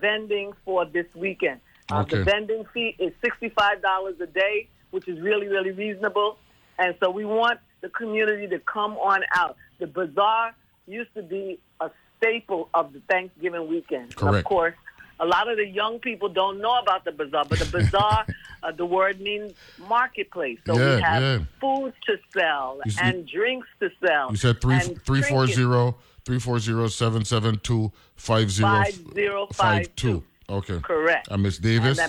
vending 0.01 0.51
for 0.65 0.85
this 0.85 1.05
weekend. 1.15 1.59
Uh, 1.91 2.01
Okay. 2.01 2.17
The 2.17 2.23
vending 2.23 2.65
fee 2.73 2.95
is 2.97 3.13
sixty 3.23 3.49
five 3.49 3.81
dollars 3.81 4.15
a 4.21 4.25
day, 4.27 4.67
which 4.91 5.07
is 5.07 5.19
really 5.21 5.47
really 5.47 5.71
reasonable. 5.71 6.37
And 6.79 6.95
so 6.99 7.11
we 7.11 7.23
want 7.25 7.59
the 7.81 7.89
community 7.89 8.47
to 8.47 8.59
come 8.59 8.93
on 8.97 9.21
out. 9.35 9.57
The 9.79 9.87
bazaar 9.87 10.55
used 10.87 11.13
to 11.15 11.21
be 11.21 11.59
a 11.79 11.91
staple 12.17 12.69
of 12.73 12.93
the 12.93 13.01
Thanksgiving 13.09 13.67
weekend. 13.67 14.15
And 14.19 14.35
of 14.35 14.43
course, 14.43 14.73
a 15.19 15.25
lot 15.25 15.47
of 15.49 15.57
the 15.57 15.65
young 15.67 15.99
people 15.99 16.29
don't 16.29 16.59
know 16.59 16.75
about 16.79 17.05
the 17.05 17.11
bazaar, 17.11 17.45
but 17.45 17.59
the 17.59 17.65
bazaar, 17.65 18.25
uh, 18.63 18.71
the 18.71 18.85
word 18.85 19.19
means 19.21 19.53
marketplace. 19.87 20.59
So 20.65 20.77
Yeah, 20.77 20.95
we 20.95 21.01
have 21.01 21.23
yeah. 21.23 21.39
foods 21.61 21.95
to 22.07 22.17
sell 22.37 22.79
You 22.85 22.91
see- 22.91 23.01
and 23.01 23.27
drinks 23.27 23.67
to 23.79 23.89
sell. 24.05 24.31
You 24.31 24.37
said 24.37 24.61
three 24.61 24.79
three 24.79 25.21
four 25.21 25.47
zero 25.47 25.97
three 26.25 26.39
four 26.39 26.59
zero 26.59 26.87
seven 26.87 27.25
seven 27.25 27.59
two 27.59 27.91
five 28.15 28.49
zero 28.51 28.69
Five 28.69 29.13
zero 29.13 29.47
five 29.53 29.95
two. 29.95 30.23
Okay. 30.49 30.79
Correct. 30.79 31.27
And 31.31 31.43
Miss 31.43 31.57
Davis. 31.57 31.99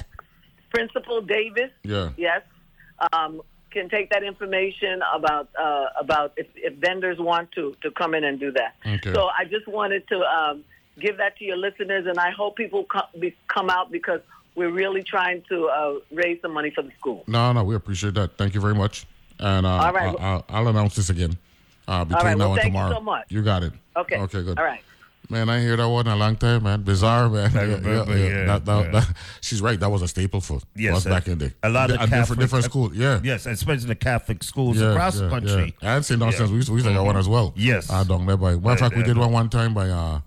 Principal 0.70 1.20
Davis. 1.22 1.70
Yeah. 1.84 2.10
Yes. 2.16 2.42
um, 3.12 3.40
can 3.70 3.88
take 3.88 4.08
that 4.10 4.22
information 4.22 5.00
about 5.12 5.48
uh, 5.60 5.86
about 6.00 6.32
if, 6.36 6.46
if 6.54 6.74
vendors 6.74 7.18
want 7.18 7.50
to 7.52 7.74
to 7.82 7.90
come 7.90 8.14
in 8.14 8.22
and 8.24 8.38
do 8.38 8.52
that. 8.52 8.74
Okay. 8.86 9.12
So 9.12 9.26
I 9.36 9.44
just 9.44 9.66
wanted 9.66 10.06
to 10.08 10.20
um, 10.22 10.64
give 11.00 11.16
that 11.18 11.36
to 11.38 11.44
your 11.44 11.56
listeners, 11.56 12.06
and 12.06 12.18
I 12.18 12.30
hope 12.30 12.56
people 12.56 12.84
come, 12.84 13.02
be, 13.18 13.34
come 13.48 13.70
out 13.70 13.90
because 13.90 14.20
we're 14.54 14.70
really 14.70 15.02
trying 15.02 15.42
to 15.48 15.66
uh, 15.66 15.94
raise 16.12 16.40
some 16.42 16.52
money 16.52 16.70
for 16.70 16.82
the 16.82 16.90
school. 16.98 17.24
No, 17.26 17.52
no, 17.52 17.64
we 17.64 17.74
appreciate 17.74 18.14
that. 18.14 18.36
Thank 18.38 18.54
you 18.54 18.60
very 18.60 18.74
much. 18.74 19.06
And 19.40 19.66
uh, 19.66 19.70
All 19.70 19.92
right. 19.92 20.08
I'll, 20.08 20.18
I'll, 20.18 20.44
I'll 20.48 20.68
announce 20.68 20.94
this 20.94 21.10
again 21.10 21.36
uh, 21.88 22.04
between 22.04 22.24
right. 22.24 22.38
now 22.38 22.44
Well, 22.50 22.52
and 22.52 22.60
thank 22.62 22.72
you 22.72 22.78
tomorrow. 22.78 22.94
so 22.94 23.00
much. 23.00 23.26
You 23.30 23.42
got 23.42 23.62
it. 23.64 23.72
Okay. 23.96 24.16
Okay, 24.18 24.42
good. 24.44 24.58
All 24.58 24.64
right. 24.64 24.80
Man, 25.30 25.48
I 25.48 25.58
hear 25.58 25.74
that 25.76 25.88
one 25.88 26.06
a 26.06 26.14
long 26.14 26.36
time, 26.36 26.64
man. 26.64 26.82
Bizarre, 26.82 27.30
man. 27.30 27.50
I 27.56 27.64
Yeah, 27.64 27.74
remember, 27.76 28.16
yeah, 28.18 28.26
yeah, 28.28 28.44
That- 28.44 28.64
that- 28.66 28.84
yeah. 28.84 28.90
that- 29.00 29.16
she's 29.40 29.62
right. 29.62 29.80
That 29.80 29.88
was 29.90 30.02
a 30.02 30.08
staple 30.08 30.40
for 30.42 30.60
Yes, 30.76 30.98
us 30.98 31.06
uh, 31.06 31.10
back 31.10 31.26
in 31.26 31.38
the 31.38 31.48
day. 31.48 31.54
a 31.62 31.70
lot 31.70 31.84
of 31.90 31.92
different, 31.98 32.10
Catholic- 32.12 32.38
different 32.40 32.64
school. 32.66 32.94
Yeah. 32.94 33.20
Yes, 33.24 33.46
especially 33.46 33.86
the 33.86 33.94
Catholic 33.94 34.44
schools 34.44 34.78
Yeah, 34.78 34.92
across 34.92 35.16
yeah, 35.16 35.22
the 35.24 35.30
country. 35.30 35.74
Yeah. 35.82 35.96
And 35.96 36.04
St. 36.04 36.20
Augustine's, 36.22 36.50
Yeah. 36.50 36.52
we 36.52 36.56
used, 36.58 36.68
we 36.68 36.74
used 36.76 36.86
to 36.86 36.92
get 36.92 37.02
one 37.02 37.16
as 37.16 37.26
well. 37.26 37.54
Yes. 37.56 37.90
Uh, 37.90 38.04
down 38.04 38.26
there 38.26 38.36
by, 38.36 38.54
matter 38.56 38.70
of 38.72 38.78
fact, 38.78 38.94
we 38.96 39.02
uh, 39.02 39.06
did 39.06 39.16
one 39.16 39.32
one 39.32 39.48
time 39.48 39.72
by 39.72 39.88
uh, 39.88 40.20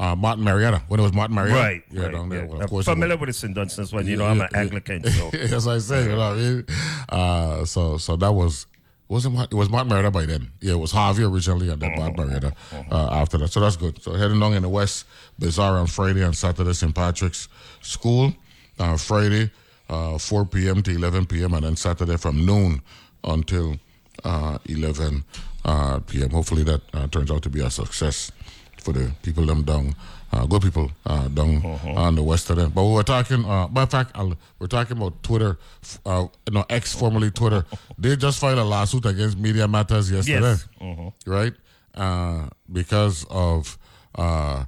uh, 0.00 0.16
Martin 0.16 0.42
Marietta, 0.42 0.82
when 0.88 0.98
it 0.98 1.02
was 1.02 1.12
Martin 1.12 1.36
Marietta. 1.36 1.56
Right. 1.60 1.84
Yeah, 1.92 2.02
right, 2.04 2.12
down 2.12 2.28
there. 2.30 2.46
Well, 2.46 2.62
I'm 2.62 2.68
course. 2.68 2.86
familiar 2.86 3.16
with 3.16 3.28
the 3.28 3.32
St. 3.34 3.54
Dunstan's 3.54 3.92
one. 3.92 4.06
You 4.06 4.12
Yeah, 4.12 4.16
know, 4.18 4.26
I'm 4.26 4.38
yeah, 4.38 4.48
an. 4.52 4.56
Anglican. 4.56 5.04
So. 5.04 5.28
As 5.34 5.68
I 5.68 5.78
say, 5.78 6.02
you 6.04 6.08
know 6.08 6.16
what 6.16 6.24
I 6.32 6.34
mean? 6.36 6.64
Uh, 7.08 7.64
so, 7.66 7.98
so 7.98 8.16
that 8.16 8.32
was, 8.32 8.66
wasn't 9.08 9.38
it 9.52 9.54
was 9.54 9.68
Martin 9.68 9.88
Marietta 9.90 10.10
by 10.10 10.24
then. 10.24 10.50
Yeah, 10.60 10.72
it 10.72 10.78
was 10.78 10.90
Harvey 10.92 11.22
originally 11.22 11.68
and 11.68 11.80
then 11.82 11.92
Martin 11.96 12.16
Marietta 12.26 12.54
uh, 12.90 13.08
after 13.12 13.36
that. 13.38 13.48
So 13.52 13.60
that's 13.60 13.76
good. 13.76 14.02
So 14.02 14.14
heading 14.14 14.38
along 14.38 14.54
in 14.54 14.62
the 14.62 14.68
West, 14.70 15.04
Bazaar 15.38 15.76
on 15.78 15.86
Friday 15.86 16.22
and 16.22 16.34
Saturday, 16.36 16.72
St. 16.72 16.94
Patrick's 16.94 17.48
School. 17.82 18.32
Uh, 18.78 18.96
Friday, 18.96 19.50
uh, 19.90 20.16
4 20.16 20.46
p.m. 20.46 20.82
to 20.82 20.90
11 20.92 21.26
p.m. 21.26 21.52
and 21.52 21.64
then 21.66 21.76
Saturday 21.76 22.16
from 22.16 22.46
noon 22.46 22.80
until 23.24 23.76
uh, 24.24 24.56
11 24.64 25.22
uh, 25.66 25.98
p.m. 26.06 26.30
Hopefully 26.30 26.62
that 26.62 26.80
uh, 26.94 27.06
turns 27.08 27.30
out 27.30 27.42
to 27.42 27.50
be 27.50 27.60
a 27.60 27.68
success 27.68 28.32
for 28.80 28.92
the 28.92 29.12
people 29.22 29.44
them 29.46 29.62
down, 29.62 29.94
uh, 30.32 30.46
good 30.46 30.62
people 30.62 30.90
uh, 31.06 31.28
down 31.28 31.64
on 31.96 32.14
the 32.14 32.22
western 32.22 32.58
end. 32.58 32.74
But 32.74 32.84
we 32.84 32.92
were 32.94 33.02
talking, 33.02 33.44
uh, 33.44 33.68
matter 33.68 33.82
of 33.82 33.90
fact, 33.90 34.10
I'll, 34.14 34.34
we're 34.58 34.66
talking 34.66 34.96
about 34.96 35.22
Twitter, 35.22 35.58
uh, 36.06 36.26
no, 36.50 36.64
ex 36.70 36.94
formerly 36.94 37.30
Twitter. 37.30 37.64
they 37.98 38.16
just 38.16 38.38
filed 38.40 38.58
a 38.58 38.64
lawsuit 38.64 39.06
against 39.06 39.38
Media 39.38 39.66
Matters 39.68 40.10
yesterday, 40.10 40.40
Yes. 40.40 40.66
Mhm. 40.80 41.12
right? 41.26 41.54
Uh, 41.94 42.48
because 42.72 43.24
of, 43.30 43.76
uh, 44.16 44.64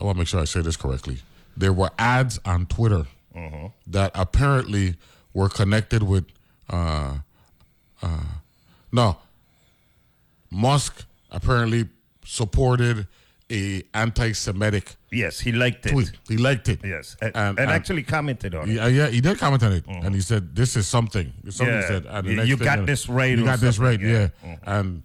I 0.00 0.04
want 0.04 0.16
to 0.16 0.18
make 0.18 0.28
sure 0.28 0.40
I 0.40 0.44
say 0.44 0.60
this 0.60 0.76
correctly. 0.76 1.18
There 1.56 1.72
were 1.72 1.90
ads 1.98 2.38
on 2.44 2.66
Twitter 2.66 3.06
that 3.86 4.10
apparently 4.14 4.94
were 5.34 5.48
connected 5.50 6.02
with, 6.02 6.24
uh, 6.70 7.18
uh, 8.02 8.08
no, 8.92 9.18
Musk 10.50 11.04
apparently 11.30 11.86
supported 12.26 13.06
a 13.50 13.82
anti-Semitic 13.94 14.96
Yes, 15.12 15.38
he 15.40 15.52
liked 15.52 15.86
it. 15.86 15.90
tweet. 15.92 16.10
He 16.28 16.36
liked 16.36 16.68
it. 16.68 16.80
Yes, 16.84 17.16
and, 17.22 17.34
And- 17.36 17.58
and 17.60 17.70
actually 17.70 18.02
commented 18.02 18.54
on 18.56 18.68
it. 18.68 18.74
Yeah, 18.74 18.88
yeah, 18.88 19.06
he 19.08 19.20
did 19.20 19.38
comment 19.38 19.62
on 19.62 19.72
it, 19.72 19.84
and 19.86 20.14
he 20.14 20.20
said, 20.20 20.54
"This 20.54 20.76
is 20.76 20.86
something." 20.88 21.32
Something 21.48 21.74
Yeah. 21.76 21.88
said. 21.88 22.06
And 22.06 22.26
You- 22.26 22.36
next 22.36 22.48
you 22.48 22.56
thing 22.56 22.64
got 22.64 22.86
this 22.86 23.08
right 23.08 23.38
You 23.38 23.44
got 23.44 23.60
this 23.60 23.78
right. 23.78 24.00
Yeah, 24.00 24.28
yeah. 24.44 24.56
and 24.66 25.02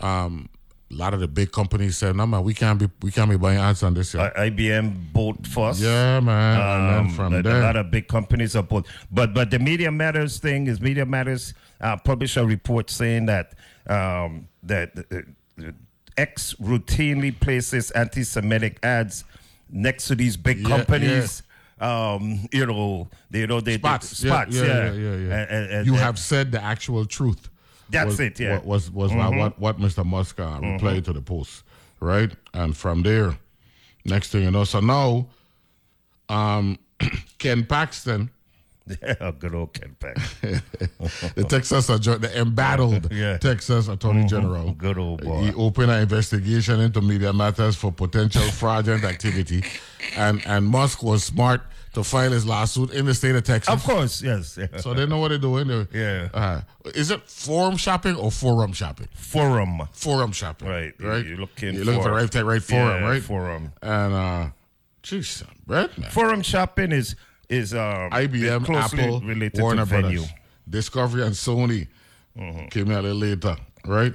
um, 0.00 0.48
a 0.90 0.94
lot 0.94 1.12
of 1.14 1.20
the 1.20 1.28
big 1.28 1.52
companies 1.52 1.98
said, 1.98 2.16
"No 2.16 2.26
man, 2.26 2.42
we 2.42 2.54
can't 2.54 2.78
be, 2.78 2.88
we 3.02 3.10
can't 3.12 3.30
be 3.30 3.36
buying 3.36 3.58
ads 3.58 3.82
on 3.82 3.92
this." 3.94 4.14
Yeah, 4.14 4.30
I- 4.34 4.46
IBM 4.50 5.12
bought 5.12 5.46
first. 5.46 5.80
yeah 5.80 6.20
man. 6.20 6.60
and 6.60 6.88
then 6.90 6.98
Um, 7.00 7.10
from 7.14 7.34
a, 7.34 7.42
there, 7.42 7.60
a 7.60 7.60
lot 7.60 7.76
of 7.76 7.90
big 7.90 8.08
companies 8.08 8.56
are 8.56 8.62
both. 8.62 8.86
But 9.10 9.34
but 9.34 9.50
the 9.50 9.58
Media 9.58 9.92
Matters 9.92 10.38
thing 10.38 10.66
is 10.68 10.80
Media 10.80 11.04
Matters 11.04 11.52
uh, 11.82 11.96
published 11.98 12.38
a 12.38 12.44
report 12.46 12.88
saying 12.90 13.26
that 13.26 13.52
um, 13.86 14.48
that 14.62 14.88
uh, 15.12 15.70
X 16.16 16.54
routinely 16.60 17.38
places 17.38 17.90
anti-Semitic 17.92 18.78
ads 18.82 19.24
next 19.70 20.06
to 20.08 20.14
these 20.14 20.36
big 20.36 20.58
Yeah, 20.60 20.68
companies. 20.68 21.42
Um, 21.80 22.48
you 22.52 22.64
know, 22.66 23.08
they, 23.30 23.40
you 23.40 23.46
know 23.48 23.60
they 23.60 23.74
spots, 23.78 24.10
they, 24.20 24.28
spots, 24.28 24.54
yeah, 24.56 24.62
yeah, 24.64 24.72
yeah, 24.84 24.92
yeah, 24.92 25.16
yeah. 25.16 25.34
And- 25.42 25.50
and- 25.50 25.70
and- 25.72 25.86
you 25.86 25.94
have 25.94 26.18
said 26.18 26.52
the 26.52 26.62
actual 26.62 27.04
truth. 27.04 27.48
That's 27.90 28.06
was, 28.06 28.20
it, 28.20 28.40
yeah. 28.40 28.60
Was 28.62 28.90
was, 28.90 29.10
was 29.10 29.12
Mhm. 29.12 29.38
what 29.38 29.58
what 29.58 29.78
Mr. 29.78 30.04
Musk 30.06 30.40
uh, 30.40 30.58
replied 30.62 31.04
to 31.06 31.12
the 31.12 31.20
post, 31.20 31.64
right? 32.00 32.30
And 32.54 32.76
from 32.76 33.02
there, 33.02 33.36
next 34.04 34.30
thing 34.30 34.44
you 34.44 34.50
know, 34.50 34.64
so 34.64 34.80
now, 34.80 35.26
um, 36.28 36.78
Ken 37.38 37.64
Paxton. 37.66 38.30
Yeah, 38.86 39.30
good 39.38 39.54
old 39.54 39.72
Ken 39.72 39.96
Pack. 39.98 40.16
the 41.34 41.46
Texas, 41.48 41.86
the 41.86 42.30
embattled 42.38 43.10
Yeah. 43.12 43.38
Texas 43.38 43.88
Attorney 43.88 44.24
Mhm. 44.24 44.28
General. 44.28 44.72
Good 44.72 44.98
old 44.98 45.22
boy. 45.22 45.42
He 45.44 45.54
opened 45.54 45.90
an 45.90 46.00
investigation 46.02 46.80
into 46.80 47.00
media 47.00 47.32
matters 47.32 47.76
for 47.76 47.90
potential 47.92 48.42
fraudulent 48.42 49.04
activity, 49.04 49.64
and 50.16 50.42
and 50.46 50.66
Musk 50.66 51.02
was 51.02 51.24
smart 51.24 51.62
to 51.94 52.02
file 52.04 52.32
his 52.32 52.44
lawsuit 52.44 52.90
in 52.90 53.06
the 53.06 53.14
state 53.14 53.36
of 53.36 53.44
Texas. 53.44 53.72
Of 53.72 53.84
course, 53.84 54.20
yes. 54.20 54.58
yeah. 54.58 54.66
So 54.78 54.94
they 54.94 55.06
know 55.06 55.18
what 55.18 55.28
they're 55.28 55.38
doing. 55.38 55.68
They're, 55.68 55.86
Yeah. 55.92 56.28
Uh, 56.34 56.60
is 56.94 57.10
it 57.12 57.22
forum 57.30 57.76
shopping 57.76 58.16
or 58.16 58.30
forum 58.32 58.72
shopping? 58.72 59.08
Forum. 59.14 59.80
Forum 59.92 60.32
shopping. 60.32 60.68
Right. 60.68 60.92
Right. 60.98 61.24
You're 61.24 61.38
looking 61.38 61.74
You're 61.74 61.84
looking 61.84 62.02
for 62.02 62.20
the 62.20 62.26
for- 62.28 62.44
right, 62.44 62.54
right 62.54 62.62
forum, 62.62 63.02
Yeah, 63.02 63.08
right? 63.08 63.22
forum. 63.22 63.72
And 63.80 64.12
uh, 64.12 64.46
jeez, 65.04 65.44
man. 65.68 65.88
Forum 66.10 66.42
shopping 66.42 66.90
is 66.92 67.14
is 67.48 67.74
um, 67.74 68.10
IBM, 68.10 68.64
closely 68.64 69.02
Apple, 69.04 69.20
related 69.20 69.60
Warner 69.60 69.82
to 69.82 69.86
venue. 69.86 70.18
Brothers, 70.18 70.32
Discovery, 70.68 71.22
and 71.22 71.32
Sony 71.34 71.88
Mm-hmm. 72.36 72.66
came 72.66 72.90
out 72.90 73.04
a 73.04 73.14
little 73.14 73.18
later, 73.18 73.56
right? 73.86 74.12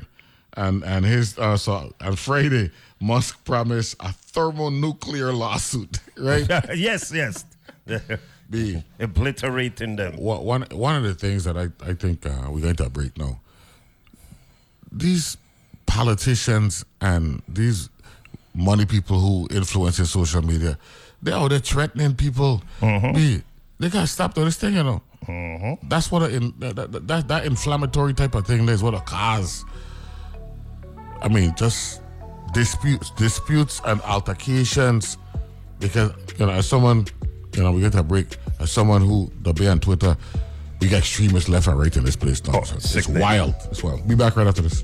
And 0.57 0.83
and 0.83 1.05
his 1.05 1.37
uh, 1.39 1.55
so 1.55 1.93
on 2.01 2.17
Friday, 2.17 2.69
Musk 2.99 3.45
promised 3.45 3.95
a 4.01 4.11
thermonuclear 4.11 5.31
lawsuit, 5.31 5.99
right? 6.17 6.45
yes, 6.75 7.13
yes. 7.13 7.45
B. 8.49 8.83
Obliterating 8.99 9.95
them. 9.95 10.17
One 10.17 10.43
one 10.43 10.61
one 10.71 10.95
of 10.97 11.03
the 11.03 11.13
things 11.13 11.45
that 11.45 11.55
I 11.57 11.69
I 11.81 11.93
think 11.93 12.25
uh, 12.25 12.49
we're 12.49 12.59
going 12.61 12.75
to 12.75 12.89
break 12.89 13.17
now. 13.17 13.39
These 14.91 15.37
politicians 15.85 16.83
and 16.99 17.41
these 17.47 17.89
money 18.53 18.85
people 18.85 19.19
who 19.19 19.47
influence 19.55 19.99
in 19.99 20.05
social 20.05 20.41
media, 20.41 20.77
they're 21.21 21.35
out 21.35 21.49
there 21.49 21.59
threatening 21.59 22.15
people. 22.15 22.61
Mm-hmm. 22.81 23.13
B, 23.13 23.41
they 23.79 23.89
gotta 23.89 24.07
stop 24.07 24.33
doing 24.33 24.45
this 24.45 24.57
thing, 24.57 24.75
you 24.75 24.83
know. 24.83 25.01
That's 25.83 26.11
what 26.11 26.23
a, 26.23 26.35
in, 26.35 26.53
that, 26.59 26.75
that, 26.75 27.07
that 27.07 27.27
that 27.27 27.45
inflammatory 27.45 28.13
type 28.13 28.35
of 28.35 28.47
thing 28.47 28.67
is 28.67 28.81
what 28.81 28.93
a 28.93 29.01
cause. 29.01 29.65
I 31.21 31.27
mean, 31.27 31.53
just 31.55 32.01
disputes, 32.53 33.11
disputes 33.11 33.81
and 33.85 34.01
altercations. 34.01 35.17
Because 35.79 36.11
you 36.37 36.45
know, 36.45 36.51
as 36.51 36.67
someone, 36.67 37.05
you 37.55 37.63
know, 37.63 37.71
we 37.71 37.81
get 37.81 37.95
a 37.95 38.03
break. 38.03 38.37
As 38.59 38.71
someone 38.71 39.01
who 39.01 39.31
the 39.41 39.53
be 39.53 39.67
on 39.67 39.79
Twitter, 39.79 40.17
we 40.81 40.87
got 40.87 40.99
extremists 40.99 41.49
left 41.49 41.67
and 41.67 41.79
right 41.79 41.95
in 41.95 42.03
this 42.03 42.15
place 42.15 42.43
now. 42.45 42.59
Oh, 42.59 42.63
So 42.63 42.99
it's 42.99 43.07
wild. 43.07 43.55
It's 43.71 43.83
wild. 43.83 44.07
Be 44.07 44.15
back 44.15 44.35
right 44.35 44.47
after 44.47 44.61
this. 44.61 44.83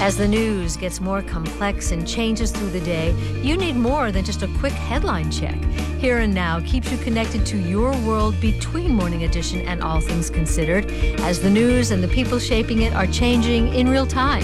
As 0.00 0.16
the 0.16 0.26
news 0.26 0.76
gets 0.76 1.00
more 1.00 1.22
complex 1.22 1.92
and 1.92 2.06
changes 2.06 2.50
through 2.50 2.70
the 2.70 2.80
day, 2.80 3.12
you 3.42 3.56
need 3.56 3.76
more 3.76 4.10
than 4.10 4.24
just 4.24 4.42
a 4.42 4.48
quick 4.58 4.72
headline 4.72 5.30
check. 5.30 5.56
Here 5.98 6.18
and 6.18 6.34
Now 6.34 6.60
keeps 6.60 6.90
you 6.90 6.98
connected 6.98 7.46
to 7.46 7.56
your 7.56 7.96
world 7.98 8.40
between 8.40 8.96
Morning 8.96 9.22
Edition 9.22 9.60
and 9.60 9.80
All 9.80 10.00
Things 10.00 10.28
Considered, 10.28 10.90
as 11.20 11.40
the 11.40 11.50
news 11.50 11.92
and 11.92 12.02
the 12.02 12.08
people 12.08 12.40
shaping 12.40 12.82
it 12.82 12.92
are 12.94 13.06
changing 13.06 13.72
in 13.74 13.88
real 13.88 14.06
time. 14.06 14.42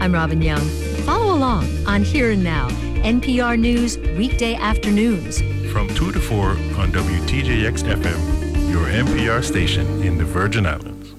I'm 0.00 0.12
Robin 0.12 0.42
Young. 0.42 0.66
Follow 1.06 1.34
along 1.34 1.64
on 1.86 2.02
Here 2.02 2.32
and 2.32 2.44
Now, 2.44 2.68
NPR 3.02 3.58
News, 3.58 3.96
weekday 3.96 4.56
afternoons. 4.56 5.40
From 5.72 5.88
2 5.94 6.12
to 6.12 6.20
4 6.20 6.50
on 6.50 6.92
WTJX 6.92 7.82
FM, 7.84 8.70
your 8.70 8.86
NPR 8.86 9.42
station 9.42 10.02
in 10.02 10.18
the 10.18 10.24
Virgin 10.24 10.66
Islands. 10.66 11.14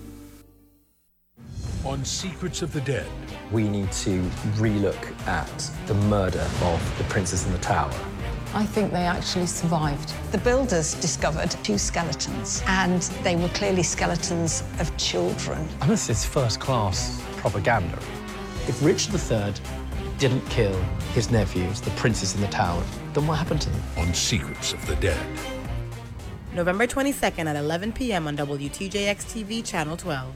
On 1.84 2.06
Secrets 2.06 2.62
of 2.62 2.72
the 2.72 2.82
Dead, 2.82 3.08
we 3.52 3.68
need 3.68 3.92
to 3.92 4.22
relook 4.58 5.28
at 5.28 5.72
the 5.88 5.94
murder 5.94 6.48
of 6.62 6.98
the 6.98 7.04
Princess 7.06 7.46
in 7.46 7.52
the 7.52 7.60
Tower. 7.60 7.94
I 8.54 8.66
think 8.66 8.92
they 8.92 9.06
actually 9.06 9.46
survived. 9.46 10.14
The 10.32 10.40
builders 10.40 10.96
discovered 10.96 11.52
two 11.64 11.78
skeletons, 11.78 12.64
and 12.68 13.02
they 13.24 13.36
were 13.36 13.50
clearly 13.50 13.84
skeletons 13.84 14.64
of 14.80 14.96
children. 14.98 15.68
And 15.82 15.90
this 15.90 16.10
is 16.10 16.26
first 16.26 16.60
class 16.60 17.22
propaganda. 17.38 18.00
If 18.68 18.84
Richard 18.84 19.14
III 19.14 19.54
didn't 20.18 20.42
kill 20.50 20.74
his 21.14 21.32
nephews, 21.32 21.80
the 21.82 21.92
princes 21.92 22.36
in 22.36 22.42
the 22.42 22.48
tower, 22.48 22.84
then 23.14 23.28
what 23.28 23.38
happened 23.38 23.62
to 23.62 23.70
them? 23.70 23.82
On 23.98 24.14
Secrets 24.14 24.74
of 24.74 24.86
the 24.88 24.96
Dead. 24.96 25.20
November 26.54 26.88
22nd 26.88 27.46
at 27.46 27.56
11 27.56 27.94
p.m. 27.94 28.28
on 28.28 28.36
WTJX 28.36 29.16
TV, 29.26 29.66
Channel 29.66 29.96
12. 29.96 30.36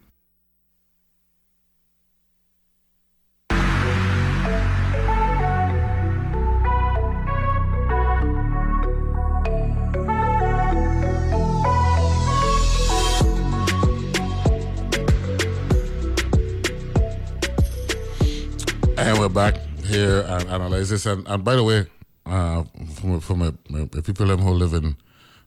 we're 19.21 19.29
back 19.29 19.55
here 19.85 20.25
and 20.27 20.49
analyze 20.49 20.89
this. 20.89 21.05
And, 21.05 21.27
and 21.27 21.43
by 21.43 21.55
the 21.55 21.63
way, 21.63 21.85
uh, 22.25 22.63
from, 22.95 23.19
from 23.19 23.55
people 24.03 24.25
who 24.25 24.49
live 24.49 24.73
in 24.73 24.95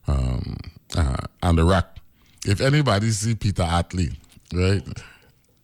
um, 0.07 0.55
uh, 0.95 1.17
on 1.43 1.57
the 1.57 1.65
rock, 1.65 1.97
if 2.45 2.61
anybody 2.61 3.11
see 3.11 3.35
Peter 3.35 3.63
Atley, 3.63 4.15
right, 4.53 4.81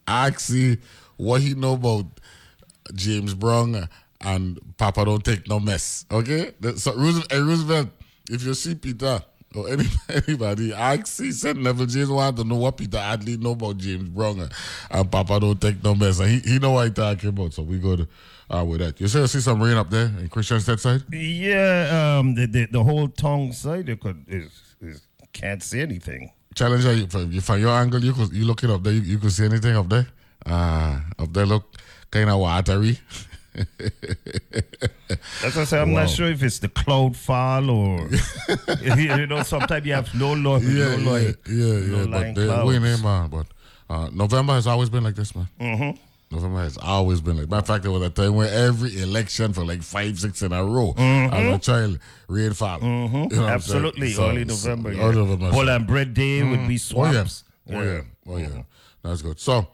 ask 0.10 0.52
what 1.16 1.40
he 1.40 1.54
know 1.54 1.76
about 1.76 2.06
James 2.94 3.34
Brown 3.34 3.88
and 4.20 4.60
Papa 4.78 5.06
don't 5.06 5.24
take 5.24 5.48
no 5.48 5.62
mess. 5.62 6.06
Okay, 6.12 6.52
so 6.76 6.94
Roosevelt, 6.94 7.32
Roosevelt 7.32 7.90
if 8.30 8.44
you 8.44 8.54
see 8.56 8.76
Peter 8.76 9.24
or 9.56 9.70
any, 9.70 9.86
anybody, 10.10 10.74
see 11.06 11.32
send 11.32 11.64
level 11.64 11.86
James 11.86 12.10
want 12.10 12.38
to 12.38 12.44
know 12.44 12.56
what 12.56 12.78
Peter 12.78 12.98
Atley 12.98 13.38
know 13.38 13.52
about 13.52 13.78
James 13.78 14.10
Brown 14.10 14.50
and 14.90 15.12
Papa 15.12 15.40
don't 15.40 15.60
take 15.60 15.84
no 15.84 15.96
mess. 15.96 16.20
And 16.20 16.30
he, 16.30 16.40
he 16.40 16.60
know 16.60 16.72
what 16.72 16.88
he 16.88 16.94
talking 16.94 17.30
about. 17.30 17.54
So 17.54 17.64
we 17.64 17.80
good 17.80 18.08
uh, 18.50 18.66
with 18.66 18.80
that. 18.80 19.00
You 19.00 19.08
say 19.08 19.26
see 19.28 19.40
some 19.40 19.62
rain 19.62 19.78
up 19.78 19.90
there 19.90 20.06
in 20.06 20.30
Christiansted 20.30 20.80
side? 20.80 21.04
Yeah, 21.12 22.18
um, 22.20 22.36
the, 22.36 22.46
the 22.48 22.66
the 22.68 22.84
whole 22.84 23.08
tongue 23.08 23.52
side 23.52 23.88
you 23.88 23.98
could 23.98 24.24
is, 24.28 24.52
is 24.82 25.02
can't 25.34 25.64
see 25.64 25.82
anything. 25.82 26.32
Challenger, 26.54 26.94
you, 26.94 27.08
from, 27.08 27.32
from 27.40 27.60
your 27.62 27.72
angle, 27.72 28.04
you 28.04 28.14
could 28.14 28.34
you 28.34 28.46
look 28.46 28.64
it 28.64 28.70
up 28.70 28.84
there. 28.84 28.94
You, 28.94 29.02
you 29.02 29.18
could 29.18 29.32
see 29.32 29.46
anything 29.46 29.76
up 29.76 29.90
there. 29.90 30.08
Uh, 30.46 31.00
up 31.20 31.32
there 31.34 31.46
look 31.46 31.78
kind 32.10 32.30
of 32.30 32.40
watery. 32.40 33.00
That's 35.42 35.56
what 35.56 35.58
I 35.58 35.64
say. 35.66 35.80
I'm 35.82 35.92
Wow. 35.92 36.02
not 36.02 36.10
sure 36.10 36.28
if 36.28 36.42
it's 36.44 36.60
the 36.60 36.70
cloud 36.70 37.16
fall 37.18 37.70
or 37.70 38.10
you 38.82 39.28
know. 39.28 39.44
Sometimes 39.44 39.86
you 39.86 39.94
have 39.94 40.14
low, 40.16 40.34
low, 40.34 40.58
yeah, 40.58 40.96
low, 41.00 41.16
yeah, 41.18 41.32
yeah, 41.50 41.66
yeah. 41.78 41.98
But 42.04 42.10
lying 42.10 42.34
they 42.36 42.46
clouds. 42.46 42.68
win 42.68 42.86
in, 42.86 43.02
man. 43.02 43.30
But 43.30 43.48
uh, 43.90 44.10
November 44.14 44.54
has 44.54 44.68
always 44.68 44.90
been 44.90 45.04
like 45.04 45.16
this, 45.16 45.36
man. 45.36 45.48
Mhm. 45.60 45.98
November 46.32 46.62
has 46.62 46.78
always 46.78 47.20
been 47.20 47.38
like. 47.38 47.50
Matter 47.50 47.60
of 47.60 47.68
fact, 47.68 47.84
there 47.84 47.92
was 47.92 48.04
a 48.04 48.10
time 48.10 48.36
where 48.36 48.50
every 48.50 49.02
election 49.02 49.52
for 49.52 49.66
like 49.66 49.84
five, 49.84 50.18
six 50.18 50.42
in 50.42 50.54
a 50.54 50.64
row, 50.64 50.94
Mhm. 50.98 51.34
as 51.34 51.56
a 51.56 51.60
child, 51.60 52.00
rainfall. 52.30 52.80
Mhm. 52.80 52.86
You 52.86 52.90
know 52.90 53.18
what 53.20 53.32
I'm 53.32 53.38
saying? 53.38 53.50
Absolutely, 53.50 54.14
So- 54.14 54.30
early 54.30 54.46
November. 54.46 54.94
so- 54.94 54.98
yeah. 54.98 55.04
Early 55.06 55.16
November. 55.18 55.52
Bull 55.52 55.70
and 55.70 55.86
bread 55.88 56.14
day 56.14 56.42
would 56.44 56.68
be 56.70 56.76
Mhm. 56.76 56.94
Oh 56.96 57.04
yeah, 57.04 57.12
swamps. 57.12 57.44
oh 57.70 57.82
yeah, 57.82 58.02
oh 58.28 58.38
yeah. 58.38 58.48
That's 59.04 59.22
good. 59.22 59.40
So, 59.42 59.68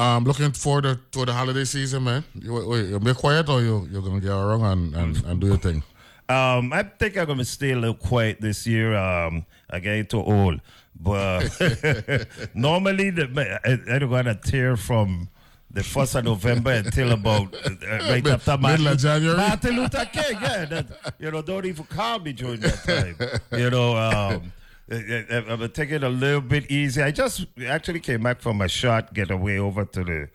um, 0.00 0.24
looking 0.24 0.52
forward 0.52 0.82
to, 0.84 0.98
to 1.12 1.26
the 1.26 1.32
holiday 1.32 1.64
season, 1.64 2.04
man. 2.04 2.24
You, 2.34 2.54
wait, 2.66 2.88
you 2.88 2.98
be 2.98 3.12
quiet 3.14 3.48
or 3.48 3.60
you 3.60 3.86
you're 3.90 4.02
gonna 4.02 4.20
get 4.20 4.30
around 4.32 4.64
and, 4.64 4.96
and, 4.96 5.24
and 5.24 5.40
do 5.40 5.48
your 5.48 5.58
thing. 5.58 5.82
Um, 6.28 6.72
I 6.72 6.84
think 6.84 7.18
I'm 7.18 7.26
gonna 7.26 7.44
stay 7.44 7.72
a 7.72 7.76
little 7.76 7.94
quiet 7.94 8.40
this 8.40 8.66
year. 8.66 8.96
Um, 8.96 9.44
I 9.68 9.78
get 9.80 10.08
too 10.08 10.22
old, 10.22 10.60
but 10.98 11.40
normally 12.54 13.10
the, 13.10 13.60
I, 13.64 13.94
I 13.94 13.98
don't 13.98 14.10
got 14.10 14.26
a 14.26 14.36
tear 14.36 14.76
from 14.76 15.28
the 15.70 15.82
first 15.84 16.14
of 16.14 16.24
November 16.24 16.72
until 16.72 17.12
about 17.12 17.54
uh, 17.54 17.70
right 18.08 18.24
Mid- 18.24 18.32
after 18.32 18.56
Martin, 18.56 18.84
middle 18.84 18.92
of 18.94 18.98
January? 18.98 19.36
Martin 19.36 19.76
Luther 19.76 20.04
King. 20.06 20.38
Yeah, 20.40 20.64
that, 20.64 21.14
you 21.18 21.30
know, 21.30 21.42
don't 21.42 21.66
even 21.66 21.84
call 21.84 22.18
me 22.20 22.32
during 22.32 22.60
that 22.60 22.82
time. 22.84 23.60
You 23.60 23.70
know, 23.70 23.96
um, 23.96 24.52
I'm 24.90 25.68
taking 25.70 25.96
it 25.96 26.02
a 26.04 26.08
little 26.08 26.40
bit 26.40 26.70
easy. 26.70 27.02
I 27.02 27.10
just 27.12 27.46
actually 27.66 28.00
came 28.00 28.22
back 28.22 28.40
from 28.40 28.60
a 28.60 28.68
short 28.68 29.12
getaway 29.14 29.58
over 29.58 29.84
to 29.84 30.04
the 30.04 30.28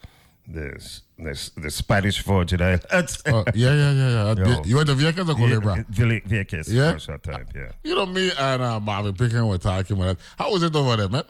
the 0.47 0.99
the, 1.17 1.49
the 1.57 1.71
Spanish 1.71 2.21
Virgin 2.23 2.61
Islands. 2.61 3.21
Uh, 3.25 3.43
yeah, 3.53 3.73
yeah, 3.73 3.91
yeah, 3.91 4.33
yeah. 4.37 4.55
Yo. 4.55 4.63
You 4.63 4.75
went 4.77 4.87
to 4.89 4.95
Vieques 4.95 5.27
or 5.29 5.33
Culebra? 5.33 5.85
Ville- 5.89 6.21
Vieques 6.21 6.69
Yeah? 6.71 6.91
for 6.91 6.97
a 6.97 6.99
short 6.99 7.23
time, 7.23 7.47
yeah. 7.55 7.71
You 7.83 7.95
know 7.95 8.05
me 8.05 8.31
and 8.37 8.61
uh, 8.61 8.79
Marvin 8.79 9.13
Pickering 9.13 9.47
were 9.47 9.57
talking 9.57 9.97
about 9.97 10.17
that. 10.17 10.23
How 10.37 10.51
was 10.51 10.61
it 10.63 10.75
over 10.75 10.97
there, 10.97 11.09
man? 11.09 11.23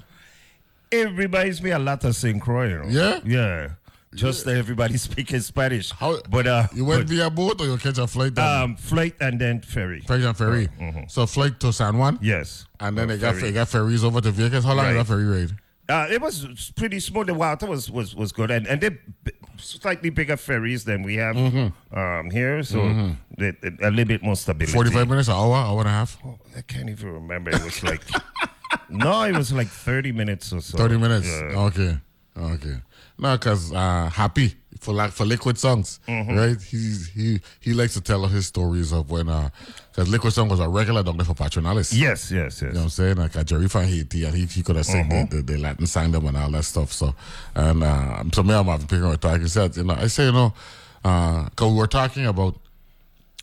It 0.92 1.12
reminds 1.14 1.62
me 1.62 1.72
a 1.72 1.80
lot 1.80 2.04
of 2.04 2.16
St. 2.16 2.42
Croix. 2.42 2.68
You 2.70 2.78
know? 2.80 2.88
Yeah? 2.88 3.20
Yeah. 3.26 3.70
Just 4.16 4.46
that 4.46 4.58
everybody 4.58 4.98
speaking 5.10 5.40
Spanish. 5.42 5.92
How, 5.92 6.20
but 6.30 6.48
uh, 6.48 6.68
You 6.74 6.86
went 6.86 7.02
but, 7.02 7.10
via 7.10 7.30
boat 7.30 7.62
or 7.62 7.66
you 7.68 7.78
catch 7.78 7.98
a 7.98 8.08
flight? 8.08 8.34
down? 8.34 8.64
um, 8.64 8.76
flight 8.76 9.16
and 9.20 9.40
then 9.40 9.62
ferry. 9.62 10.02
Flight 10.02 10.22
and 10.22 10.38
ferry. 10.38 10.68
Mhm. 10.80 11.10
So 11.12 11.26
flight 11.26 11.60
to 11.60 11.72
San 11.74 11.98
Juan? 11.98 12.18
Yes. 12.22 12.66
And 12.80 12.98
then 12.98 13.10
Uh, 13.10 13.14
they 13.14 13.20
got, 13.20 13.36
ferry. 13.36 13.42
they 13.44 13.52
got 13.54 13.68
ferries 13.68 14.04
over 14.04 14.22
to 14.22 14.32
Vieques. 14.32 14.64
How 14.64 14.74
long 14.74 14.86
Right. 14.86 14.96
is 14.96 14.98
that 14.98 15.14
ferry 15.14 15.26
ride? 15.26 15.52
Uh, 15.88 16.08
it 16.10 16.20
was 16.20 16.72
pretty 16.76 17.00
smooth. 17.00 17.28
The 17.28 17.36
water 17.36 17.68
was 17.68 17.92
was, 17.92 18.16
was 18.16 18.32
good, 18.32 18.50
and 18.50 18.66
and 18.66 18.82
they 18.82 18.90
b- 18.90 19.32
slightly 19.58 20.10
bigger 20.10 20.36
ferries 20.36 20.84
than 20.84 21.04
we 21.04 21.14
have 21.18 21.36
Mhm. 21.36 21.72
um, 21.94 22.32
here, 22.32 22.64
so 22.64 22.80
Mhm. 22.80 23.18
they- 23.38 23.52
they- 23.62 23.86
a 23.86 23.92
little 23.92 24.06
bit 24.06 24.24
more 24.24 24.36
stability. 24.36 24.74
45 24.74 25.08
minutes, 25.08 25.28
an 25.28 25.36
hour, 25.36 25.54
hour 25.56 25.80
and 25.82 25.88
a 25.88 25.92
half? 25.92 26.18
I 26.58 26.62
can't 26.62 26.90
even 26.90 27.10
remember. 27.14 27.52
It 27.52 27.64
was 27.64 27.84
like 27.84 28.02
no, 28.90 29.24
it 29.26 29.36
was 29.38 29.52
like 29.54 29.68
thirty 29.68 30.12
minutes 30.12 30.52
or 30.52 30.62
so. 30.62 30.76
30 30.76 30.98
minutes. 30.98 31.28
Yeah. 31.28 31.60
Okay. 31.70 31.98
Okay. 32.36 32.78
No, 33.18 33.34
because 33.38 33.72
uh, 33.74 34.10
Happy 34.14 34.56
for 34.80 34.94
like 34.94 35.12
for 35.12 35.26
Liquid 35.26 35.58
Songs, 35.58 36.00
Mhm. 36.08 36.38
right? 36.38 36.62
He's 36.62 37.08
he 37.08 37.40
he 37.62 37.74
likes 37.74 37.94
to 37.94 38.02
tell 38.02 38.26
his 38.28 38.48
stories 38.48 38.92
of 38.92 39.10
when 39.10 39.26
because 39.28 40.10
Liquid 40.10 40.34
Song 40.34 40.50
was 40.50 40.60
a 40.60 40.68
regular 40.68 41.02
there 41.02 41.14
for 41.26 41.34
Patronales. 41.34 41.94
Yes, 41.98 42.30
yes, 42.30 42.32
yes. 42.32 42.62
You 42.62 42.68
know 42.68 42.74
what 42.74 42.84
I'm 42.84 42.90
saying? 42.90 43.16
Like 43.18 43.36
a 43.36 43.44
Jerry 43.44 43.68
from 43.70 43.86
Haiti, 43.86 44.26
and 44.26 44.36
he, 44.36 44.46
he 44.46 44.62
could 44.64 44.76
have 44.76 44.86
sang 44.86 45.10
Mhm. 45.10 45.30
the, 45.30 45.38
the, 45.38 45.54
the 45.54 45.58
Latin 45.58 45.88
sang 45.88 46.12
them 46.12 46.26
and 46.28 46.36
all 46.38 46.52
that 46.52 46.64
stuff. 46.66 46.92
So, 46.92 47.16
and 47.56 47.84
uh, 47.84 48.24
so 48.34 48.44
me 48.44 48.54
and 48.54 48.66
Marvin 48.68 48.88
Pickering 48.88 49.10
were 49.10 49.18
talking. 49.18 49.42
He 49.44 49.48
said, 49.48 49.76
you 49.78 49.86
know, 49.86 49.96
I 49.96 50.08
say, 50.08 50.26
you 50.26 50.32
know, 50.34 50.54
because 51.02 51.72
we 51.72 51.78
were 51.78 51.88
talking 51.88 52.26
about 52.26 52.56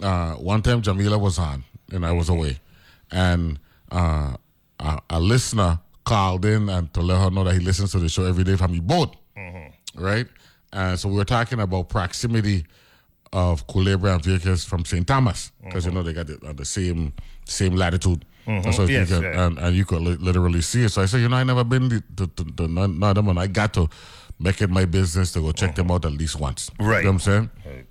uh, 0.02 0.34
one 0.34 0.62
time 0.62 0.82
Jamila 0.82 1.18
was 1.18 1.38
on 1.38 1.64
and 1.92 2.04
I 2.04 2.12
was 2.12 2.28
away, 2.28 2.58
and 3.10 3.58
uh, 3.90 4.36
a, 4.78 4.98
a 5.10 5.18
listener 5.20 5.80
called 6.04 6.44
in 6.44 6.68
and 6.68 6.92
to 6.94 7.00
let 7.00 7.20
her 7.20 7.30
know 7.30 7.44
that 7.44 7.54
he 7.54 7.60
listens 7.60 7.92
to 7.92 7.98
the 7.98 8.08
show 8.08 8.24
every 8.26 8.44
day 8.44 8.56
from 8.56 8.72
his 8.72 8.80
boat, 8.80 9.14
right? 9.96 10.26
And 10.72 10.98
so 10.98 11.08
we 11.08 11.16
were 11.16 11.24
talking 11.24 11.60
about 11.60 11.88
proximity 11.88 12.64
of 13.32 13.66
Culebra 13.66 14.14
and 14.14 14.22
Vieques 14.22 14.66
from 14.66 14.84
St. 14.84 15.06
Thomas 15.06 15.52
because 15.64 15.86
you 15.86 15.92
know 15.92 16.02
they 16.02 16.12
got 16.12 16.26
the, 16.26 16.38
uh, 16.46 16.52
the 16.52 16.64
same 16.64 17.12
same 17.46 17.74
latitude. 17.76 18.24
Mhm. 18.46 18.64
And 18.66 18.74
so 18.74 18.84
Yes, 18.84 19.08
you 19.10 19.16
can, 19.16 19.22
yeah. 19.24 19.46
and, 19.46 19.58
and 19.58 19.76
you 19.76 19.84
could 19.84 20.02
li- 20.02 20.16
literally 20.16 20.60
see 20.62 20.82
it. 20.84 20.88
So 20.90 21.00
I 21.02 21.06
said, 21.06 21.20
you 21.20 21.28
know, 21.28 21.36
I 21.36 21.44
never 21.44 21.62
been 21.64 21.88
to, 21.90 22.00
to, 22.16 22.26
to, 22.26 22.44
to 22.56 22.68
none, 22.68 22.98
none 22.98 23.10
of 23.10 23.14
them, 23.16 23.28
and 23.28 23.38
I 23.38 23.46
got 23.46 23.72
to 23.74 23.88
make 24.40 24.60
it 24.60 24.68
my 24.68 24.84
business 24.84 25.30
to 25.32 25.40
go 25.40 25.52
check 25.52 25.74
them 25.76 25.90
out 25.92 26.04
at 26.04 26.12
least 26.12 26.40
once. 26.40 26.68
Right. 26.80 26.98
You 26.98 27.04
know 27.04 27.10
what 27.10 27.14
I'm 27.14 27.18
saying? 27.20 27.50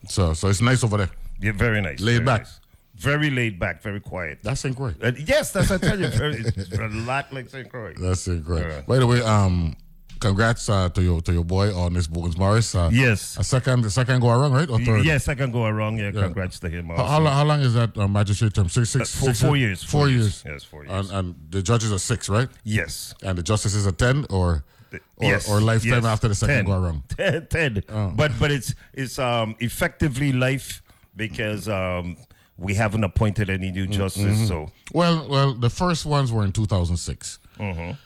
So 0.09 0.33
so 0.33 0.49
it's 0.49 0.61
nice 0.61 0.83
over 0.83 0.97
there. 0.97 1.09
Yeah, 1.39 1.53
very 1.53 1.81
nice. 1.81 1.99
Laid 2.01 2.13
very 2.15 2.25
back. 2.25 2.41
nice. 2.41 2.59
Very 2.95 3.29
laid 3.31 3.57
back, 3.59 3.81
very 3.81 3.99
quiet. 3.99 4.39
That's 4.43 4.59
St. 4.61 4.75
Croix. 4.75 4.93
Uh, 5.01 5.11
yes, 5.25 5.51
that's 5.53 5.69
what 5.71 5.83
I 5.83 5.87
tell 5.87 5.99
you. 5.99 6.07
Very, 6.09 6.35
it's 6.35 6.71
a 6.77 6.87
lot 6.89 7.31
like 7.33 7.49
St. 7.49 7.67
Croix. 7.67 7.93
That's 7.97 8.27
great. 8.27 8.61
Yeah. 8.67 8.81
By 8.81 8.97
the 8.99 9.07
way, 9.07 9.21
um, 9.23 9.75
congrats 10.21 10.69
uh, 10.69 10.87
to 10.89 11.01
your 11.01 11.19
to 11.21 11.33
your 11.33 11.43
boy 11.43 11.75
on 11.75 11.93
this 11.93 12.07
Bones 12.07 12.37
Morris. 12.37 12.73
Uh, 12.75 12.89
Yes. 12.93 13.37
a 13.37 13.43
second, 13.43 13.81
the 13.83 13.89
second 13.89 14.21
go 14.21 14.29
around, 14.29 14.53
right? 14.53 14.69
Or 14.69 14.79
third? 14.79 15.03
Yes, 15.05 15.25
second 15.25 15.51
go 15.51 15.65
around. 15.65 15.97
Yeah, 15.97 16.11
Yeah. 16.13 16.21
congrats 16.23 16.59
to 16.59 16.69
him. 16.69 16.85
How, 16.87 16.93
Also. 16.93 17.05
how, 17.11 17.19
long, 17.19 17.33
how 17.33 17.43
long 17.45 17.59
is 17.61 17.73
that 17.73 17.97
uh, 17.97 18.07
magistrate 18.07 18.53
term? 18.53 18.69
Six, 18.69 18.89
six, 18.91 19.03
Uh, 19.15 19.19
four- 19.19 19.29
six 19.33 19.41
four 19.41 19.57
years, 19.57 19.83
Four, 19.83 20.01
four 20.01 20.09
years. 20.09 20.43
years. 20.43 20.43
Yes, 20.45 20.63
four 20.63 20.85
years. 20.85 21.09
And, 21.11 21.17
and 21.17 21.35
the 21.49 21.61
judges 21.61 21.91
are 21.91 21.99
six, 21.99 22.29
right? 22.29 22.49
Yes. 22.63 23.13
And 23.23 23.37
the 23.37 23.43
justices 23.43 23.85
are 23.85 23.91
ten, 24.05 24.25
or 24.29 24.63
or, 24.93 24.99
yes, 25.31 25.49
or 25.49 25.61
lifetime 25.61 26.03
yes, 26.03 26.13
after 26.13 26.27
the 26.27 26.35
second 26.35 26.55
10. 26.55 26.65
go 26.65 26.73
around. 26.83 27.03
10, 27.17 27.47
10. 27.47 27.83
Oh. 27.89 28.11
But 28.15 28.31
but 28.39 28.51
it's 28.51 28.75
it's 28.93 29.17
um 29.19 29.55
effectively 29.59 30.31
life 30.33 30.81
because 31.15 31.69
um 31.69 32.17
we 32.57 32.73
haven't 32.75 33.03
appointed 33.05 33.49
any 33.49 33.71
new 33.71 33.87
justice. 33.87 34.37
Mhm. 34.37 34.47
So 34.47 34.71
well, 34.93 35.27
well, 35.29 35.53
the 35.53 35.69
first 35.69 36.05
ones 36.05 36.31
were 36.33 36.43
in 36.43 36.51
2006, 36.51 37.39
Mhm. 37.57 37.97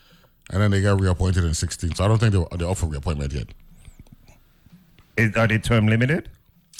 And 0.51 0.61
then 0.61 0.71
they 0.71 0.81
got 0.81 0.99
reappointed 0.99 1.43
in 1.43 1.53
16. 1.53 1.95
So 1.95 2.05
I 2.05 2.07
don't 2.07 2.17
think 2.19 2.33
they 2.33 2.57
they're 2.57 2.69
up 2.69 2.77
for 2.77 2.85
reappointment 2.87 3.33
yet. 3.33 3.47
Is- 5.17 5.35
are 5.35 5.47
they 5.47 5.57
term 5.59 5.87
limited? 5.87 6.29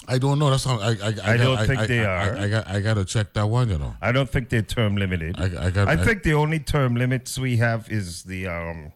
I 0.08 0.20
don't 0.20 0.38
know. 0.38 0.50
That's 0.52 0.66
how 0.66 0.80
I. 0.80 0.90
I, 0.90 0.90
I, 0.92 1.34
I 1.34 1.38
don't 1.38 1.56
got- 1.56 1.68
think 1.68 1.80
I, 1.80 1.86
they 1.88 2.06
are. 2.06 2.38
I, 2.38 2.48
got. 2.48 2.68
I 2.68 2.80
got 2.82 2.94
to 2.96 3.06
check 3.06 3.34
that 3.34 3.48
one. 3.48 3.70
You 3.70 3.78
know. 3.80 3.96
I 4.02 4.12
don't 4.12 4.30
think 4.30 4.50
they're 4.50 4.62
term 4.62 4.98
limited. 4.98 5.36
I, 5.40 5.68
I 5.68 5.70
got. 5.72 5.88
I 5.88 5.96
think 5.98 6.22
the 6.24 6.34
only 6.34 6.60
term 6.60 6.96
limits 6.96 7.40
we 7.40 7.58
have 7.58 7.90
is 7.90 8.24
the 8.24 8.46
um 8.48 8.92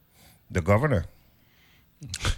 the 0.52 0.62
governor. 0.62 1.06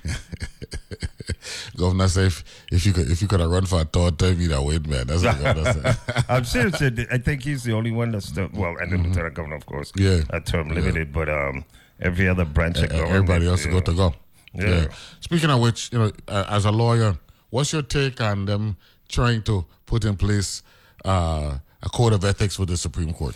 Governor 1.77 2.07
say 2.07 2.25
if, 2.25 2.43
if 2.71 2.86
you 2.86 2.93
could 2.93 3.09
if 3.09 3.21
you 3.21 3.27
could 3.27 3.39
have 3.39 3.49
run 3.49 3.65
for 3.65 3.82
a 3.82 3.86
third 3.86 4.19
term, 4.19 4.39
you'd 4.39 4.51
have 4.51 4.63
win, 4.63 4.84
man. 4.88 5.07
That's 5.07 5.23
what 5.23 5.38
the 5.38 5.43
governor 5.43 5.73
said. 5.73 6.25
I'm 6.29 6.45
serious. 6.45 6.82
I 7.11 7.17
think 7.17 7.43
he's 7.43 7.63
the 7.63 7.73
only 7.73 7.91
one 7.91 8.11
that's 8.11 8.32
term, 8.32 8.51
well, 8.53 8.75
and 8.79 8.91
the 8.91 8.97
lieutenant 8.97 9.34
governor, 9.34 9.55
of 9.55 9.65
course. 9.65 9.91
Mm-hmm. 9.93 10.29
Yeah. 10.32 10.38
a 10.38 10.41
term 10.41 10.69
Yeah. 10.69 10.75
limited, 10.75 11.11
but 11.13 11.29
um, 11.29 11.65
every 12.02 12.28
other 12.28 12.45
branch 12.45 12.78
of 12.78 12.86
Uh, 12.86 12.88
government. 12.88 13.12
Everybody 13.16 13.47
else 13.47 13.66
yeah. 13.66 13.72
got 13.72 13.86
to 13.86 13.93
go. 13.93 14.14
Yeah. 14.54 14.88
Speaking 15.22 15.49
of 15.49 15.60
which, 15.62 15.91
you 15.93 15.99
know, 15.99 16.12
uh, 16.28 16.45
as 16.49 16.66
a 16.66 16.72
lawyer, 16.72 17.18
what's 17.52 17.72
your 17.74 17.84
take 17.84 18.20
on 18.20 18.45
them 18.45 18.76
trying 19.08 19.41
to 19.43 19.66
put 19.86 20.04
in 20.06 20.16
place 20.18 20.62
uh, 21.06 21.58
a 21.82 21.89
code 21.89 22.14
of 22.14 22.26
ethics 22.26 22.60
with 22.60 22.70
the 22.70 22.78
Supreme 22.78 23.14
Court? 23.14 23.36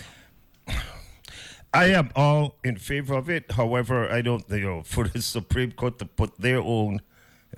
I 1.73 1.85
am 1.87 2.09
all 2.15 2.55
in 2.63 2.77
favor 2.77 3.15
of 3.15 3.29
it. 3.29 3.51
However, 3.51 4.09
I 4.11 4.21
don't, 4.21 4.43
you 4.49 4.59
know, 4.61 4.83
for 4.93 5.07
the 5.07 5.21
Supreme 5.21 5.71
Court 5.71 5.99
to 5.99 6.05
put 6.05 6.31
their 6.39 6.59
own 6.59 7.01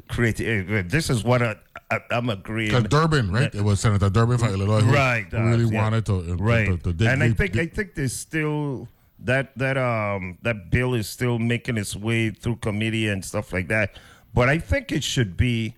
creative. 0.07 0.89
This 0.89 1.09
is 1.09 1.23
what 1.23 1.41
I, 1.41 1.55
I, 1.89 1.99
I'm 2.11 2.29
agreeing. 2.29 2.69
Because 2.69 2.83
Durbin, 2.89 3.31
right? 3.31 3.53
It 3.53 3.61
was 3.63 3.79
Senator 3.79 4.09
Durbin 4.09 4.37
from 4.37 4.49
Illinois 4.49 4.81
who 4.81 4.91
right? 4.93 5.25
who 5.31 5.37
really 5.37 5.65
uh, 5.65 5.69
yeah. 5.69 5.81
wanted 5.81 6.05
to, 6.05 6.23
to- 6.25 6.35
right. 6.35 6.67
to, 6.67 6.77
to 6.77 6.93
dig 6.93 7.07
and 7.07 7.23
I 7.23 7.31
think 7.31 7.55
I 7.57 7.61
deep- 7.65 7.75
think 7.75 7.95
there's 7.95 8.13
still 8.13 8.87
that 9.19 9.57
that 9.57 9.77
um 9.77 10.37
that 10.43 10.69
bill 10.69 10.93
is 10.93 11.09
still 11.09 11.39
making 11.39 11.77
its 11.77 11.95
way 11.95 12.29
through 12.29 12.57
committee 12.57 13.07
and 13.07 13.23
stuff 13.25 13.51
like 13.51 13.67
that. 13.69 13.97
But 14.33 14.49
I 14.49 14.59
think 14.59 14.91
it 14.91 15.03
should 15.03 15.35
be. 15.37 15.75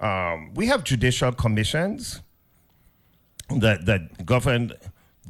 Um, 0.00 0.54
we 0.54 0.66
have 0.66 0.82
judicial 0.82 1.30
commissions 1.32 2.22
that 3.50 3.84
that 3.86 4.24
govern 4.24 4.72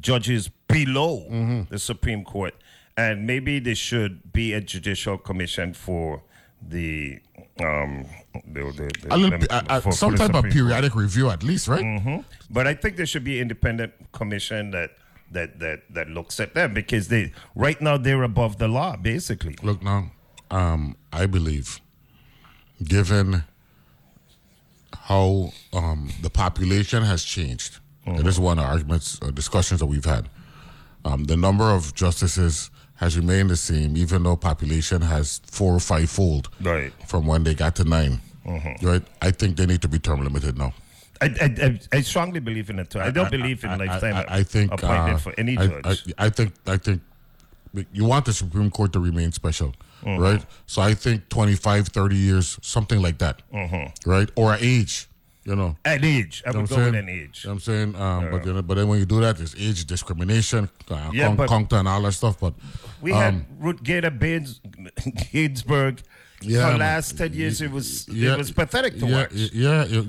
judges 0.00 0.48
below 0.68 1.26
Mm-hmm. 1.30 1.62
the 1.70 1.78
Supreme 1.78 2.24
Court, 2.24 2.54
and 2.96 3.26
maybe 3.26 3.58
there 3.58 3.74
should 3.74 4.32
be 4.32 4.52
a 4.52 4.60
judicial 4.60 5.18
commission 5.18 5.74
for 5.74 6.22
the 6.62 7.18
um 7.58 8.06
the, 8.46 8.62
the, 8.62 8.90
the- 9.02 9.14
a 9.14 9.16
little, 9.16 9.38
the- 9.40 9.52
uh, 9.52 9.62
uh, 9.68 9.80
for- 9.80 9.90
for 9.90 9.96
some 9.96 10.12
the 10.12 10.18
type 10.18 10.30
of 10.30 10.36
Supreme 10.36 10.42
Court. 10.42 10.52
periodic 10.52 10.94
review, 10.94 11.30
at 11.30 11.42
least, 11.42 11.66
right? 11.66 11.84
Mhm. 11.84 12.24
But 12.50 12.68
I 12.68 12.74
think 12.74 12.96
there 12.96 13.06
should 13.06 13.24
be 13.24 13.40
independent 13.40 13.92
commission 14.12 14.70
that 14.70 14.92
that 15.30 15.58
that 15.60 15.82
that 15.94 16.08
looks 16.08 16.40
at 16.40 16.54
them 16.54 16.74
because 16.74 17.08
they 17.08 17.32
right 17.54 17.80
now 17.80 17.96
they're 17.96 18.22
above 18.22 18.58
the 18.58 18.68
law 18.68 18.96
basically. 18.96 19.56
Look 19.62 19.82
now, 19.82 20.10
um, 20.50 20.96
I 21.12 21.26
believe, 21.26 21.80
given 22.82 23.44
how 24.92 25.52
um, 25.72 26.10
the 26.22 26.30
population 26.30 27.02
has 27.02 27.24
changed, 27.24 27.78
and 28.06 28.18
this 28.18 28.34
is 28.34 28.40
one 28.40 28.58
of 28.58 28.64
the 28.64 28.70
arguments, 28.70 29.18
uh, 29.22 29.30
discussions 29.30 29.80
that 29.80 29.86
we've 29.86 30.04
had. 30.04 30.28
Um, 31.04 31.24
the 31.24 31.36
number 31.36 31.64
of 31.64 31.94
justices 31.94 32.70
has 32.96 33.16
remained 33.16 33.48
the 33.50 33.56
same, 33.56 33.96
even 33.96 34.22
though 34.24 34.36
population 34.36 35.00
has 35.00 35.40
four 35.46 35.72
or 35.74 35.80
five 35.80 36.10
fold 36.10 36.50
Right. 36.60 36.92
from 37.06 37.26
when 37.26 37.44
they 37.44 37.54
got 37.54 37.76
to 37.76 37.84
9 37.84 38.20
Mhm. 38.46 38.82
Right? 38.82 39.02
I 39.22 39.30
think 39.30 39.56
they 39.56 39.64
need 39.66 39.80
to 39.82 39.88
be 39.88 39.98
term 39.98 40.22
limited 40.22 40.58
now. 40.58 40.74
I, 41.20 41.26
I, 41.26 41.66
I, 41.66 41.80
I 41.92 42.00
strongly 42.00 42.40
believe 42.40 42.70
in 42.70 42.78
it 42.78 42.90
too. 42.90 43.00
I 43.00 43.10
don't 43.10 43.30
believe 43.30 43.62
in 43.64 43.78
lifetime 43.78 44.14
I, 44.16 44.38
I 44.38 44.42
think 44.42 44.72
appointment 44.72 45.16
uh, 45.16 45.18
for 45.18 45.34
any 45.38 45.56
I- 45.58 45.66
judge. 45.66 46.12
I, 46.18 46.26
I 46.26 46.30
think 46.30 46.52
I 46.66 46.76
think 46.76 47.02
you 47.92 48.04
want 48.04 48.24
the 48.24 48.32
Supreme 48.32 48.70
Court 48.70 48.92
to 48.94 49.00
remain 49.00 49.30
special, 49.32 49.74
Mhm. 50.04 50.18
right? 50.18 50.44
So 50.66 50.82
I 50.82 50.94
think 50.94 51.28
25, 51.28 51.88
30 51.88 52.16
years, 52.16 52.58
something 52.62 53.00
like 53.00 53.18
that, 53.18 53.42
Mhm. 53.52 53.92
right? 54.06 54.28
Or 54.34 54.56
age, 54.58 55.08
you 55.44 55.54
know. 55.54 55.76
An 55.84 56.02
age. 56.04 56.42
I 56.46 56.50
You 56.50 56.60
would 56.60 56.68
go 56.70 56.76
I'm 56.76 56.84
with 56.86 56.94
an 56.96 57.08
age. 57.08 57.42
You 57.44 57.48
know 57.50 57.54
what 57.54 57.54
I'm 57.54 57.60
saying, 57.60 57.94
um, 57.96 58.30
but 58.32 58.42
then 58.42 58.60
but 58.62 58.74
then 58.74 58.88
when 58.88 58.98
you 58.98 59.06
do 59.06 59.20
that, 59.20 59.36
there's 59.36 59.54
age 59.56 59.84
discrimination, 59.84 60.68
uh, 60.90 61.10
Yeah, 61.12 61.36
con- 61.46 61.68
and 61.70 61.86
all 61.86 62.02
that 62.02 62.12
stuff. 62.12 62.40
But 62.40 62.54
We 63.02 63.12
um, 63.12 63.18
had 63.20 63.44
Ruth 63.58 63.82
Gator 63.84 64.10
Baines, 64.10 64.60
Ginsburg. 65.32 66.00
Yeah, 66.42 66.66
for 66.66 66.72
the 66.72 66.78
last 66.78 67.18
ten 67.18 67.32
years, 67.34 67.60
it 67.60 67.70
was 67.70 68.08
yeah, 68.08 68.32
it 68.32 68.38
was 68.38 68.50
pathetic 68.52 68.98
to 69.00 69.06
yeah, 69.06 69.16
watch. 69.22 69.32
Yeah, 69.32 69.82
it- 69.84 69.90
You 69.90 70.00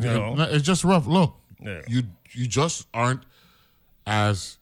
it- 0.41 0.53
it's 0.55 0.65
just 0.65 0.83
rough. 0.83 1.05
Look, 1.07 1.35
Yeah. 1.63 1.81
you 1.87 2.03
you 2.31 2.47
just 2.47 2.87
aren't 2.93 3.23
as 4.07 4.57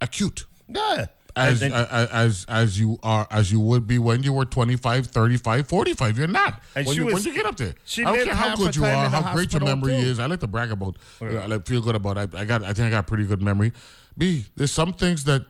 acute. 0.00 0.46
Yeah. 0.68 1.06
As, 1.36 1.62
And- 1.62 1.72
as 1.72 2.08
as 2.10 2.46
as 2.48 2.80
you 2.80 2.98
are 3.04 3.24
as 3.30 3.52
you 3.52 3.60
would 3.60 3.86
be 3.86 3.96
when 4.00 4.24
you 4.24 4.32
were 4.32 4.44
25 4.44 5.06
35 5.06 5.68
45 5.68 6.18
you're 6.18 6.26
not 6.26 6.60
when 6.74 6.86
you, 6.88 7.06
when 7.06 7.22
you 7.22 7.32
get 7.32 7.46
up 7.46 7.56
there 7.56 7.74
she 7.84 8.04
i 8.04 8.06
don't 8.16 8.24
care 8.24 8.34
how 8.34 8.56
good 8.56 8.74
you 8.74 8.84
are 8.84 9.08
how 9.08 9.32
great 9.32 9.52
your 9.52 9.60
memory 9.62 9.92
too. 9.92 9.98
is 10.08 10.18
i 10.18 10.26
like 10.26 10.40
to 10.40 10.48
brag 10.48 10.72
about 10.72 10.96
Yeah. 11.22 11.38
i 11.42 11.46
like 11.46 11.64
feel 11.64 11.80
good 11.80 11.94
about 11.94 12.18
it. 12.18 12.34
I, 12.34 12.40
I 12.40 12.44
got 12.44 12.64
i 12.64 12.72
think 12.72 12.88
i 12.88 12.90
got 12.90 13.06
pretty 13.06 13.24
good 13.24 13.40
memory 13.40 13.72
b 14.16 14.46
there's 14.56 14.72
some 14.72 14.92
things 14.92 15.22
that 15.24 15.46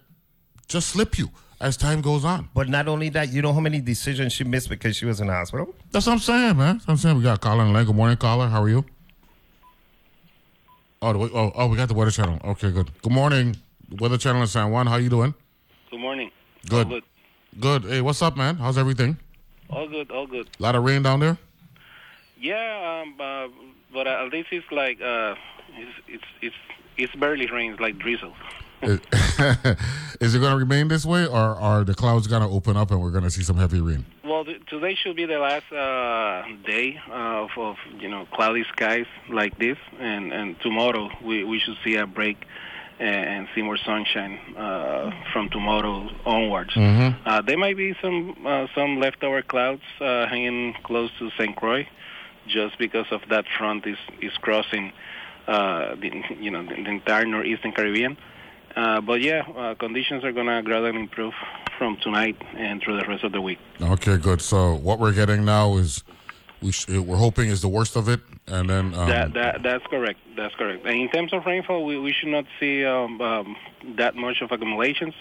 just 0.66 0.88
slip 0.88 1.16
you 1.18 1.30
as 1.60 1.76
time 1.76 2.00
goes 2.00 2.24
on 2.24 2.48
But 2.54 2.68
not 2.68 2.88
only 2.88 3.08
that, 3.10 3.32
you 3.32 3.42
know 3.42 3.52
how 3.52 3.60
many 3.60 3.80
decisions 3.80 4.32
she 4.32 4.44
missed 4.44 4.68
because 4.68 4.96
she 4.96 5.04
was 5.06 5.20
in 5.20 5.26
the 5.26 5.32
hospital? 5.34 5.74
that's 5.92 6.06
what 6.06 6.12
i'm 6.14 6.18
saying 6.18 6.56
man 6.56 6.76
that's 6.76 6.86
what 6.86 6.92
i'm 6.94 6.98
saying 6.98 7.16
we 7.16 7.22
got 7.22 7.40
caller 7.40 7.64
on 7.64 7.84
good 7.84 7.94
morning 7.94 8.16
caller 8.16 8.48
how 8.48 8.62
are 8.62 8.68
you 8.68 8.84
oh, 11.02 11.12
the, 11.12 11.18
oh 11.34 11.52
oh 11.54 11.66
we 11.68 11.76
got 11.76 11.88
the 11.88 11.94
weather 11.94 12.10
channel 12.10 12.38
okay 12.44 12.70
good 12.70 12.90
good 13.02 13.12
morning 13.12 13.56
weather 13.98 14.18
channel 14.18 14.40
in 14.42 14.46
san 14.46 14.70
juan 14.70 14.86
how 14.86 14.96
you 14.96 15.08
doing 15.08 15.34
Good 15.90 16.00
morning. 16.00 16.30
good 16.68 16.86
All 16.86 16.92
good. 16.92 17.04
good 17.60 17.82
hey 17.84 18.00
what's 18.00 18.22
up 18.22 18.36
man 18.36 18.56
how's 18.56 18.78
everything 18.78 19.16
All 19.70 19.88
good. 19.88 20.10
All 20.10 20.26
good. 20.26 20.48
a 20.58 20.62
lot 20.62 20.74
of 20.74 20.84
rain 20.84 21.02
down 21.02 21.20
there 21.20 21.36
Yeah, 22.40 23.02
um, 23.02 23.14
uh, 23.20 23.48
but 23.92 24.06
uh, 24.06 24.24
at 24.24 24.32
least 24.32 24.48
it's 24.52 24.70
like 24.70 25.00
uh, 25.00 25.34
it's 25.74 25.96
it's 26.06 26.24
it's 26.40 26.56
it's 26.96 27.14
barely 27.16 27.46
rain. 27.50 27.72
It's 27.72 27.80
like 27.80 27.98
drizzle. 27.98 28.32
Is, 28.82 29.00
is 30.20 30.34
it 30.34 30.38
going 30.38 30.52
to 30.52 30.56
remain 30.58 30.88
this 30.88 31.04
way, 31.04 31.26
or 31.26 31.36
are 31.36 31.84
the 31.84 31.94
clouds 31.94 32.26
going 32.26 32.42
to 32.42 32.48
open 32.48 32.76
up 32.76 32.90
and 32.90 33.00
we're 33.00 33.10
going 33.10 33.24
to 33.24 33.30
see 33.30 33.42
some 33.42 33.56
heavy 33.56 33.80
rain? 33.80 34.04
Well, 34.24 34.44
th- 34.44 34.62
today 34.68 34.94
should 34.94 35.16
be 35.16 35.24
the 35.26 35.38
last 35.38 35.70
uh, 35.72 36.44
day 36.66 37.00
uh, 37.10 37.44
of, 37.44 37.50
of 37.56 37.76
you 37.98 38.08
know 38.08 38.26
cloudy 38.32 38.64
skies 38.72 39.06
like 39.30 39.58
this, 39.58 39.78
and 39.98 40.32
and 40.32 40.56
tomorrow 40.60 41.08
we 41.24 41.44
we 41.44 41.58
should 41.58 41.76
see 41.84 41.96
a 41.96 42.06
break 42.06 42.44
and, 43.00 43.46
see 43.54 43.62
more 43.62 43.76
sunshine 43.78 44.38
uh, 44.56 45.10
from 45.32 45.48
tomorrow 45.50 46.08
onwards. 46.26 46.74
Mhm. 46.74 47.16
Uh, 47.24 47.40
there 47.42 47.56
might 47.56 47.76
be 47.76 47.94
some 48.02 48.36
uh, 48.46 48.66
some 48.74 48.98
leftover 49.00 49.40
clouds 49.42 49.82
uh, 50.00 50.26
hanging 50.26 50.74
close 50.82 51.10
to 51.18 51.30
St. 51.38 51.54
Croix, 51.56 51.86
just 52.48 52.76
because 52.78 53.06
of 53.10 53.20
that 53.30 53.44
front 53.56 53.86
is 53.86 53.98
is 54.20 54.32
crossing 54.40 54.92
uh, 55.46 55.94
the 55.94 56.10
you 56.40 56.50
know 56.50 56.62
the, 56.62 56.74
the 56.74 56.90
entire 56.90 57.24
northeastern 57.24 57.72
Caribbean. 57.72 58.16
Uh, 58.76 59.00
but 59.00 59.20
yeah, 59.20 59.42
uh, 59.56 59.74
conditions 59.74 60.24
are 60.24 60.32
gonna 60.32 60.62
gradually 60.62 60.98
improve 61.00 61.34
from 61.78 61.96
tonight 62.02 62.36
and 62.56 62.82
through 62.82 62.98
the 63.00 63.06
rest 63.06 63.24
of 63.24 63.32
the 63.32 63.40
week. 63.40 63.58
Okay, 63.80 64.16
good. 64.16 64.40
So 64.40 64.74
what 64.74 64.98
we're 64.98 65.12
getting 65.12 65.44
now 65.44 65.76
is 65.76 66.02
we 66.62 66.72
sh- 66.72 66.88
we're 66.88 67.16
hoping 67.16 67.48
is 67.50 67.60
the 67.60 67.68
worst 67.68 67.96
of 67.96 68.08
it, 68.08 68.20
and 68.46 68.68
then 68.68 68.94
um, 68.94 69.08
that, 69.08 69.34
that 69.34 69.62
that's 69.62 69.86
correct. 69.86 70.18
That's 70.36 70.54
correct. 70.54 70.84
And 70.86 70.94
in 70.96 71.08
terms 71.08 71.32
of 71.32 71.46
rainfall, 71.46 71.84
we, 71.84 71.98
we 71.98 72.12
should 72.12 72.28
not 72.30 72.44
see 72.60 72.84
um, 72.84 73.20
um, 73.20 73.56
that 73.96 74.16
much 74.16 74.40
of 74.42 74.50
accumulations, 74.52 75.14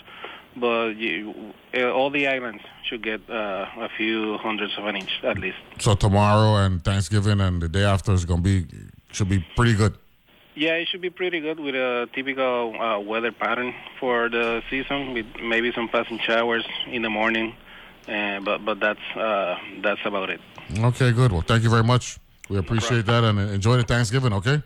but 0.55 0.89
you, 0.97 1.53
uh, 1.75 1.91
all 1.91 2.09
the 2.09 2.27
islands 2.27 2.63
should 2.83 3.03
get 3.03 3.21
uh, 3.29 3.65
a 3.79 3.89
few 3.97 4.37
hundreds 4.39 4.77
of 4.77 4.85
an 4.85 4.95
inch 4.95 5.11
at 5.23 5.37
least. 5.37 5.57
so 5.79 5.93
tomorrow 5.95 6.55
and 6.65 6.83
Thanksgiving 6.83 7.39
and 7.41 7.61
the 7.61 7.69
day 7.69 7.83
after 7.83 8.13
is 8.13 8.25
going 8.25 8.43
to 8.43 8.61
be 8.63 8.67
should 9.11 9.29
be 9.29 9.45
pretty 9.55 9.73
good. 9.75 9.95
Yeah, 10.57 10.73
it 10.73 10.87
should 10.87 11.01
be 11.01 11.11
pretty 11.11 11.39
good 11.39 11.59
with 11.59 11.75
a 11.75 12.09
typical 12.13 12.73
uh, 12.81 12.99
weather 12.99 13.31
pattern 13.31 13.75
for 13.99 14.27
the 14.27 14.63
season, 14.71 15.13
with 15.13 15.27
maybe 15.39 15.71
some 15.71 15.87
passing 15.87 16.17
showers 16.17 16.65
in 16.87 17.03
the 17.03 17.11
morning. 17.11 17.53
Uh, 18.07 18.39
but 18.39 18.65
but 18.65 18.79
that's 18.79 19.07
uh, 19.15 19.55
that's 19.83 20.01
about 20.03 20.31
it. 20.31 20.41
Okay, 20.79 21.11
good. 21.11 21.31
Well, 21.31 21.41
thank 21.41 21.61
you 21.61 21.69
very 21.69 21.83
much. 21.83 22.17
We 22.49 22.57
appreciate 22.57 23.05
that 23.05 23.23
and 23.23 23.37
enjoy 23.39 23.77
the 23.77 23.83
Thanksgiving. 23.83 24.33
Okay. 24.33 24.59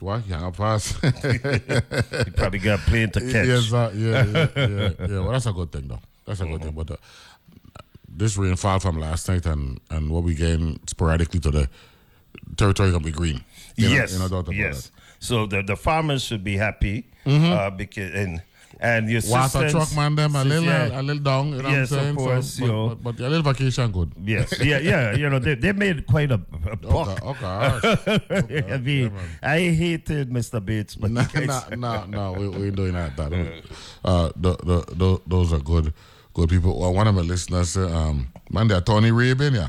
What? 0.00 0.26
Yeah, 0.26 0.42
I'll 0.42 0.52
pass. 0.52 0.92
You 1.02 2.32
probably 2.36 2.58
got 2.58 2.80
a 2.80 2.82
plane 2.82 3.10
to 3.12 3.20
catch. 3.20 3.46
Yes, 3.46 3.72
uh, 3.72 3.90
yeah, 3.94 4.24
yeah, 4.26 4.48
yeah, 4.56 4.90
yeah. 5.08 5.20
Well, 5.20 5.30
that's 5.30 5.46
a 5.46 5.52
good 5.52 5.72
thing, 5.72 5.88
though. 5.88 6.00
That's 6.26 6.40
a 6.40 6.44
good 6.44 6.62
thing. 6.62 6.72
But 6.72 6.90
uh, 6.90 6.96
this 8.06 8.36
rainfall 8.36 8.80
from 8.80 8.98
last 9.00 9.26
night 9.28 9.46
and, 9.46 9.80
and 9.88 10.10
what 10.10 10.22
we 10.22 10.34
gained 10.34 10.80
sporadically 10.86 11.40
to 11.40 11.50
the 11.50 11.68
territory 12.56 12.90
gonna 12.90 13.04
be 13.04 13.12
green. 13.12 13.42
You 13.76 13.88
know- 13.88 13.94
yes, 13.94 14.12
you 14.12 14.18
know, 14.18 14.28
doubt 14.28 14.40
about 14.40 14.54
yes. 14.54 14.90
So 15.18 15.46
the 15.46 15.62
the 15.62 15.76
farmers 15.76 16.22
should 16.22 16.44
be 16.44 16.56
happy 16.56 17.06
Mhm. 17.26 17.50
uh, 17.52 17.70
because 17.70 18.12
and 18.14 18.42
and 18.78 19.08
your 19.08 19.22
water 19.26 19.70
truck 19.70 19.94
man 19.96 20.14
them 20.16 20.36
a 20.36 20.44
little 20.44 20.64
yeah. 20.64 21.00
a 21.00 21.02
little 21.02 21.22
down. 21.22 21.48
You 21.48 21.62
know 21.62 21.70
Yes, 21.70 21.90
what 21.90 22.00
I'm 22.00 22.04
saying? 22.04 22.10
of 22.10 22.16
course, 22.16 22.46
so, 22.50 22.64
you 22.64 22.68
but, 22.70 22.74
know. 22.74 22.88
but, 23.02 23.16
but 23.16 23.20
a 23.24 23.28
little 23.30 23.42
vacation 23.52 23.90
good. 23.90 24.12
Yes, 24.22 24.52
yeah, 24.60 24.78
yeah. 24.78 25.14
You 25.16 25.30
know, 25.30 25.38
they, 25.38 25.54
they 25.54 25.72
made 25.72 26.06
quite 26.06 26.30
a, 26.30 26.34
a 26.70 26.76
buck. 26.76 27.22
okay, 27.24 27.44
all 27.46 27.80
right. 27.80 28.72
I 28.72 28.76
mean, 28.76 29.12
I 29.42 29.60
hated 29.60 30.28
Mr. 30.30 30.62
Bates, 30.62 30.94
but 30.94 31.10
no, 31.10 31.24
no, 31.34 31.62
no, 31.76 32.04
no, 32.04 32.32
we, 32.34 32.48
we 32.48 32.70
doing 32.70 32.92
that. 32.92 33.16
that 33.16 33.32
uh, 34.04 34.30
the, 34.36 34.56
the, 34.56 34.84
the, 34.94 35.20
those 35.26 35.54
are 35.54 35.58
good, 35.60 35.94
good 36.34 36.50
people. 36.50 36.78
Well, 36.78 36.92
one 36.92 37.08
of 37.08 37.14
my 37.14 37.22
listeners 37.22 37.70
said, 37.70 37.90
um, 37.90 38.28
man, 38.50 38.68
they're 38.68 38.82
Tony 38.82 39.10
Rabin, 39.10 39.54
yeah. 39.54 39.68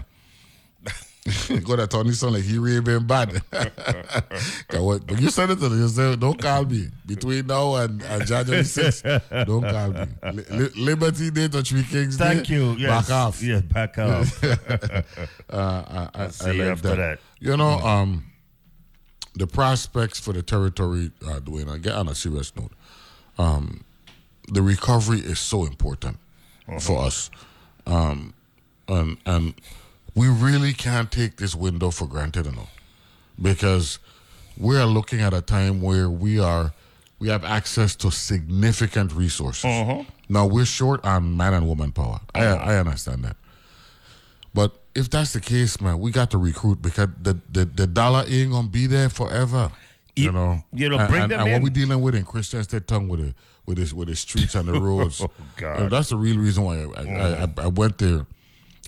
Go 1.64 1.76
to 1.76 1.88
Tony 1.88 2.12
sound 2.14 2.34
like 2.34 2.44
he 2.44 2.58
Rabin 2.58 3.06
bad. 3.08 3.42
'Cause 3.52 4.80
what- 4.80 5.08
But 5.08 5.20
you 5.22 5.30
said 5.30 5.50
it 5.50 5.56
to 5.60 5.70
them. 5.70 5.80
You 5.80 5.88
said, 5.90 6.20
don't 6.20 6.42
call 6.42 6.66
me. 6.66 6.88
Between 7.06 7.48
now 7.48 7.76
and, 7.76 8.02
and 8.04 8.26
January 8.26 8.64
6th, 8.64 9.46
don't 9.46 9.62
call 9.64 9.90
me. 9.92 10.08
Li- 10.34 10.58
Li- 10.58 10.72
Liberty 10.84 11.32
Day 11.32 11.48
to 11.50 11.62
Three 11.64 11.84
Kings 11.84 12.18
Day. 12.18 12.36
Thank 12.36 12.50
you. 12.50 12.74
Yes. 12.78 13.08
Back 13.08 13.16
off. 13.16 13.42
Yeah, 13.44 13.62
back 13.62 13.98
off. 13.98 14.44
uh, 14.44 15.02
I, 15.50 16.10
I, 16.14 16.26
I 16.26 16.28
see 16.30 16.54
you 16.56 16.64
like 16.64 16.72
after 16.74 16.90
that. 16.90 16.96
that. 16.96 17.20
You 17.40 17.56
know, 17.58 17.80
um, 17.80 18.26
the 19.36 19.48
prospects 19.48 20.20
for 20.20 20.34
the 20.34 20.42
territory, 20.42 21.12
uh, 21.26 21.40
Dwayne, 21.40 21.70
I 21.70 21.78
get 21.78 21.94
on 21.94 22.08
a 22.08 22.16
serious 22.16 22.56
note. 22.56 22.72
Um, 23.38 23.84
the 24.52 24.62
recovery 24.62 25.20
is 25.20 25.40
so 25.40 25.66
important 25.66 26.18
for 26.80 27.00
us. 27.04 27.30
Um, 27.86 28.34
and, 28.90 29.18
and 29.26 29.54
we 30.18 30.28
really 30.28 30.74
can't 30.74 31.12
take 31.12 31.38
this 31.38 31.54
window 31.54 31.92
for 31.92 32.08
granted 32.08 32.48
enough 32.48 32.74
because 33.40 34.00
we 34.58 34.76
are 34.76 34.86
looking 34.86 35.22
at 35.22 35.32
a 35.32 35.42
time 35.42 35.80
where 35.80 36.10
we 36.10 36.40
are 36.40 36.74
we 37.20 37.30
have 37.30 37.46
access 37.46 37.96
to 37.96 38.12
significant 38.12 39.12
resources. 39.14 39.66
Uh-huh. 39.66 40.04
Now 40.28 40.48
we're 40.48 40.66
short 40.66 41.06
on 41.06 41.38
man 41.38 41.54
and 41.54 41.68
woman 41.68 41.92
power. 41.92 42.20
I, 42.34 42.46
I 42.46 42.76
understand 42.78 43.24
that. 43.26 43.38
But 44.54 44.74
if 44.96 45.10
that's 45.10 45.34
the 45.34 45.40
case, 45.40 45.80
man, 45.80 46.00
we 46.00 46.10
got 46.12 46.32
to 46.32 46.40
recruit 46.40 46.82
because 46.82 47.10
the, 47.22 47.40
the, 47.52 47.66
the 47.66 47.86
dollar 47.86 48.26
ain't 48.28 48.52
gonna 48.52 48.68
be 48.68 48.88
there 48.88 49.10
forever. 49.10 49.72
You, 50.16 50.32
know, 50.32 50.64
you 50.74 50.90
know, 50.90 50.98
and, 50.98 51.10
bring 51.10 51.24
and, 51.24 51.32
them 51.32 51.40
and 51.42 51.52
what 51.52 51.58
in. 51.58 51.64
we 51.64 51.70
dealing 51.70 52.02
with 52.02 52.16
in 52.16 52.26
Christiansted 52.26 52.88
Tongue 52.88 53.08
with 53.08 53.20
the 53.20 53.36
with 53.68 53.78
this 53.78 53.94
with 53.94 54.08
the 54.08 54.16
streets 54.16 54.56
and 54.56 54.68
the 54.68 54.74
roads. 54.82 55.22
Oh, 55.22 55.30
God. 55.58 55.78
You 55.78 55.84
know, 55.84 55.90
that's 55.90 56.10
the 56.10 56.16
real 56.16 56.40
reason 56.40 56.64
why 56.64 56.78
I, 56.80 57.04
I, 57.04 57.44
I, 57.44 57.50
I 57.58 57.68
went 57.68 58.00
there. 58.00 58.26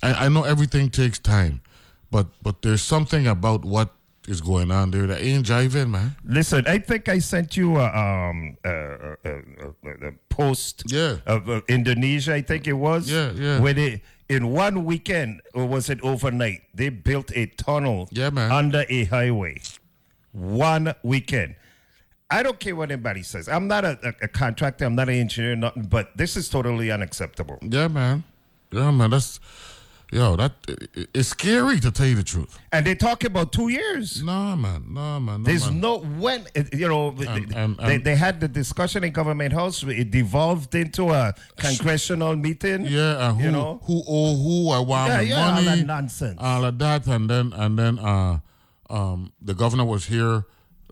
I, 0.04 0.26
I 0.26 0.30
know 0.30 0.44
everything 0.44 0.90
takes 0.90 1.20
time, 1.20 1.62
but 2.12 2.28
but 2.42 2.62
there's 2.62 2.82
something 2.82 3.28
about 3.28 3.64
what 3.66 3.90
is 4.28 4.42
going 4.42 4.70
on 4.72 4.92
there 4.92 5.08
that 5.08 5.22
ain't 5.24 5.46
jiving, 5.46 5.90
man. 5.90 6.16
Listen, 6.24 6.64
I 6.68 6.78
think 6.78 7.10
I 7.10 7.18
sent 7.20 7.58
you 7.58 7.78
a, 7.78 7.86
um, 7.86 8.58
a, 8.64 8.70
a, 8.70 9.16
a, 9.26 10.08
a 10.10 10.12
post 10.30 10.84
Yeah. 10.88 11.18
of 11.26 11.50
uh, 11.50 11.62
Indonesia, 11.68 12.36
I 12.36 12.42
think 12.44 12.68
it 12.68 12.74
was. 12.74 13.10
Yeah, 13.10 13.32
yeah. 13.32 13.60
Where 13.60 13.74
they, 13.74 14.04
in 14.28 14.52
one 14.52 14.86
weekend, 14.86 15.42
or 15.56 15.66
was 15.66 15.90
it 15.90 16.00
overnight, 16.04 16.62
they 16.76 16.90
built 16.90 17.32
a 17.36 17.48
tunnel 17.48 18.08
Yeah, 18.12 18.30
man. 18.30 18.52
under 18.52 18.86
a 18.88 19.06
highway. 19.06 19.62
One 20.32 20.94
weekend. 21.02 21.56
I 22.30 22.44
don't 22.44 22.60
care 22.60 22.76
what 22.76 22.92
anybody 22.92 23.24
says. 23.24 23.50
I'm 23.50 23.68
not 23.68 23.84
a, 23.84 23.98
a, 24.04 24.26
a 24.26 24.28
contractor, 24.28 24.86
I'm 24.86 24.94
not 24.94 25.10
an 25.10 25.16
engineer, 25.16 25.56
nothing, 25.56 25.84
but 25.90 26.16
this 26.16 26.38
is 26.38 26.50
totally 26.50 26.92
unacceptable. 26.92 27.58
Yeah, 27.64 27.88
man. 27.88 28.24
Yeah, 28.72 28.92
man. 28.92 29.10
That's 29.10 29.40
yo. 30.12 30.36
That 30.36 30.52
it's 31.14 31.30
scary 31.30 31.80
to 31.80 31.92
tell 31.92 32.06
you 32.08 32.16
the 32.16 32.24
truth. 32.24 32.58
And 32.72 32.86
they 32.86 32.96
talk 32.96 33.24
about 33.24 33.52
two 33.52 33.70
years. 33.70 34.24
No, 34.24 34.56
man. 34.56 34.86
No, 34.90 35.20
man. 35.20 35.44
No, 35.44 35.46
There's 35.46 35.66
man. 35.70 35.82
no 35.82 35.98
when 36.00 36.46
you 36.74 36.88
know 36.88 37.10
And- 37.10 37.18
they, 37.20 37.56
and- 37.56 37.78
they, 37.78 37.98
they 37.98 38.16
had 38.16 38.40
the 38.40 38.48
discussion 38.48 39.04
in 39.04 39.12
government 39.12 39.54
house. 39.54 39.84
It 39.84 40.12
devolved 40.12 40.74
into 40.76 41.12
a 41.12 41.34
congressional 41.58 42.36
meeting. 42.36 42.86
Yeah, 42.86 43.30
and 43.30 43.38
who 43.38 43.44
you 43.44 43.52
know. 43.52 43.82
who 43.84 44.04
owe 44.08 44.36
who? 44.38 44.70
I 44.72 44.80
want 44.80 45.12
Yeah, 45.14 45.22
yeah, 45.22 45.56
all 45.56 45.62
that 45.64 45.86
nonsense. 45.86 46.38
All 46.40 46.66
of 46.66 46.78
that, 46.80 47.08
and 47.08 47.30
then 47.30 47.54
and 47.54 47.78
then 47.78 48.00
uh, 48.00 48.40
um, 48.90 49.32
the 49.42 49.54
governor 49.54 49.86
was 49.86 50.06
here. 50.06 50.46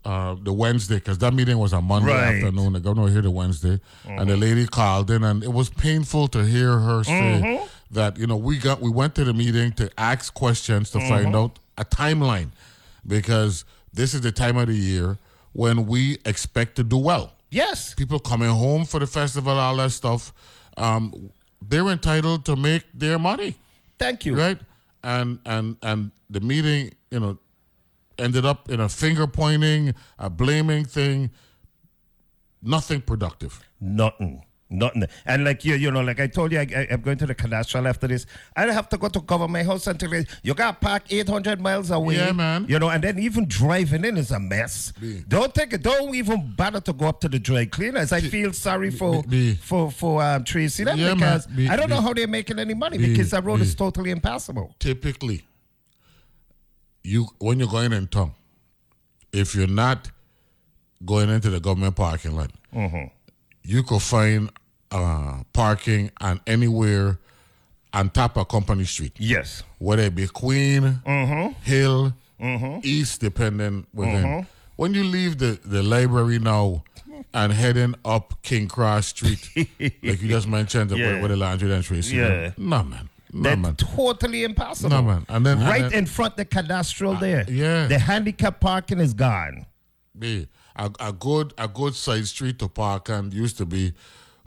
Uh, 0.05 0.38
the 0.41 0.53
Wednesday, 0.53 0.95
because 0.95 1.18
that 1.18 1.34
meeting 1.34 1.57
was 1.57 1.74
on 1.74 1.84
Monday 1.84 2.13
Right. 2.13 2.36
afternoon. 2.36 2.72
The 2.74 2.80
governor 2.80 3.03
was 3.05 3.11
here 3.13 3.22
the 3.22 3.32
Wednesday, 3.32 3.82
and 4.05 4.30
the 4.30 4.38
lady 4.38 4.65
called 4.65 5.11
in, 5.11 5.22
and 5.22 5.43
it 5.43 5.51
was 5.51 5.68
painful 5.70 6.30
to 6.30 6.45
hear 6.45 6.80
her 6.80 7.03
say 7.03 7.41
Mhm. 7.43 7.68
That 7.91 8.17
you 8.17 8.27
know 8.27 8.35
we 8.38 8.57
got 8.57 8.81
we 8.81 8.89
went 8.89 9.15
to 9.15 9.23
the 9.23 9.33
meeting 9.33 9.71
to 9.73 9.89
ask 9.97 10.33
questions 10.33 10.89
to 10.91 10.99
find 10.99 11.27
Mhm. 11.33 11.35
out 11.43 11.59
a 11.77 11.85
timeline, 11.85 12.49
because 13.05 13.65
this 13.93 14.13
is 14.13 14.21
the 14.21 14.31
time 14.31 14.57
of 14.57 14.67
the 14.67 14.75
year 14.75 15.17
when 15.53 15.85
we 15.88 16.17
expect 16.25 16.75
to 16.75 16.83
do 16.83 16.97
well 16.97 17.33
Yes. 17.49 17.93
people 17.93 18.19
coming 18.19 18.49
home 18.49 18.85
for 18.85 18.99
the 18.99 19.07
festival, 19.07 19.57
all 19.57 19.77
that 19.77 19.91
stuff, 19.91 20.33
um, 20.75 21.31
they're 21.61 21.88
entitled 21.88 22.45
to 22.45 22.55
make 22.55 22.83
their 22.93 23.17
money, 23.17 23.55
Thank 23.97 24.25
you. 24.25 24.35
right? 24.35 24.59
And 25.03 25.39
and 25.45 25.77
and 25.81 26.11
the 26.29 26.41
meeting, 26.41 26.93
you 27.11 27.19
know, 27.19 27.38
ended 28.19 28.45
up 28.45 28.69
in 28.69 28.79
a 28.81 28.89
finger 28.89 29.27
pointing, 29.27 29.93
a 30.19 30.29
blaming 30.29 30.83
thing. 30.85 31.29
Nothing 32.61 33.01
productive. 33.01 33.61
Nothing. 33.79 34.43
Nothing. 34.70 35.05
And 35.26 35.45
like 35.45 35.63
you, 35.63 35.76
you 35.76 35.89
know, 35.91 36.01
like 36.01 36.20
I 36.20 36.28
told 36.28 36.51
you, 36.51 36.59
I, 36.59 36.88
I'm 36.91 36.99
going 37.01 37.18
to 37.20 37.26
the 37.26 37.34
cadastral 37.34 37.88
after 37.88 38.05
this. 38.05 38.26
I 38.55 38.65
don't 38.65 38.74
have 38.76 38.89
to 38.89 38.97
go 38.97 39.07
to 39.07 39.22
government 39.22 39.65
house 39.65 39.88
until 39.88 40.13
you 40.43 40.53
got 40.53 40.82
to 40.82 40.86
park 40.86 41.03
800 41.09 41.61
miles 41.61 41.89
away. 41.89 42.18
Yeah, 42.18 42.34
man. 42.34 42.65
You 42.68 42.78
know, 42.78 42.89
and 42.89 43.01
then 43.01 43.18
even 43.18 43.45
driving 43.47 44.03
in 44.03 44.18
is 44.18 44.32
a 44.32 44.39
mess. 44.39 44.91
Don't 45.30 45.55
take 45.55 45.72
it. 45.72 45.84
Don't 45.84 46.13
even 46.13 46.53
bother 46.57 46.82
to 46.82 46.91
go 46.91 47.07
up 47.07 47.22
to 47.22 47.30
the 47.30 47.39
dry 47.39 47.65
cleaners. 47.65 48.11
I 48.11 48.20
feel 48.20 48.51
sorry 48.51 48.91
for 48.91 49.24
B. 49.24 49.55
for 49.55 49.89
for 49.89 50.22
um, 50.22 50.43
Tracy 50.43 50.84
them 50.84 50.99
Yeah, 50.99 51.13
because 51.13 51.47
B, 51.47 51.70
I 51.70 51.78
don't 51.78 51.89
know 51.89 52.01
how 52.01 52.13
they're 52.13 52.28
making 52.28 52.59
any 52.59 52.74
money 52.74 52.97
because 52.97 53.32
that 53.32 53.45
road 53.45 53.61
is 53.61 53.74
totally 53.74 54.11
impassable. 54.11 54.76
Typically, 54.80 55.45
you 57.03 57.28
when 57.39 57.59
you're 57.59 57.70
going 57.70 57.93
in 57.93 58.07
town, 58.07 58.34
if 59.32 59.55
you're 59.55 59.68
not 59.68 60.11
going 61.05 61.30
into 61.30 61.49
the 61.49 61.59
government 61.59 61.95
parking 61.95 62.36
lot, 62.36 62.51
Mhm. 62.74 63.11
You 63.68 63.84
could 63.84 64.01
find 64.01 64.49
uh, 64.91 65.43
parking 65.51 66.09
and 66.22 66.39
anywhere 66.47 67.20
on 67.93 68.09
top 68.09 68.38
of 68.38 68.47
Company 68.47 68.86
Street. 68.86 69.13
Yes. 69.20 69.63
Whether 69.80 70.03
it 70.03 70.15
be 70.15 70.28
Queen, 70.28 71.01
Hill, 71.63 72.13
East, 72.84 73.22
depending 73.22 73.86
within. 73.93 74.24
Mhm. 74.24 74.47
When 74.78 74.93
you 74.93 75.03
leave 75.03 75.39
the, 75.39 75.59
the 75.65 75.82
library 75.84 76.39
now 76.39 76.84
and 77.34 77.51
heading 77.51 77.95
up 78.05 78.41
King 78.43 78.68
Cross 78.68 79.07
Street, 79.07 79.49
like 79.57 80.22
you 80.22 80.28
just 80.30 80.47
mentioned, 80.47 80.91
Yeah. 80.91 80.97
where, 81.05 81.20
where 81.20 81.28
the 81.30 81.36
laundry 81.38 81.72
and 81.74 81.84
Tracy. 81.84 82.15
Yeah. 82.15 82.51
No, 82.57 82.84
man. 82.84 83.09
No, 83.34 83.41
That's 83.49 83.61
man. 83.61 83.76
totally 83.76 84.43
impossible. 84.45 84.89
No, 84.91 85.01
man. 85.01 85.26
And 85.28 85.45
then- 85.45 85.57
and 85.57 85.68
right 85.68 85.82
then- 85.82 85.93
in 85.93 86.05
front 86.05 86.38
the 86.38 86.45
cadastral 86.45 87.20
there. 87.20 87.43
yeah. 87.49 87.88
The 87.88 87.99
handicap 87.99 88.61
parking 88.61 88.99
is 88.99 89.13
gone. 89.13 89.65
be 90.18 90.47
a, 90.78 90.91
a 90.99 91.13
good 91.13 91.53
a 91.57 91.67
good 91.67 91.95
side 91.95 92.25
street 92.28 92.59
to 92.59 92.67
park 92.67 93.09
and 93.09 93.34
used 93.34 93.57
to 93.57 93.65
be 93.65 93.93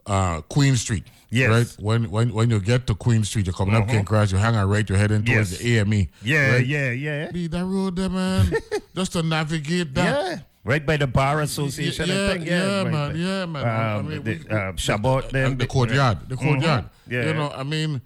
uh, 0.07 0.41
Queen 0.43 0.76
Street. 0.76 1.05
Yes. 1.31 1.51
Right. 1.51 1.85
When 1.85 2.11
when 2.11 2.33
when 2.33 2.51
you 2.51 2.61
get 2.61 2.87
to 2.89 2.95
Queen 2.95 3.22
Street, 3.24 3.47
you're 3.47 3.55
coming 3.55 3.74
up 3.76 3.85
Mhm. 3.85 3.91
King 3.91 4.05
Cross, 4.05 4.33
you 4.33 4.39
hang 4.39 4.57
out 4.57 4.66
right, 4.68 4.89
you're 4.89 4.99
heading 4.99 5.24
towards 5.24 5.53
Yes. 5.53 5.61
the 5.61 5.78
AME. 5.78 6.09
Yeah, 6.22 6.53
right? 6.55 6.66
yeah, 6.66 6.91
yeah. 6.91 7.31
Be 7.31 7.47
that 7.49 7.64
road 7.64 7.97
there, 7.97 8.09
man. 8.09 8.53
Just 8.95 9.12
to 9.12 9.22
navigate 9.22 9.95
that. 9.95 10.26
Yeah. 10.26 10.39
Right 10.64 10.85
by 10.85 10.97
the 10.99 11.07
bar 11.07 11.41
association. 11.41 12.09
Yeah, 12.09 12.14
I 12.14 12.35
yeah, 12.35 12.45
Yeah, 12.45 12.83
right 12.83 12.93
man, 12.93 13.12
there. 13.12 13.16
yeah, 13.16 13.47
man. 13.47 13.64
I 13.66 13.95
Um, 13.97 14.09
mean, 14.09 14.22
the, 14.24 14.35
we- 14.37 14.49
uh, 14.51 14.72
Shabbat, 14.72 15.31
them, 15.31 15.57
the 15.57 15.66
courtyard, 15.66 16.28
the 16.28 16.35
Mhm. 16.37 16.43
courtyard. 16.43 16.85
Yeah. 17.09 17.26
You 17.26 17.35
know, 17.35 17.51
I 17.51 17.62
mean, 17.62 18.03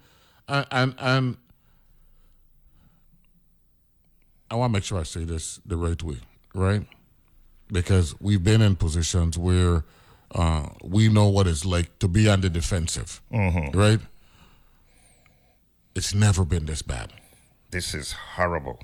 and 0.47 0.65
and, 0.71 0.95
and 0.99 1.37
I 4.51 4.55
want 4.55 4.71
to 4.71 4.73
make 4.77 4.83
sure 4.83 4.99
I 4.99 5.03
say 5.03 5.23
this 5.25 5.59
the 5.65 5.75
right 5.77 6.01
way, 6.03 6.17
right? 6.53 6.85
Because 7.71 8.13
we've 8.19 8.43
been 8.43 8.61
in 8.61 8.75
positions 8.75 9.37
where 9.37 9.83
uh, 10.33 10.67
we 10.83 11.09
know 11.09 11.27
what 11.29 11.47
it's 11.47 11.65
like 11.65 11.97
to 11.99 12.07
be 12.07 12.29
on 12.29 12.41
the 12.41 12.49
defensive, 12.49 13.21
Mhm. 13.31 13.73
right? 13.75 13.99
It's 15.95 16.13
never 16.13 16.43
been 16.45 16.65
this 16.65 16.81
bad. 16.81 17.11
This 17.71 17.93
is 17.93 18.11
horrible. 18.35 18.79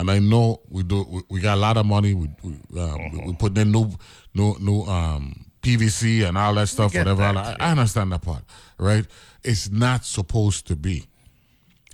and 0.00 0.10
I 0.10 0.18
know 0.18 0.60
we 0.68 0.82
do. 0.82 1.04
We, 1.08 1.22
we 1.30 1.40
got 1.40 1.54
a 1.54 1.60
lot 1.60 1.76
of 1.76 1.86
money. 1.86 2.14
We 2.14 2.28
we, 2.42 2.52
uh, 2.80 2.96
we, 3.12 3.18
we 3.26 3.32
put 3.34 3.56
in 3.56 3.70
new 3.70 3.90
new 4.34 4.56
new 4.60 4.82
um, 4.82 5.46
PVC 5.62 6.26
and 6.28 6.36
all 6.36 6.54
that 6.54 6.68
stuff. 6.68 6.94
Whatever. 6.94 7.22
that, 7.22 7.36
I, 7.36 7.56
I 7.60 7.70
understand 7.70 8.10
that 8.12 8.22
part, 8.22 8.42
right? 8.76 9.06
It's 9.44 9.70
not 9.70 10.04
supposed 10.04 10.66
to 10.66 10.76
be 10.76 11.04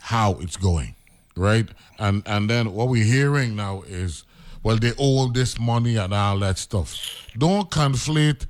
how 0.01 0.35
it's 0.41 0.57
going, 0.57 0.95
right? 1.37 1.69
And 1.99 2.23
and 2.27 2.49
then 2.49 2.73
what 2.73 2.89
we're 2.89 3.05
hearing 3.05 3.55
now 3.55 3.83
is, 3.83 4.25
well, 4.63 4.77
they 4.77 4.93
owe 4.99 5.29
this 5.29 5.59
money 5.59 5.97
and 5.97 6.13
all 6.13 6.39
that 6.41 6.59
stuff. 6.59 6.97
Don't 7.37 7.71
conflate 7.71 8.47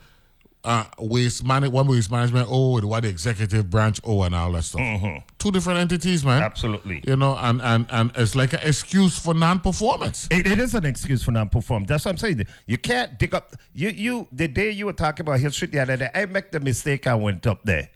uh, 0.63 0.85
waste 0.99 1.45
man- 1.45 1.71
one 1.71 1.87
waste 1.87 2.11
management 2.11 2.47
oh, 2.51 2.77
and 2.77 2.89
what 2.89 3.03
the 3.03 3.09
executive 3.09 3.71
branch 3.71 4.01
oh, 4.05 4.23
and 4.23 4.35
all 4.35 4.53
that 4.53 4.65
stuff. 4.65 5.23
Two 5.39 5.51
different 5.51 5.79
entities, 5.79 6.25
man. 6.25 6.39
Mm-hmm. 6.39 6.45
Absolutely. 6.45 7.05
You 7.07 7.17
know, 7.17 7.37
and 7.41 7.63
and 7.63 7.87
and 7.91 8.13
it's 8.15 8.35
like 8.35 8.53
an 8.53 8.61
excuse 8.63 9.19
for 9.19 9.33
non-performance. 9.33 10.29
It, 10.31 10.47
it 10.47 10.59
is 10.59 10.75
an 10.75 10.85
excuse 10.85 11.23
for 11.23 11.33
non-performance. 11.33 11.89
That's 11.89 12.05
what 12.05 12.13
I'm 12.13 12.19
saying. 12.19 12.47
You 12.67 12.79
can't 12.79 13.19
dig 13.19 13.35
up. 13.35 13.55
You 13.73 13.89
you 13.89 14.29
the 14.33 14.49
day 14.49 14.71
you 14.71 14.87
were 14.87 14.93
talking 14.93 15.25
about 15.25 15.41
Hill 15.41 15.51
Street 15.51 15.73
the 15.73 15.81
other 15.81 15.97
day, 15.97 16.11
I 16.15 16.27
make 16.27 16.51
the 16.51 16.61
mistake. 16.61 17.07
I 17.07 17.15
went 17.15 17.47
up 17.47 17.63
there, 17.65 17.89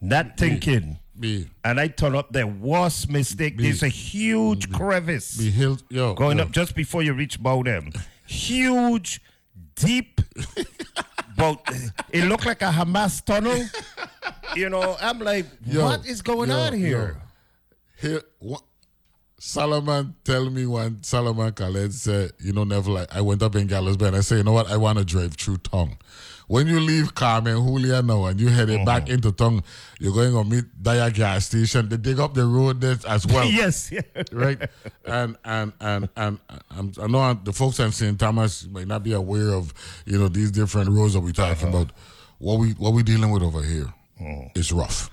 not 0.00 0.36
thinking, 0.36 0.98
Be 1.18 1.48
and 1.62 1.78
I 1.78 1.88
turn 1.88 2.16
up 2.16 2.32
there. 2.32 2.46
Worst 2.46 3.08
mistake. 3.08 3.56
There's 3.58 3.82
a 3.82 3.88
huge 3.88 4.72
crevice 4.72 5.36
be 5.36 5.50
hill, 5.50 5.78
yo, 5.88 6.14
going 6.14 6.38
yo. 6.38 6.44
up 6.44 6.50
just 6.50 6.74
before 6.74 7.02
you 7.02 7.12
reach 7.12 7.40
Bowden. 7.40 7.92
Huge, 8.26 9.20
deep. 9.76 10.20
But 11.36 11.68
it 12.12 12.24
looked 12.24 12.46
like 12.46 12.62
a 12.62 12.70
Hamas 12.70 13.24
tunnel. 13.24 13.64
You 14.54 14.68
know, 14.68 14.96
I'm 15.00 15.18
like, 15.18 15.46
Yo, 15.66 15.84
what 15.84 16.06
is 16.06 16.22
going 16.22 16.50
on 16.50 16.72
here? 16.72 17.16
Here, 18.00 18.22
what, 18.38 18.62
Solomon 19.48 20.14
tell 20.24 20.48
me 20.48 20.64
when 20.64 21.02
Solomon 21.02 21.52
Khaled 21.52 21.92
said, 21.92 22.32
you 22.40 22.54
know, 22.54 22.64
never 22.64 22.90
like 22.90 23.14
I 23.14 23.20
went 23.20 23.42
up 23.42 23.54
in 23.56 23.66
Gallows 23.66 23.98
Bay 23.98 24.06
and 24.06 24.16
I 24.16 24.20
say, 24.20 24.38
you 24.38 24.42
know 24.42 24.52
what, 24.52 24.70
I 24.70 24.78
want 24.78 24.96
to 24.98 25.04
drive 25.04 25.34
through 25.34 25.58
Tongue. 25.58 25.98
When 26.48 26.66
you 26.66 26.80
leave 26.80 27.14
Carmen 27.14 27.56
Julia 27.56 28.00
now 28.00 28.24
and 28.24 28.40
you 28.40 28.48
headed 28.48 28.76
Mm-hmm. 28.76 28.84
back 28.86 29.10
into 29.10 29.32
Tongue, 29.32 29.62
you're 30.00 30.14
going 30.14 30.32
to 30.32 30.44
meet 30.56 30.64
Daya 30.82 31.12
gas 31.12 31.44
station. 31.48 31.90
They 31.90 31.98
dig 31.98 32.18
up 32.20 32.32
the 32.32 32.46
road 32.46 32.80
there 32.80 32.96
as 33.06 33.26
well. 33.32 33.44
yes, 33.46 33.92
right? 34.32 34.62
And 35.04 35.36
and 35.44 35.72
and 35.78 36.08
and 36.16 36.38
I'm, 36.70 36.92
I 37.00 37.06
know 37.06 37.34
the 37.44 37.52
folks 37.52 37.78
in 37.80 37.92
St. 37.92 38.18
Thomas 38.18 38.66
may 38.66 38.86
not 38.86 39.02
be 39.02 39.12
aware 39.12 39.50
of 39.52 39.74
you 40.06 40.18
know 40.18 40.28
these 40.28 40.50
different 40.52 40.88
roads 40.88 41.12
that 41.12 41.20
we're 41.20 41.32
talking 41.32 41.68
Uh-huh. 41.68 41.76
about. 41.82 41.92
What 42.38 42.58
we 42.60 42.70
what 42.72 42.94
we 42.94 43.02
dealing 43.02 43.30
with 43.30 43.42
over 43.42 43.62
here 43.62 43.92
is 44.54 44.70
Mm. 44.72 44.78
rough. 44.78 45.10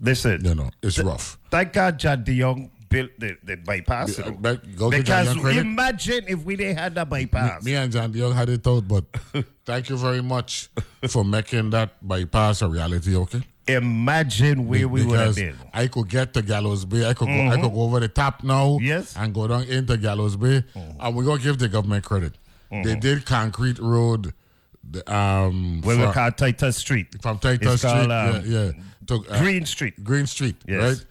Listen, 0.00 0.44
You 0.44 0.54
know, 0.54 0.70
it's 0.82 0.98
rough. 0.98 1.38
Thank 1.50 1.72
God 1.74 1.98
John 1.98 2.24
de 2.24 2.36
Jongh 2.38 2.68
built 2.94 3.10
the, 3.18 3.36
the 3.42 3.56
bypass. 3.56 4.20
But 4.38 4.76
go 4.76 4.90
because 4.90 5.28
imagine 5.56 6.24
if 6.28 6.44
we 6.44 6.56
didn't 6.56 6.78
have 6.78 6.94
that 6.94 7.08
bypass. 7.08 7.64
Me 7.64 7.74
and 7.74 7.90
John 7.92 8.12
Young 8.12 8.32
had 8.32 8.48
it 8.48 8.66
out, 8.66 8.86
but 8.86 9.04
thank 9.66 9.88
you 9.90 9.96
very 9.96 10.22
much 10.22 10.68
for 11.08 11.24
making 11.24 11.70
that 11.70 11.90
bypass 12.06 12.62
a 12.62 12.68
reality. 12.68 13.16
Okay. 13.16 13.42
Imagine 13.66 14.68
where 14.68 14.86
we 14.86 15.04
would 15.04 15.18
have 15.18 15.34
been. 15.36 15.56
I 15.72 15.86
could 15.88 16.08
get 16.08 16.34
to 16.34 16.42
Gallows 16.42 16.84
Bay. 16.84 17.08
I 17.08 17.14
could 17.14 17.28
go. 17.28 17.46
I 17.48 17.56
could 17.60 17.72
go 17.72 17.80
over 17.82 17.98
the 17.98 18.08
top 18.08 18.42
now. 18.44 18.78
Yes. 18.80 19.16
And 19.16 19.32
go 19.34 19.46
down 19.48 19.62
into 19.64 19.96
Gallows 19.96 20.36
Bay. 20.36 20.62
And 21.00 21.16
we're 21.16 21.24
gonna 21.24 21.42
give 21.42 21.58
the 21.58 21.68
government 21.68 22.04
credit. 22.04 22.34
They 22.70 22.94
Mhm. 22.96 23.00
did 23.00 23.24
concrete 23.26 23.78
road. 23.78 24.32
The, 24.90 25.00
um, 25.12 25.80
Where 25.82 25.96
we 25.96 26.02
from- 26.04 26.12
call 26.12 26.30
Titus 26.32 26.76
Street. 26.76 27.06
from 27.22 27.38
Titus 27.38 27.78
Street. 27.80 27.90
called, 27.90 28.08
yeah, 28.10 28.28
um, 28.28 28.42
yeah. 28.44 28.70
To, 29.06 29.14
uh, 29.30 29.38
Green 29.40 29.64
Street. 29.64 30.02
Green 30.04 30.26
Street. 30.26 30.56
Yes. 30.68 30.82
Right. 30.82 31.06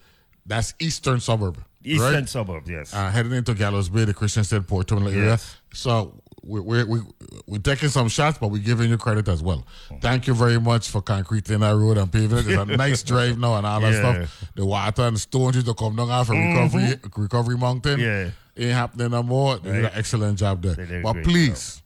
That's 0.46 0.74
eastern 0.78 1.18
suburb. 1.20 1.56
Eastern 1.84 2.14
right? 2.14 2.28
suburb, 2.28 2.68
yes. 2.68 2.92
Uh, 2.94 3.10
heading 3.10 3.32
into 3.32 3.54
Gallows 3.54 3.88
Bay, 3.88 4.04
the 4.04 4.14
Christiansted 4.14 4.66
Port 4.66 4.86
Terminal 4.88 5.10
area. 5.10 5.24
Yes. 5.26 5.56
So 5.72 6.20
we're, 6.42 6.62
we're, 6.62 6.86
we 6.86 7.00
we're 7.46 7.58
taking 7.58 7.88
some 7.88 8.08
shots, 8.08 8.38
but 8.38 8.48
we're 8.48 8.62
giving 8.62 8.90
you 8.90 8.96
credit 8.98 9.28
as 9.28 9.42
well. 9.42 9.66
Thank 10.00 10.26
you 10.26 10.34
very 10.34 10.60
much 10.60 10.88
for 10.90 11.02
concreting 11.02 11.60
that 11.60 11.74
road 11.76 11.98
and 11.98 12.10
paving 12.12 12.38
it. 12.38 12.46
It's 12.48 12.58
a 12.58 12.64
nice 12.76 13.02
drive 13.02 13.38
now 13.38 13.56
and 13.56 13.66
all 13.66 13.80
that 13.80 13.92
Yeah. 13.92 14.24
stuff. 14.26 14.44
The 14.54 14.64
water 14.66 15.02
and 15.02 15.18
stones 15.20 15.54
used 15.56 15.66
to 15.66 15.74
come 15.74 15.96
down 15.96 16.10
off 16.10 16.28
of 16.30 16.36
recovery, 16.36 16.98
recovery 17.16 17.56
mountain. 17.56 18.00
Yeah. 18.00 18.30
Ain't 18.56 18.72
happening 18.72 19.10
no 19.10 19.22
more. 19.22 19.56
They 19.58 19.72
did 19.72 19.84
an 19.86 19.90
excellent 19.94 20.38
job 20.38 20.62
there. 20.62 21.02
But 21.02 21.22
please, 21.24 21.82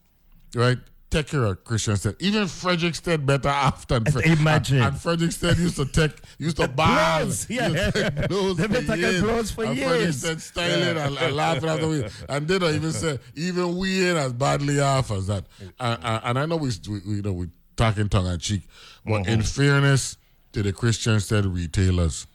right? 0.54 0.78
Take 1.10 1.28
care 1.28 1.44
of 1.46 1.64
Christiansted. 1.64 2.16
Even 2.20 2.42
Frederiksted 2.44 3.24
better 3.24 3.48
off 3.48 3.86
than 3.86 4.04
Fre- 4.04 4.20
Imagine. 4.26 4.76
And, 4.82 4.86
and 4.88 4.96
Frederiksted 4.96 5.56
used 5.58 5.76
to 5.76 5.86
take, 5.86 6.12
used 6.38 6.58
to 6.58 6.68
buy. 6.68 7.22
blows, 7.22 7.48
yeah. 7.48 7.68
Used 7.68 7.94
to 7.94 8.10
take 8.10 8.28
blows 8.28 8.56
They've 8.58 8.70
been 8.70 8.82
for 8.84 8.86
taking 8.96 9.00
years. 9.10 9.22
blows 9.22 9.50
for 9.50 9.64
and 9.64 9.76
years. 9.78 10.22
Frederiksted 10.22 10.40
styling 10.42 10.96
Yeah. 10.96 11.06
and, 11.06 11.16
and 11.16 11.34
laughing 11.36 11.68
after 11.70 11.88
we. 11.88 12.04
And 12.28 12.46
they 12.46 12.58
don't 12.58 12.74
even 12.74 12.92
say, 12.92 13.18
even 13.34 13.78
we 13.78 14.06
ain't 14.06 14.18
as 14.18 14.34
badly 14.34 14.80
off 14.80 15.10
as 15.10 15.28
that. 15.28 15.46
And, 15.80 15.98
and, 16.02 16.20
and 16.24 16.38
I 16.38 16.44
know 16.44 16.56
we, 16.56 16.70
we, 16.90 17.00
you 17.16 17.22
know, 17.22 17.32
we 17.32 17.48
talking 17.76 18.10
tongue 18.10 18.26
in 18.26 18.38
cheek, 18.38 18.62
but 19.06 19.26
in 19.26 19.40
Mhm. 19.40 19.48
fairness 19.56 20.18
to 20.52 20.62
the 20.62 20.74
Christiansted 20.74 21.50
retailers 21.54 22.26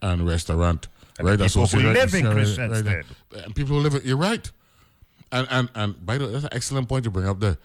and 0.00 0.26
restaurant, 0.26 0.88
And 1.18 1.28
right? 1.28 1.36
the 1.38 1.44
people 1.48 1.66
who 1.66 1.92
live 1.92 2.14
in 2.14 2.24
right, 2.24 2.32
Christian 2.32 2.70
right, 2.70 3.04
and 3.44 3.54
people 3.54 3.76
who 3.76 3.82
live 3.82 3.94
it. 3.94 4.04
You're 4.06 4.16
right. 4.16 4.50
And 5.32 5.46
and 5.50 5.68
and 5.74 6.06
by 6.06 6.16
the 6.16 6.26
way, 6.26 6.32
that's 6.32 6.44
an 6.44 6.50
excellent 6.52 6.88
point 6.88 7.04
you 7.04 7.10
bring 7.10 7.26
up 7.28 7.40
there. 7.40 7.58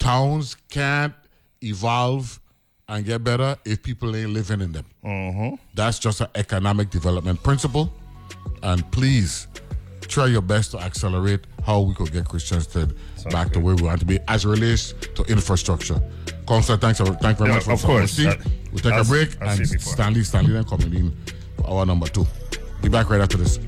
Towns 0.00 0.56
can't 0.70 1.14
evolve 1.62 2.40
and 2.88 3.04
get 3.04 3.22
better 3.22 3.56
if 3.64 3.82
people 3.82 4.16
ain't 4.16 4.30
living 4.30 4.60
in 4.60 4.72
them. 4.72 4.84
Mm-hmm. 5.04 5.54
That's 5.74 5.98
just 5.98 6.20
an 6.20 6.28
economic 6.34 6.90
development 6.90 7.42
principle. 7.42 7.92
And 8.62 8.90
please 8.90 9.46
try 10.08 10.26
your 10.26 10.42
best 10.42 10.72
to 10.72 10.78
accelerate 10.78 11.40
how 11.64 11.80
we 11.80 11.94
could 11.94 12.12
get 12.12 12.24
Christiansted 12.24 12.96
back 13.30 13.52
to 13.52 13.60
where 13.60 13.76
we 13.76 13.82
want 13.82 14.00
to 14.00 14.06
be 14.06 14.18
as 14.26 14.44
it 14.44 14.48
relates 14.48 14.92
to 15.14 15.22
infrastructure. 15.24 16.00
Counselor, 16.48 16.78
thanks, 16.78 16.98
thank 16.98 17.38
very 17.38 17.50
Yeah, 17.50 17.54
much 17.56 17.64
for 17.64 17.72
of 17.72 17.82
course. 17.84 18.18
Uh, 18.18 18.34
we'll 18.72 18.80
take 18.80 18.92
I'll 18.94 19.02
a 19.02 19.04
break 19.04 19.40
I'll 19.40 19.50
and. 19.50 19.80
Stanley, 19.80 20.24
Stanley 20.24 20.52
then 20.54 20.64
coming 20.64 20.92
in 20.92 21.16
for 21.58 21.68
our 21.68 21.86
number 21.86 22.08
two. 22.08 22.26
Be 22.82 22.88
back 22.88 23.08
right 23.08 23.20
after 23.20 23.36
this. 23.36 23.60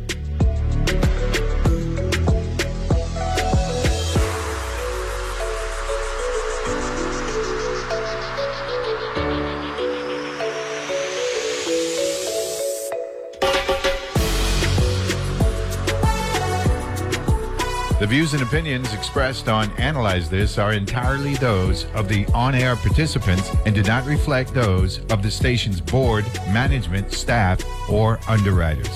Views 18.13 18.35
and 18.35 18.43
opinions 18.43 18.93
expressed 18.93 19.49
on 19.49 19.71
Analyze 19.79 20.29
This 20.29 20.59
are 20.59 20.75
entirely 20.75 21.33
those 21.37 21.87
of 21.95 22.11
the 22.11 22.27
on 22.35 22.55
air 22.55 22.77
participants 22.77 23.51
and 23.65 23.75
do 23.75 23.83
not 23.85 24.05
reflect 24.05 24.53
those 24.53 24.99
of 25.11 25.23
the 25.23 25.31
station's 25.31 25.81
board, 25.81 26.27
management, 26.49 27.11
staff, 27.11 27.65
or 27.89 28.21
underwriters. 28.29 28.91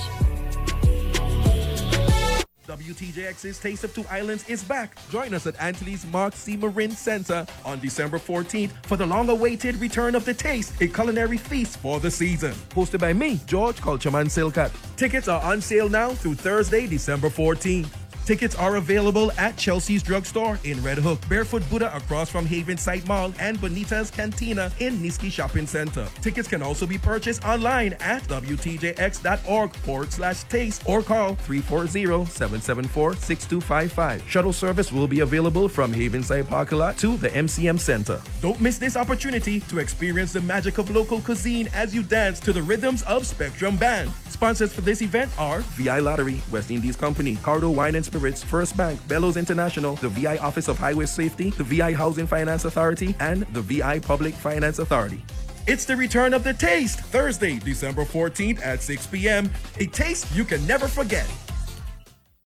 WTJX's 2.67 3.57
Taste 3.57 3.83
of 3.85 3.95
Two 3.95 4.05
Islands 4.07 4.47
is 4.47 4.63
back. 4.63 4.99
Join 5.09 5.33
us 5.33 5.47
at 5.47 5.59
Antilles 5.59 6.05
Mark 6.05 6.35
C. 6.35 6.55
Marin 6.55 6.91
Center 6.91 7.47
on 7.65 7.79
December 7.79 8.19
14th 8.19 8.69
for 8.83 8.97
the 8.97 9.05
long-awaited 9.07 9.77
return 9.77 10.13
of 10.13 10.25
the 10.25 10.33
Taste, 10.35 10.79
a 10.79 10.87
culinary 10.87 11.37
feast 11.37 11.79
for 11.79 11.99
the 11.99 12.11
season. 12.11 12.51
Hosted 12.69 12.99
by 12.99 13.13
me, 13.13 13.39
George 13.47 13.77
Culturman 13.77 14.27
Silkat. 14.27 14.71
Tickets 14.95 15.27
are 15.27 15.41
on 15.41 15.59
sale 15.59 15.89
now 15.89 16.11
through 16.11 16.35
Thursday, 16.35 16.85
December 16.85 17.29
14th. 17.29 17.87
Tickets 18.27 18.55
are 18.55 18.75
available 18.75 19.31
at 19.37 19.55
Chelsea's 19.55 20.03
Drugstore 20.03 20.59
in 20.65 20.83
Red 20.83 20.97
Hook, 20.97 21.21
Barefoot 21.29 21.63
Buddha 21.69 21.95
across 21.95 22.29
from 22.29 22.45
Havensight 22.45 23.07
Mall, 23.07 23.33
and 23.39 23.61
Bonita's 23.61 24.11
Cantina 24.11 24.69
in 24.81 24.97
Nisky 24.97 25.31
Shopping 25.31 25.65
Center. 25.65 26.05
Tickets 26.21 26.49
can 26.49 26.61
also 26.61 26.85
be 26.85 26.97
purchased 26.97 27.45
online 27.45 27.93
at 28.01 28.23
WTJX.org 28.23 29.73
forward 29.77 30.11
slash 30.11 30.43
taste 30.43 30.83
or 30.85 31.01
call 31.01 31.37
340-774-6255. 31.37 34.27
Shuttle 34.27 34.51
service 34.51 34.91
will 34.91 35.07
be 35.07 35.21
available 35.21 35.69
from 35.69 35.93
Havensight 35.93 36.49
Parking 36.49 36.79
Lot 36.79 36.97
to 36.97 37.15
the 37.15 37.29
MCM 37.29 37.79
Center. 37.79 38.21
Don't 38.41 38.59
miss 38.59 38.77
this 38.77 38.97
opportunity 38.97 39.61
to 39.61 39.79
experience 39.79 40.33
the 40.33 40.41
magic 40.41 40.79
of 40.79 40.93
local 40.93 41.21
cuisine 41.21 41.69
as 41.73 41.95
you 41.95 42.03
dance 42.03 42.41
to 42.41 42.51
the 42.51 42.61
rhythms 42.61 43.03
of 43.03 43.25
Spectrum 43.25 43.77
Band. 43.77 44.11
Sponsors 44.27 44.73
for 44.73 44.81
this 44.81 45.01
event 45.01 45.31
are 45.39 45.61
VI 45.61 45.99
Lottery, 45.99 46.41
West 46.51 46.71
Indies 46.71 46.97
Company, 46.97 47.37
Cardo 47.37 47.73
Wine 47.73 47.95
and 47.95 48.03
Spirits, 48.03 48.16
First 48.43 48.75
Bank, 48.75 48.99
Bellows 49.07 49.37
International, 49.37 49.95
the 49.95 50.09
VI 50.09 50.37
Office 50.37 50.67
of 50.67 50.77
Highway 50.77 51.05
Safety, 51.05 51.51
the 51.51 51.63
VI 51.63 51.93
Housing 51.93 52.27
Finance 52.27 52.65
Authority, 52.65 53.15
and 53.19 53.43
the 53.53 53.61
VI 53.61 53.99
Public 53.99 54.33
Finance 54.33 54.79
Authority. 54.79 55.23
It's 55.67 55.85
the 55.85 55.95
return 55.95 56.33
of 56.33 56.43
the 56.43 56.53
taste, 56.53 56.99
Thursday, 56.99 57.59
December 57.59 58.05
14th 58.05 58.65
at 58.65 58.81
6 58.81 59.07
p.m. 59.07 59.49
A 59.79 59.85
taste 59.87 60.33
you 60.33 60.45
can 60.45 60.65
never 60.65 60.87
forget. 60.87 61.27